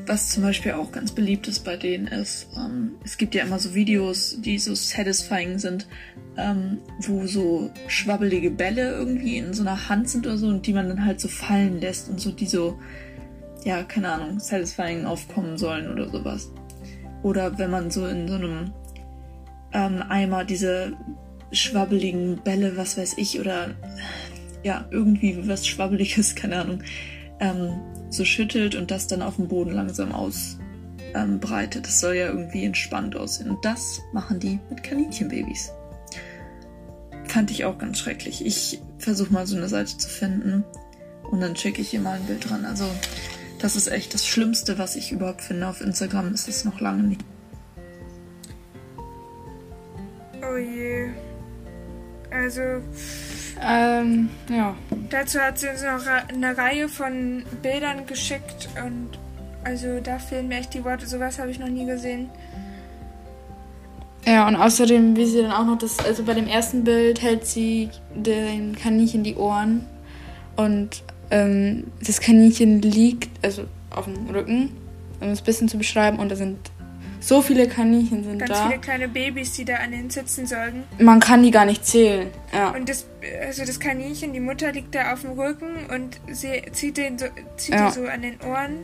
was 0.08 0.30
zum 0.30 0.42
Beispiel 0.42 0.72
auch 0.72 0.90
ganz 0.90 1.12
beliebt 1.12 1.48
ist 1.48 1.64
bei 1.64 1.76
denen 1.76 2.06
ist, 2.06 2.48
ähm, 2.56 2.92
es 3.04 3.18
gibt 3.18 3.34
ja 3.34 3.44
immer 3.44 3.58
so 3.58 3.74
Videos, 3.74 4.40
die 4.40 4.58
so 4.58 4.74
satisfying 4.74 5.58
sind, 5.58 5.86
ähm, 6.36 6.78
wo 7.00 7.26
so 7.26 7.70
schwabbelige 7.88 8.50
Bälle 8.50 8.90
irgendwie 8.92 9.36
in 9.36 9.52
so 9.52 9.62
einer 9.62 9.88
Hand 9.88 10.08
sind 10.08 10.26
oder 10.26 10.38
so 10.38 10.48
und 10.48 10.66
die 10.66 10.72
man 10.72 10.88
dann 10.88 11.04
halt 11.04 11.20
so 11.20 11.28
fallen 11.28 11.80
lässt 11.80 12.08
und 12.08 12.20
so 12.20 12.32
die 12.32 12.46
so, 12.46 12.78
ja, 13.64 13.82
keine 13.82 14.10
Ahnung, 14.10 14.40
satisfying 14.40 15.04
aufkommen 15.04 15.58
sollen 15.58 15.90
oder 15.92 16.08
sowas. 16.08 16.50
Oder 17.22 17.58
wenn 17.58 17.70
man 17.70 17.90
so 17.90 18.06
in 18.06 18.28
so 18.28 18.34
einem 18.34 18.72
ähm, 19.72 20.02
Eimer 20.08 20.44
diese 20.44 20.96
schwabbeligen 21.52 22.40
Bälle, 22.42 22.76
was 22.76 22.96
weiß 22.96 23.18
ich, 23.18 23.40
oder 23.40 23.74
ja, 24.62 24.86
irgendwie 24.90 25.46
was 25.48 25.66
Schwabbeliges, 25.66 26.34
keine 26.34 26.60
Ahnung, 26.60 26.82
ähm, 27.40 27.80
so 28.10 28.24
schüttelt 28.24 28.74
und 28.74 28.90
das 28.90 29.06
dann 29.06 29.22
auf 29.22 29.36
dem 29.36 29.48
Boden 29.48 29.72
langsam 29.72 30.12
ausbreitet. 30.12 31.76
Ähm, 31.76 31.82
das 31.82 32.00
soll 32.00 32.14
ja 32.14 32.28
irgendwie 32.28 32.64
entspannt 32.64 33.16
aussehen. 33.16 33.50
Und 33.50 33.64
das 33.64 34.02
machen 34.12 34.40
die 34.40 34.58
mit 34.70 34.82
Kaninchenbabys. 34.82 35.72
Fand 37.24 37.50
ich 37.50 37.64
auch 37.64 37.78
ganz 37.78 37.98
schrecklich. 37.98 38.44
Ich 38.44 38.80
versuche 38.98 39.32
mal 39.32 39.46
so 39.46 39.56
eine 39.56 39.68
Seite 39.68 39.96
zu 39.98 40.08
finden 40.08 40.64
und 41.30 41.40
dann 41.40 41.54
checke 41.54 41.82
ich 41.82 41.90
hier 41.90 42.00
mal 42.00 42.18
ein 42.18 42.24
Bild 42.24 42.48
dran. 42.48 42.64
Also 42.64 42.84
das 43.58 43.76
ist 43.76 43.88
echt 43.88 44.14
das 44.14 44.26
Schlimmste, 44.26 44.78
was 44.78 44.96
ich 44.96 45.12
überhaupt 45.12 45.42
finde. 45.42 45.68
Auf 45.68 45.80
Instagram 45.80 46.32
ist 46.32 46.48
es 46.48 46.64
noch 46.64 46.80
lange 46.80 47.02
nicht. 47.02 47.24
Oh 50.42 50.56
je. 50.56 51.10
Also 52.30 52.60
ähm, 53.62 54.30
ja. 54.50 54.74
Dazu 55.10 55.40
hat 55.40 55.58
sie 55.58 55.68
uns 55.68 55.82
noch 55.82 56.06
eine 56.28 56.56
Reihe 56.56 56.88
von 56.88 57.44
Bildern 57.62 58.06
geschickt 58.06 58.68
und 58.84 59.18
also 59.64 60.00
da 60.00 60.18
fehlen 60.18 60.48
mir 60.48 60.58
echt 60.58 60.74
die 60.74 60.84
Worte. 60.84 61.06
Sowas 61.06 61.38
habe 61.38 61.50
ich 61.50 61.58
noch 61.58 61.68
nie 61.68 61.86
gesehen. 61.86 62.30
Ja, 64.26 64.46
und 64.46 64.56
außerdem, 64.56 65.16
wie 65.16 65.26
sie 65.26 65.42
dann 65.42 65.52
auch 65.52 65.64
noch 65.64 65.78
das, 65.78 65.98
also 66.00 66.22
bei 66.22 66.34
dem 66.34 66.46
ersten 66.46 66.84
Bild 66.84 67.22
hält 67.22 67.46
sie 67.46 67.88
den 68.14 68.76
Kaninchen 68.76 69.22
die 69.22 69.36
Ohren 69.36 69.86
und 70.56 71.02
ähm, 71.30 71.84
das 72.04 72.20
Kaninchen 72.20 72.82
liegt, 72.82 73.30
also 73.44 73.64
auf 73.90 74.04
dem 74.04 74.28
Rücken, 74.28 74.76
um 75.20 75.28
es 75.28 75.40
ein 75.40 75.44
bisschen 75.44 75.68
zu 75.68 75.78
beschreiben, 75.78 76.18
und 76.18 76.30
da 76.30 76.36
sind 76.36 76.58
so 77.28 77.42
viele 77.42 77.68
Kaninchen 77.68 78.24
sind 78.24 78.38
Ganz 78.38 78.50
da. 78.50 78.54
Ganz 78.56 78.68
viele 78.68 78.80
kleine 78.80 79.08
Babys, 79.08 79.52
die 79.52 79.66
da 79.66 79.76
an 79.76 79.90
den 79.90 80.08
sitzen 80.08 80.46
sollten. 80.46 80.84
Man 80.98 81.20
kann 81.20 81.42
die 81.42 81.50
gar 81.50 81.66
nicht 81.66 81.84
zählen. 81.84 82.28
Ja. 82.54 82.70
Und 82.70 82.88
das, 82.88 83.06
also 83.46 83.66
das 83.66 83.78
Kaninchen, 83.78 84.32
die 84.32 84.40
Mutter 84.40 84.72
liegt 84.72 84.94
da 84.94 85.12
auf 85.12 85.20
dem 85.20 85.32
Rücken 85.32 85.86
und 85.94 86.20
sie 86.34 86.62
zieht 86.72 86.96
den 86.96 87.18
so, 87.18 87.26
zieht 87.58 87.74
ja. 87.74 87.90
so 87.90 88.06
an 88.06 88.22
den 88.22 88.40
Ohren 88.40 88.78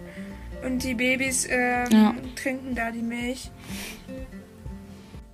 und 0.62 0.82
die 0.82 0.92
Babys 0.92 1.46
ähm, 1.48 1.86
ja. 1.90 2.14
trinken 2.36 2.74
da 2.74 2.90
die 2.90 3.00
Milch. 3.00 3.50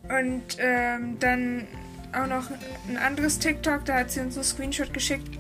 Und 0.05 0.43
ähm, 0.61 1.17
dann 1.19 1.67
auch 2.13 2.29
noch 2.29 2.45
ein 2.89 2.97
anderes 2.97 3.41
TikTok, 3.41 3.85
da 3.87 3.95
hat 3.95 4.13
sie 4.13 4.21
uns 4.21 4.37
einen 4.37 4.45
Screenshot 4.45 4.95
geschickt. 4.95 5.37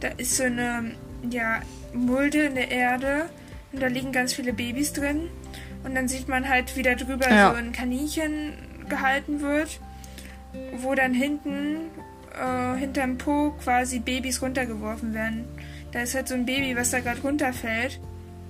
Da 0.00 0.08
ist 0.16 0.36
so 0.36 0.42
eine 0.42 0.96
ja, 1.30 1.60
Mulde 1.92 2.46
in 2.46 2.56
der 2.56 2.72
Erde 2.72 3.26
und 3.72 3.80
da 3.80 3.86
liegen 3.86 4.10
ganz 4.10 4.32
viele 4.32 4.52
Babys 4.52 4.92
drin. 4.92 5.28
Und 5.84 5.94
dann 5.94 6.08
sieht 6.08 6.28
man 6.28 6.48
halt, 6.48 6.76
wie 6.76 6.82
da 6.82 6.94
drüber 6.94 7.30
ja. 7.30 7.50
so 7.50 7.56
ein 7.56 7.72
Kaninchen 7.72 8.54
gehalten 8.88 9.40
wird, 9.40 9.80
wo 10.78 10.94
dann 10.94 11.14
hinten, 11.14 11.76
äh, 12.32 12.78
hinterm 12.78 13.18
Po 13.18 13.54
quasi 13.62 13.98
Babys 13.98 14.42
runtergeworfen 14.42 15.14
werden. 15.14 15.44
Da 15.92 16.00
ist 16.00 16.14
halt 16.14 16.28
so 16.28 16.34
ein 16.34 16.46
Baby, 16.46 16.74
was 16.76 16.90
da 16.90 17.00
gerade 17.00 17.20
runterfällt. 17.20 18.00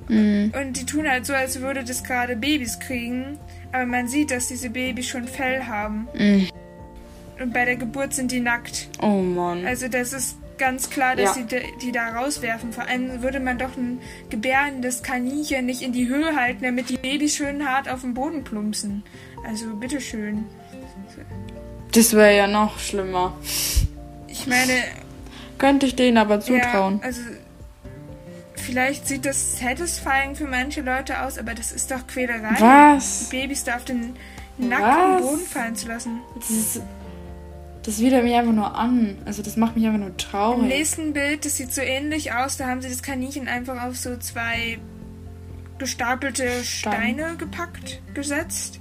Mhm. 0.09 0.53
Und 0.59 0.75
die 0.75 0.87
tun 0.87 1.09
halt 1.09 1.27
so, 1.27 1.35
als 1.35 1.61
würde 1.61 1.85
das 1.85 2.05
gerade 2.05 2.37
Babys 2.37 2.79
kriegen. 2.79 3.39
Aber 3.73 3.87
man 3.87 4.07
sieht, 4.09 4.31
dass 4.31 4.49
diese 4.49 4.71
Babys 4.71 5.09
schon 5.09 5.27
Fell 5.27 5.65
haben. 5.65 6.09
Mhm. 6.15 6.49
Und 7.41 7.53
bei 7.53 7.65
der 7.65 7.77
Geburt 7.77 8.15
sind 8.15 8.31
die 8.31 8.41
nackt. 8.41 8.89
Oh 9.03 9.21
Mann. 9.21 9.67
Also 9.67 9.89
das 9.89 10.13
ist 10.13 10.39
ganz 10.59 10.91
klar, 10.91 11.17
dass 11.17 11.37
ja. 11.37 11.47
sie 11.49 11.63
die 11.81 11.93
da 11.93 12.11
rauswerfen. 12.17 12.73
Vor 12.73 12.87
allem 12.87 13.23
würde 13.23 13.41
man 13.41 13.59
doch 13.59 13.77
ein 13.77 14.01
gebärendes 14.31 15.03
Kaninchen 15.03 15.67
nicht 15.67 15.83
in 15.83 15.93
die 15.93 16.09
Höhe 16.09 16.37
halten, 16.37 16.65
damit 16.65 16.89
die 16.89 16.97
Babys 16.97 17.37
schön 17.37 17.69
hart 17.69 17.89
auf 17.89 18.03
den 18.03 18.15
Boden 18.15 18.45
plumpsen. 18.45 19.03
Also 19.47 19.75
bitteschön. 19.77 20.47
Das 21.93 22.13
wäre 22.13 22.37
ja 22.37 22.47
noch 22.47 22.79
schlimmer. 22.79 23.37
Ich 24.27 24.47
meine. 24.47 24.73
Könnte 25.59 25.87
ich 25.87 25.95
denen 25.95 26.19
aber 26.19 26.41
zutrauen. 26.41 26.99
Ja, 26.99 27.07
also 27.07 27.21
vielleicht 28.57 29.07
sieht 29.07 29.25
das 29.25 29.59
satisfying 29.59 30.35
für 30.35 30.47
manche 30.47 30.81
Leute 30.81 31.23
aus, 31.23 31.39
aber 31.39 31.55
das 31.55 31.71
ist 31.71 31.91
doch 31.91 32.07
Quälerei. 32.07 32.57
Was? 32.59 33.29
Babys 33.29 33.63
da 33.63 33.77
auf 33.77 33.85
den 33.85 34.17
nackten 34.59 35.25
Boden 35.25 35.47
fallen 35.47 35.77
zu 35.77 35.87
lassen. 35.89 36.21
Das 36.35 36.51
ist 36.51 36.83
das 37.85 38.01
widert 38.01 38.25
mich 38.25 38.35
einfach 38.35 38.53
nur 38.53 38.75
an. 38.75 39.19
Also 39.27 39.43
das 39.43 39.57
macht 39.57 39.77
mich 39.77 39.87
einfach 39.87 40.01
nur 40.01 40.17
traurig. 40.17 40.63
Im 40.63 40.69
nächsten 40.69 41.13
Bild, 41.13 41.45
das 41.45 41.57
sieht 41.59 41.73
so 41.73 41.83
ähnlich 41.83 42.33
aus, 42.33 42.57
da 42.57 42.67
haben 42.67 42.81
sie 42.81 42.89
das 42.89 43.03
Kaninchen 43.03 43.47
einfach 43.47 43.83
auf 43.85 43.97
so 43.97 44.17
zwei 44.17 44.79
gestapelte 45.79 46.65
Stein. 46.65 47.17
Steine 47.17 47.37
gepackt, 47.37 48.03
gesetzt. 48.15 48.81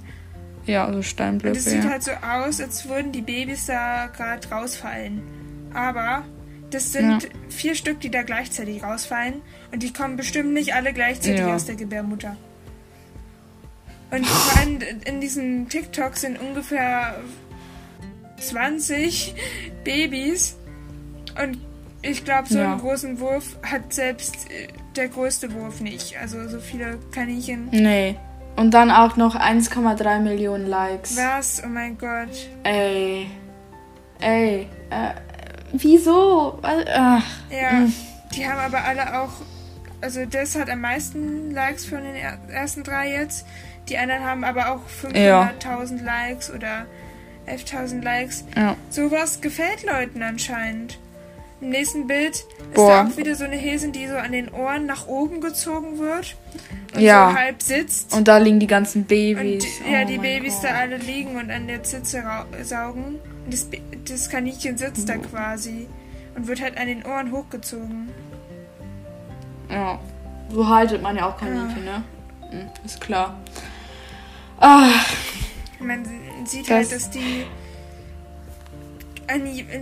Ja, 0.66 0.86
also 0.86 1.02
Steinblöcke. 1.02 1.52
Und 1.52 1.58
es 1.58 1.64
sieht 1.70 1.84
ja. 1.84 1.90
halt 1.90 2.02
so 2.02 2.12
aus, 2.12 2.60
als 2.60 2.88
würden 2.88 3.12
die 3.12 3.20
Babys 3.20 3.66
da 3.66 4.06
gerade 4.06 4.48
rausfallen. 4.48 5.22
Aber 5.74 6.24
das 6.70 6.92
sind 6.92 7.24
ja. 7.24 7.28
vier 7.50 7.74
Stück, 7.74 8.00
die 8.00 8.10
da 8.10 8.22
gleichzeitig 8.22 8.82
rausfallen. 8.82 9.42
Und 9.70 9.82
die 9.82 9.92
kommen 9.92 10.16
bestimmt 10.16 10.54
nicht 10.54 10.74
alle 10.74 10.94
gleichzeitig 10.94 11.40
ja. 11.40 11.54
aus 11.54 11.66
der 11.66 11.74
Gebärmutter. 11.74 12.36
Und 14.10 14.26
vor 14.26 14.60
allem 14.60 14.78
in 15.04 15.20
diesem 15.20 15.68
TikTok 15.68 16.16
sind 16.16 16.38
ungefähr 16.40 17.20
20 18.48 19.34
Babys. 19.84 20.56
Und 21.42 21.58
ich 22.02 22.24
glaube, 22.24 22.48
so 22.48 22.58
ja. 22.58 22.72
einen 22.72 22.80
großen 22.80 23.18
Wurf 23.20 23.56
hat 23.62 23.92
selbst 23.92 24.50
äh, 24.50 24.68
der 24.96 25.08
größte 25.08 25.52
Wurf 25.54 25.80
nicht. 25.80 26.18
Also 26.18 26.48
so 26.48 26.60
viele 26.60 26.98
Kaninchen. 27.12 27.68
Nee. 27.70 28.16
Und 28.56 28.72
dann 28.72 28.90
auch 28.90 29.16
noch 29.16 29.34
1,3 29.34 30.20
Millionen 30.20 30.66
Likes. 30.66 31.16
Was? 31.16 31.62
Oh 31.64 31.68
mein 31.68 31.98
Gott. 31.98 32.28
Ey. 32.62 33.26
Ey. 34.20 34.68
Äh, 34.90 35.10
wieso? 35.72 36.60
Ach. 36.62 37.24
Ja, 37.50 37.70
hm. 37.70 37.92
die 38.36 38.46
haben 38.46 38.60
aber 38.60 38.84
alle 38.84 39.20
auch 39.20 39.30
also 40.04 40.26
das 40.26 40.54
hat 40.54 40.68
am 40.68 40.82
meisten 40.82 41.50
Likes 41.50 41.86
von 41.86 42.02
den 42.02 42.14
er 42.14 42.38
ersten 42.50 42.84
drei 42.84 43.10
jetzt. 43.10 43.46
Die 43.88 43.96
anderen 43.96 44.22
haben 44.22 44.44
aber 44.44 44.72
auch 44.72 44.80
500.000 45.02 45.16
Ja. 45.16 46.04
Likes 46.04 46.50
oder 46.50 46.86
11.000 47.46 48.02
Likes. 48.02 48.44
Ja. 48.56 48.76
Sowas 48.90 49.40
gefällt 49.40 49.84
Leuten 49.84 50.22
anscheinend. 50.22 50.98
Im 51.60 51.70
nächsten 51.70 52.06
Bild 52.06 52.34
ist 52.34 52.46
Boah. 52.74 53.04
da 53.04 53.08
auch 53.08 53.16
wieder 53.16 53.34
so 53.34 53.44
eine 53.44 53.56
Häsin, 53.56 53.92
die 53.92 54.06
so 54.06 54.16
an 54.16 54.32
den 54.32 54.50
Ohren 54.52 54.86
nach 54.86 55.06
oben 55.06 55.40
gezogen 55.40 55.98
wird 55.98 56.36
und 56.94 57.00
Ja. 57.00 57.30
so 57.30 57.36
halb 57.38 57.62
sitzt. 57.62 58.12
Und 58.14 58.28
da 58.28 58.36
liegen 58.38 58.60
die 58.60 58.66
ganzen 58.66 59.02
Und 59.02 59.08
Babys. 59.08 59.64
ja, 59.90 60.02
Oh 60.02 60.06
die 60.06 60.18
mein 60.18 60.22
Babys 60.22 60.54
Gott. 60.56 60.64
da 60.64 60.74
alle 60.74 60.96
liegen 60.98 61.36
und 61.36 61.50
an 61.50 61.66
der 61.66 61.82
Zitze 61.82 62.22
saugen. 62.62 63.18
Und 63.44 63.52
das, 63.52 63.68
das 64.08 64.28
Kaninchen 64.28 64.76
sitzt 64.76 65.08
da 65.08 65.16
quasi 65.16 65.86
und 66.34 66.46
wird 66.48 66.60
halt 66.60 66.76
an 66.76 66.86
den 66.86 67.04
Ohren 67.06 67.30
hochgezogen. 67.32 68.08
Ja. 69.70 69.98
So 70.50 70.68
haltet 70.68 71.00
man 71.02 71.16
ja 71.16 71.26
auch 71.28 71.36
Kaninchen, 71.38 71.84
ne? 71.84 72.02
Hm, 72.50 72.68
Ist 72.84 73.00
klar. 73.00 73.38
Ah, 74.60 74.88
Man 75.80 76.04
sieht 76.46 76.62
Das- 76.64 76.70
halt, 76.70 76.92
dass 76.92 77.10
die. 77.10 77.44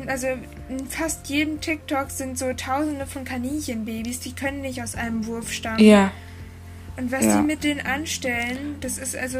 Also 0.06 0.28
in 0.68 0.86
fast 0.88 1.28
jedem 1.28 1.60
TikTok 1.60 2.10
sind 2.10 2.38
so 2.38 2.52
tausende 2.52 3.06
von 3.06 3.24
Kaninchenbabys, 3.24 4.20
die 4.20 4.32
können 4.34 4.60
nicht 4.60 4.80
aus 4.82 4.94
einem 4.94 5.26
Wurf 5.26 5.52
stammen. 5.52 5.80
ja. 5.80 6.12
Und 6.96 7.10
was 7.10 7.24
Ja. 7.24 7.38
die 7.38 7.46
mit 7.46 7.64
denen 7.64 7.80
anstellen, 7.80 8.76
das 8.80 8.98
ist 8.98 9.16
also. 9.16 9.38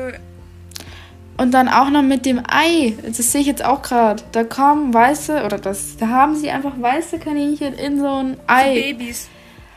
Und 1.37 1.53
dann 1.53 1.69
auch 1.69 1.91
noch 1.91 2.03
mit 2.03 2.25
dem 2.25 2.43
Ei. 2.49 2.95
Das 3.05 3.31
sehe 3.31 3.43
ich 3.43 3.47
jetzt 3.47 3.63
auch 3.65 3.83
gerade. 3.83 4.23
Da 4.33 4.43
kommen 4.43 4.93
weiße, 4.95 5.45
oder 5.45 5.59
das, 5.59 5.97
da 5.99 6.09
haben 6.09 6.35
sie 6.35 6.51
einfach 6.51 6.73
weiße 6.81 7.19
Kaninchen 7.19 7.75
in 7.75 7.99
so 7.99 8.09
ein 8.09 8.37
Ei. 8.47 8.75
Babys. 8.93 9.29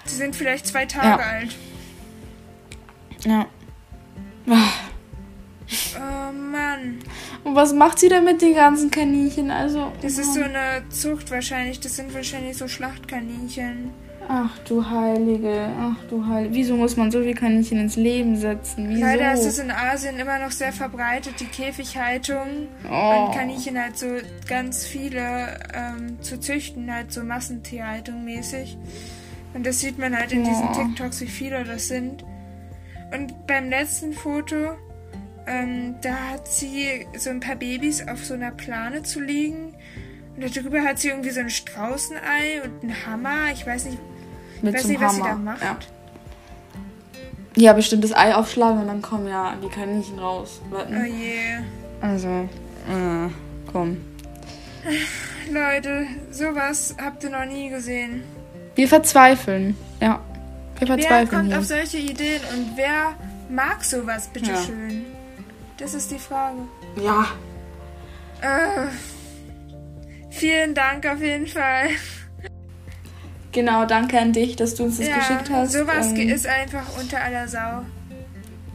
Die 0.06 0.10
sind 0.10 0.36
vielleicht 0.38 0.68
zwei 0.68 0.86
Tage 0.86 1.22
Ja. 1.22 1.28
alt. 1.28 1.56
Ja. 3.26 3.46
Oh 5.98 6.32
Mann. 6.32 7.00
Und 7.44 7.56
was 7.56 7.74
macht 7.74 8.00
sie 8.00 8.10
denn 8.10 8.24
mit 8.24 8.42
den 8.42 8.54
ganzen 8.56 8.92
Kaninchen? 8.92 9.50
Also. 9.52 9.92
Das 10.02 10.18
ist 10.18 10.34
so 10.34 10.42
eine 10.42 10.88
Zucht 10.90 11.32
wahrscheinlich. 11.32 11.80
Das 11.80 11.96
sind 11.96 12.14
wahrscheinlich 12.14 12.58
so 12.58 12.68
Schlachtkaninchen. 12.68 13.92
Ach 14.28 14.58
du 14.68 14.84
Heilige, 14.90 15.70
ach 15.80 15.98
du 16.10 16.26
Heilige. 16.26 16.56
Wieso 16.56 16.76
muss 16.76 16.98
man 16.98 17.12
so 17.12 17.22
viel 17.22 17.36
Kaninchen 17.36 17.80
ins 17.80 17.96
Leben 17.96 18.36
setzen? 18.36 18.90
Wieso? 18.90 19.02
Leider 19.02 19.34
ist 19.34 19.46
es 19.46 19.60
in 19.60 19.70
Asien 19.70 20.18
immer 20.18 20.40
noch 20.40 20.50
sehr 20.50 20.72
verbreitet, 20.74 21.36
die 21.40 21.46
Käfighaltung. 21.46 22.68
oh. 22.90 23.26
Und 23.28 23.36
Kaninchen 23.36 23.80
halt 23.80 23.98
so 24.00 24.08
ganz 24.48 24.86
viele 24.88 25.60
ähm, 25.76 26.18
zu 26.22 26.40
züchten, 26.40 26.92
halt 26.92 27.12
so 27.14 27.24
Massentierhaltung 27.24 28.26
mäßig. 28.26 28.78
Und 29.54 29.64
das 29.66 29.80
sieht 29.80 30.00
man 30.00 30.18
halt 30.18 30.32
in 30.32 30.44
diesen 30.44 30.70
Oh. 30.70 30.74
TikToks, 30.74 31.22
wie 31.22 31.28
viele 31.28 31.64
das 31.64 31.88
sind. 31.88 32.24
Und 33.14 33.46
beim 33.46 33.70
letzten 33.70 34.12
Foto, 34.14 34.72
ähm, 35.48 35.96
da 36.02 36.14
hat 36.32 36.48
sie 36.48 37.06
so 37.18 37.30
ein 37.30 37.40
paar 37.40 37.56
Babys 37.56 38.08
auf 38.08 38.26
so 38.26 38.34
einer 38.34 38.52
Plane 38.52 39.04
zu 39.04 39.20
liegen. 39.22 39.74
Und 40.36 40.56
darüber 40.58 40.82
hat 40.82 41.00
sie 41.00 41.10
irgendwie 41.10 41.30
so 41.30 41.40
ein 41.40 41.50
Straußenei 41.50 42.62
und 42.64 42.84
einen 42.84 43.06
Hammer. 43.06 43.52
Ich 43.54 43.66
weiß 43.66 43.86
nicht, 43.86 43.98
Mit 44.62 44.74
weiß 44.74 44.86
nicht 44.86 45.00
was 45.02 45.16
sie 45.16 45.22
da 45.22 45.30
Hammer. 45.30 45.38
macht. 45.54 45.62
Ja. 45.64 45.78
ja, 47.56 47.74
bestimmt 47.74 48.04
das 48.04 48.12
Ei 48.14 48.36
aufschlagen 48.36 48.82
und 48.82 48.88
dann 48.88 49.02
kommen 49.02 49.28
ja 49.28 49.56
die 49.64 49.70
Kaninchen 49.70 50.20
raus. 50.20 50.62
Warten. 50.70 50.98
Oh 51.02 51.06
je. 51.06 51.38
Also, 52.02 52.28
äh, 52.28 53.30
komm. 53.72 53.98
Leute, 55.52 56.06
sowas 56.32 56.96
habt 57.02 57.24
ihr 57.24 57.30
noch 57.30 57.46
nie 57.46 57.70
gesehen. 57.70 58.24
Wir 58.76 58.88
verzweifeln. 58.88 59.78
Ja. 60.02 60.20
Wir 60.80 60.88
Wer 60.90 60.98
verzweifeln 60.98 61.30
kommt 61.30 61.48
hier. 61.50 61.60
auf 61.60 61.66
solche 61.66 61.98
Ideen 61.98 62.42
und 62.54 62.76
wer 62.76 63.14
mag 63.50 63.84
sowas, 63.86 64.26
Ja. 64.26 64.32
bitteschön? 64.34 65.05
Das 65.78 65.94
ist 65.94 66.12
die 66.12 66.20
Frage. 66.20 66.60
Ja. 67.02 67.28
Äh, 68.42 68.88
vielen 70.32 70.74
Dank 70.74 71.06
auf 71.06 71.22
jeden 71.22 71.48
Fall. 71.48 71.90
Genau, 73.52 73.86
danke 73.86 74.20
an 74.20 74.34
dich, 74.34 74.56
dass 74.56 74.76
du 74.76 74.84
uns 74.84 74.98
das 74.98 75.08
ja, 75.08 75.18
geschickt 75.18 75.50
hast. 75.50 75.72
sowas 75.74 76.12
Ähm, 76.12 76.30
ist 76.30 76.46
einfach 76.48 76.86
unter 77.00 77.22
aller 77.22 77.48
Sau. 77.48 77.84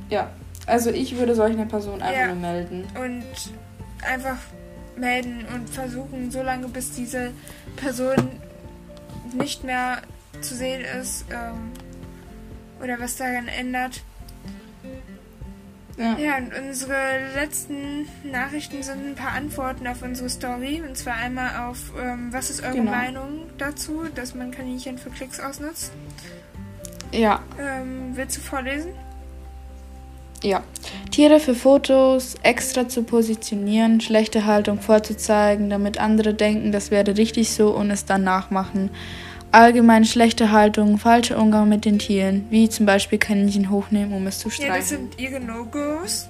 Ja. 0.09 0.31
Also 0.67 0.91
ich 0.91 1.17
würde 1.17 1.35
solch 1.35 1.53
eine 1.55 1.67
Person 1.67 2.01
einfach 2.01 2.19
Ja. 2.21 2.27
nur 2.29 2.37
melden. 2.37 2.87
Und 3.03 3.25
einfach 4.07 4.37
melden 4.97 5.45
und 5.55 5.69
versuchen, 5.69 6.31
so 6.31 6.43
lange 6.43 6.69
bis 6.69 6.93
diese 6.93 7.33
Person 7.77 8.17
nicht 9.35 9.65
mehr 9.65 10.03
zu 10.41 10.55
sehen 10.55 10.83
ist 11.01 11.25
ähm, 11.31 11.73
oder 12.83 12.99
was 13.01 13.17
daran 13.17 13.49
ändert. 13.49 14.03
Ja. 16.01 16.17
Ja, 16.17 16.39
und 16.39 16.51
unsere 16.67 16.95
letzten 17.35 18.09
Nachrichten 18.25 18.83
sind 18.83 19.07
ein 19.07 19.15
paar 19.15 19.33
Antworten 19.33 19.87
auf 19.87 20.01
unsere 20.01 20.31
Story. 20.31 20.83
Und 20.87 20.97
zwar 20.97 21.17
einmal 21.17 21.69
auf, 21.69 21.93
ähm, 22.03 22.29
was 22.33 22.49
ist 22.49 22.63
eure 22.63 22.77
Genau. 22.77 22.91
Meinung 22.91 23.43
dazu, 23.59 24.05
dass 24.15 24.35
man 24.35 24.51
Kaninchen 24.51 24.97
für 24.97 25.11
Klicks 25.11 25.39
ausnutzt? 25.39 25.93
Ja. 27.13 27.41
Ähm, 27.61 28.13
willst 28.15 28.39
du 28.39 28.41
vorlesen? 28.41 28.93
Ja. 30.43 30.63
Tiere 31.11 31.39
für 31.39 31.55
Fotos 31.55 32.37
extra 32.43 32.89
zu 32.89 33.03
positionieren, 33.03 34.01
schlechte 34.01 34.47
Haltung 34.47 34.81
vorzuzeigen, 34.81 35.69
damit 35.69 35.99
andere 35.99 36.33
denken, 36.33 36.73
das 36.73 36.91
wäre 36.91 37.15
richtig 37.19 37.51
so 37.51 37.77
und 37.77 37.91
es 37.91 38.07
dann 38.07 38.25
nachmachen. 38.25 38.89
Allgemein 39.53 40.05
schlechte 40.05 40.53
Haltung, 40.53 40.99
falscher 40.99 41.39
Umgang 41.39 41.69
mit 41.69 41.85
den 41.85 41.99
Tieren, 41.99 42.47
wie 42.51 42.69
zum 42.69 42.87
Beispiel 42.87 43.19
Kaninchen 43.19 43.69
hochnehmen, 43.71 44.13
um 44.13 44.27
es 44.29 44.39
zu 44.39 44.49
Ja, 44.51 44.77
das 44.77 44.91
sind 44.91 45.19
ihre 45.21 45.41
No-Gos. 45.41 46.29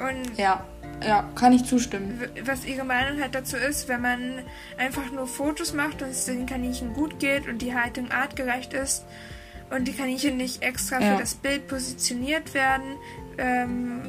Und 0.00 0.36
Ja, 0.36 0.64
ja, 1.06 1.28
kann 1.36 1.52
ich 1.52 1.64
zustimmen. 1.64 2.20
was 2.44 2.64
ihre 2.64 2.84
Meinung 2.84 3.20
halt 3.20 3.34
dazu 3.34 3.56
ist, 3.56 3.88
wenn 3.88 4.00
man 4.00 4.40
einfach 4.76 5.10
nur 5.12 5.26
Fotos 5.28 5.72
macht 5.72 6.02
und 6.02 6.08
es 6.08 6.24
den 6.24 6.46
Kaninchen 6.46 6.94
gut 6.94 7.20
geht 7.20 7.46
und 7.48 7.62
die 7.62 7.74
Haltung 7.74 8.10
artgerecht 8.10 8.72
ist 8.72 9.04
und 9.70 9.86
die 9.86 9.92
Kaninchen 9.92 10.36
nicht 10.36 10.62
extra 10.62 11.00
Ja. 11.00 11.12
für 11.14 11.20
das 11.20 11.34
Bild 11.34 11.68
positioniert 11.68 12.54
werden, 12.54 12.96
ähm, 13.38 14.00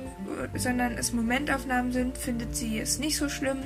sondern 0.55 0.93
es 0.93 1.13
Momentaufnahmen 1.13 1.91
sind, 1.91 2.17
findet 2.17 2.55
sie 2.55 2.79
es 2.79 2.97
nicht 2.97 3.17
so 3.17 3.29
schlimm. 3.29 3.59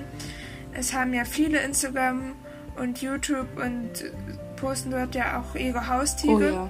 Es 0.74 0.94
haben 0.94 1.14
ja 1.14 1.24
viele 1.24 1.60
Instagram 1.60 2.34
und 2.78 3.02
YouTube 3.02 3.48
und 3.58 3.90
posten 4.62 4.92
dort 4.92 5.16
ja 5.16 5.40
auch 5.42 5.56
ihre 5.56 5.80
Oh 5.80 5.88
Haustiere. 5.88 6.54
ja. 6.54 6.70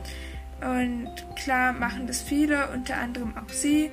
Und 0.80 1.10
klar 1.36 1.74
machen 1.74 2.08
das 2.08 2.22
viele, 2.22 2.68
unter 2.70 2.98
anderem 2.98 3.34
auch 3.38 3.52
sie, 3.52 3.90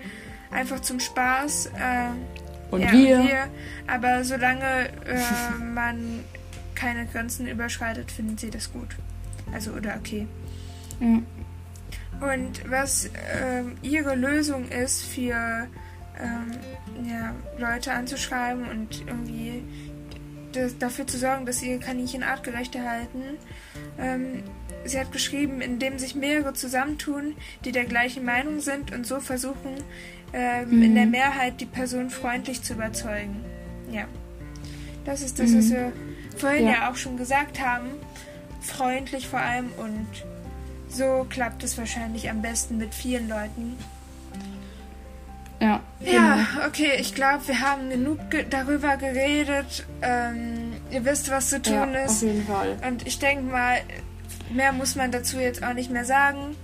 einfach 0.50 0.80
zum 0.80 1.00
Spaß. 1.00 1.66
Äh, 1.66 2.70
Und 2.70 2.82
ja, 2.82 2.92
wir, 2.92 3.48
Aber 3.86 4.22
solange 4.24 4.88
äh, 5.06 5.18
man 5.74 6.24
keine 6.74 7.06
Grenzen 7.06 7.46
überschreitet, 7.48 8.10
findet 8.12 8.40
sie 8.40 8.50
das 8.50 8.70
gut. 8.72 8.96
Also 9.52 9.72
oder 9.72 9.96
okay. 9.98 10.26
Ja. 11.00 11.22
Und 12.20 12.70
was 12.70 13.08
ähm, 13.42 13.76
ihre 13.82 14.14
Lösung 14.14 14.68
ist 14.68 15.04
für 15.04 15.68
ähm, 16.20 16.50
ja, 17.08 17.32
Leute 17.58 17.92
anzuschreiben 17.92 18.68
und 18.68 19.06
irgendwie 19.06 19.62
dafür 20.78 21.06
zu 21.06 21.18
sorgen, 21.18 21.46
dass 21.46 21.62
ihre 21.62 21.78
Kaninchen 21.78 22.22
artgerecht 22.22 22.74
erhalten. 22.74 23.22
Ähm, 23.98 24.42
sie 24.84 24.98
hat 24.98 25.12
geschrieben, 25.12 25.60
indem 25.60 25.98
sich 25.98 26.14
mehrere 26.14 26.52
zusammentun, 26.54 27.34
die 27.64 27.72
der 27.72 27.84
gleichen 27.84 28.24
Meinung 28.24 28.60
sind 28.60 28.92
und 28.92 29.06
so 29.06 29.20
versuchen, 29.20 29.74
ähm, 30.32 30.82
in 30.82 30.94
der 30.94 31.06
Mhm. 31.06 31.10
Mehrheit 31.12 31.60
die 31.60 31.66
Person 31.66 32.10
freundlich 32.10 32.62
zu 32.62 32.74
überzeugen. 32.74 33.44
Ja. 33.90 34.04
Das 35.04 35.22
ist 35.22 35.38
das, 35.38 35.54
was 35.54 35.66
Mhm. 35.66 35.70
wir 35.72 35.92
vorhin 36.36 36.66
ja. 36.66 36.72
Ja. 36.72 36.90
auch 36.90 36.96
schon 36.96 37.16
gesagt 37.16 37.60
haben. 37.60 37.88
Freundlich 38.60 39.26
vor 39.28 39.40
allem 39.40 39.70
und 39.78 40.06
so 40.90 41.26
klappt 41.30 41.62
es 41.64 41.78
wahrscheinlich 41.78 42.28
am 42.30 42.42
besten 42.42 42.76
mit 42.78 42.94
vielen 42.94 43.28
Leuten. 43.28 43.76
Ja, 45.60 45.80
Ja, 46.00 46.46
okay, 46.66 46.92
ich 46.98 47.14
glaube, 47.14 47.46
wir 47.48 47.60
haben 47.60 47.90
genug 47.90 48.30
ge 48.30 48.44
darüber 48.48 48.96
geredet. 48.96 49.84
Ähm, 50.02 50.72
ihr 50.90 51.04
wisst, 51.04 51.30
was 51.30 51.50
zu 51.50 51.60
genau. 51.60 51.84
tun 51.84 51.94
ja, 51.94 52.04
auf 52.04 52.10
ist. 52.10 52.22
jeden 52.22 52.46
Fall. 52.46 52.76
Und 52.86 53.06
ich 53.06 53.18
denke 53.18 53.44
mal, 53.44 53.78
mehr 54.50 54.72
muss 54.72 54.94
man 54.96 55.10
dazu 55.10 55.38
jetzt 55.38 55.62
auch 55.64 55.74
nicht 55.74 55.90
mehr 55.90 56.04
sagen. 56.04 56.54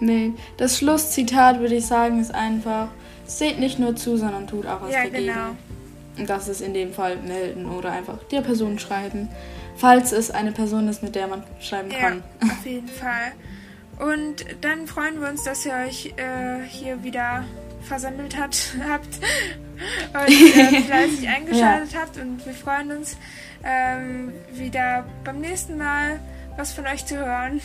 Nee, 0.00 0.32
das 0.56 0.78
Schlusszitat 0.78 1.60
würde 1.60 1.76
ich 1.76 1.86
sagen 1.86 2.20
ist 2.20 2.34
einfach, 2.34 2.88
seht 3.26 3.60
nicht 3.60 3.78
nur 3.78 3.94
zu, 3.94 4.16
sondern 4.16 4.46
tut 4.48 4.66
auch 4.66 4.82
was 4.82 4.92
ja, 4.92 5.04
dagegen. 5.04 5.26
genau. 5.28 5.50
Und 6.18 6.28
das 6.28 6.48
ist 6.48 6.60
in 6.60 6.74
dem 6.74 6.92
Fall 6.92 7.16
melden 7.16 7.66
oder 7.66 7.92
einfach 7.92 8.18
der 8.30 8.40
Person 8.42 8.78
schreiben, 8.78 9.28
falls 9.76 10.12
es 10.12 10.30
eine 10.30 10.52
Person 10.52 10.88
ist, 10.88 11.02
mit 11.02 11.14
der 11.14 11.28
man 11.28 11.42
schreiben 11.60 11.90
Ja, 11.90 11.98
kann. 12.00 12.22
auf 12.42 12.66
jeden 12.66 12.88
Fall. 12.88 13.32
Und 13.98 14.44
dann 14.60 14.86
freuen 14.86 15.20
wir 15.20 15.28
uns, 15.28 15.44
dass 15.44 15.64
ihr 15.66 15.74
euch 15.86 16.14
äh, 16.16 16.62
hier 16.66 17.02
wieder 17.04 17.44
versammelt 17.82 18.36
hat, 18.36 18.56
habt 18.88 19.20
und 20.14 20.28
äh, 20.28 20.80
fleißig 20.86 21.28
eingeschaltet 21.28 21.94
habt. 21.96 22.16
Und 22.16 22.44
wir 22.44 22.54
freuen 22.54 22.92
uns 22.92 23.16
ähm, 23.64 24.32
wieder 24.52 25.04
beim 25.24 25.40
nächsten 25.40 25.76
Mal 25.78 26.20
was 26.56 26.72
von 26.72 26.86
euch 26.86 27.04
zu 27.06 27.16
hören. 27.16 27.60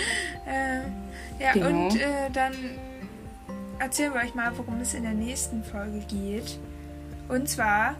äh, 0.46 1.42
ja, 1.42 1.52
Genau. 1.52 1.86
und 1.86 2.00
äh, 2.00 2.30
dann 2.32 2.52
erzählen 3.78 4.14
wir 4.14 4.20
euch 4.20 4.34
mal, 4.34 4.52
worum 4.56 4.80
es 4.80 4.94
in 4.94 5.02
der 5.02 5.12
nächsten 5.12 5.64
Folge 5.64 6.00
geht. 6.08 6.58
Und 7.28 7.48
zwar 7.48 7.96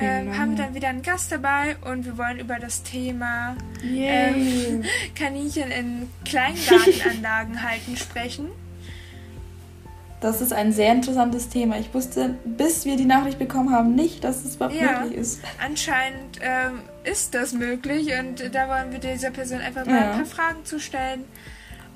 ähm, 0.00 0.26
Genau. 0.26 0.38
haben 0.38 0.50
wir 0.56 0.64
dann 0.64 0.74
wieder 0.74 0.88
einen 0.88 1.02
Gast 1.02 1.30
dabei 1.32 1.76
und 1.90 2.04
wir 2.04 2.18
wollen 2.18 2.38
über 2.38 2.56
das 2.58 2.82
Thema 2.82 3.56
ähm, 3.82 4.84
Kaninchen 5.14 5.70
in 5.70 6.08
Kleingartenanlagen 6.24 7.62
halten 7.62 7.96
sprechen. 7.96 8.48
Das 10.20 10.40
ist 10.40 10.54
ein 10.54 10.72
sehr 10.72 10.90
interessantes 10.92 11.50
Thema. 11.50 11.78
Ich 11.78 11.92
wusste, 11.92 12.34
bis 12.46 12.86
wir 12.86 12.96
die 12.96 13.04
Nachricht 13.04 13.38
bekommen 13.38 13.70
haben, 13.72 13.94
nicht, 13.94 14.24
dass 14.24 14.42
es 14.44 14.56
überhaupt 14.56 14.74
Ja. 14.80 15.00
möglich 15.00 15.18
ist. 15.18 15.40
Anscheinend 15.62 16.38
ähm, 16.40 16.80
ist 17.04 17.34
das 17.34 17.52
möglich 17.52 18.08
und 18.18 18.54
da 18.54 18.68
wollen 18.68 18.90
wir 18.90 19.00
dieser 19.00 19.30
Person 19.30 19.60
einfach 19.60 19.84
mal 19.84 19.94
Ja. 19.96 20.10
ein 20.12 20.16
paar 20.16 20.24
Fragen 20.26 20.64
zu 20.64 20.80
stellen. 20.80 21.24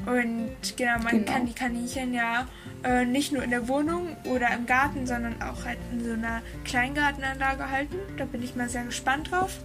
Und 0.07 0.51
genau, 0.77 0.99
man 1.03 1.09
Genau. 1.25 1.33
kann 1.33 1.47
die 1.47 1.53
Kaninchen 1.53 2.15
ja 2.15 2.47
äh, 2.85 3.05
nicht 3.05 3.33
nur 3.33 3.43
in 3.43 3.51
der 3.51 3.69
Wohnung 3.69 4.17
oder 4.25 4.53
im 4.55 4.65
Garten, 4.67 5.07
sondern 5.07 5.43
auch 5.43 5.65
halt 5.65 5.79
in 5.93 6.05
so 6.05 6.13
einer 6.13 6.41
Kleingartenanlage 6.65 7.69
halten. 7.71 7.97
Da 8.17 8.25
bin 8.25 8.43
ich 8.43 8.55
mal 8.57 8.69
sehr 8.69 8.85
gespannt 8.85 9.31
drauf. 9.31 9.59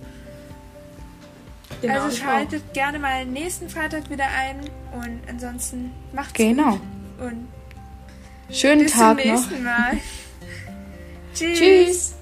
also 1.87 2.07
ich 2.09 2.21
auch. 2.21 2.25
schaltet 2.25 2.73
gerne 2.73 2.99
mal 2.99 3.25
nächsten 3.25 3.69
Freitag 3.69 4.09
wieder 4.09 4.25
ein 4.25 4.59
und 4.93 5.21
ansonsten 5.29 5.91
macht's 6.13 6.33
Genau. 6.33 6.71
gut 6.73 6.81
und 7.27 7.47
Schönen 8.51 8.83
bis 8.83 8.91
Tag 8.93 9.19
zum 9.21 9.27
noch. 9.29 9.35
nächsten 9.35 9.63
Mal. 9.63 9.97
Tschüss. 11.33 11.57
Tschüss. 11.59 12.15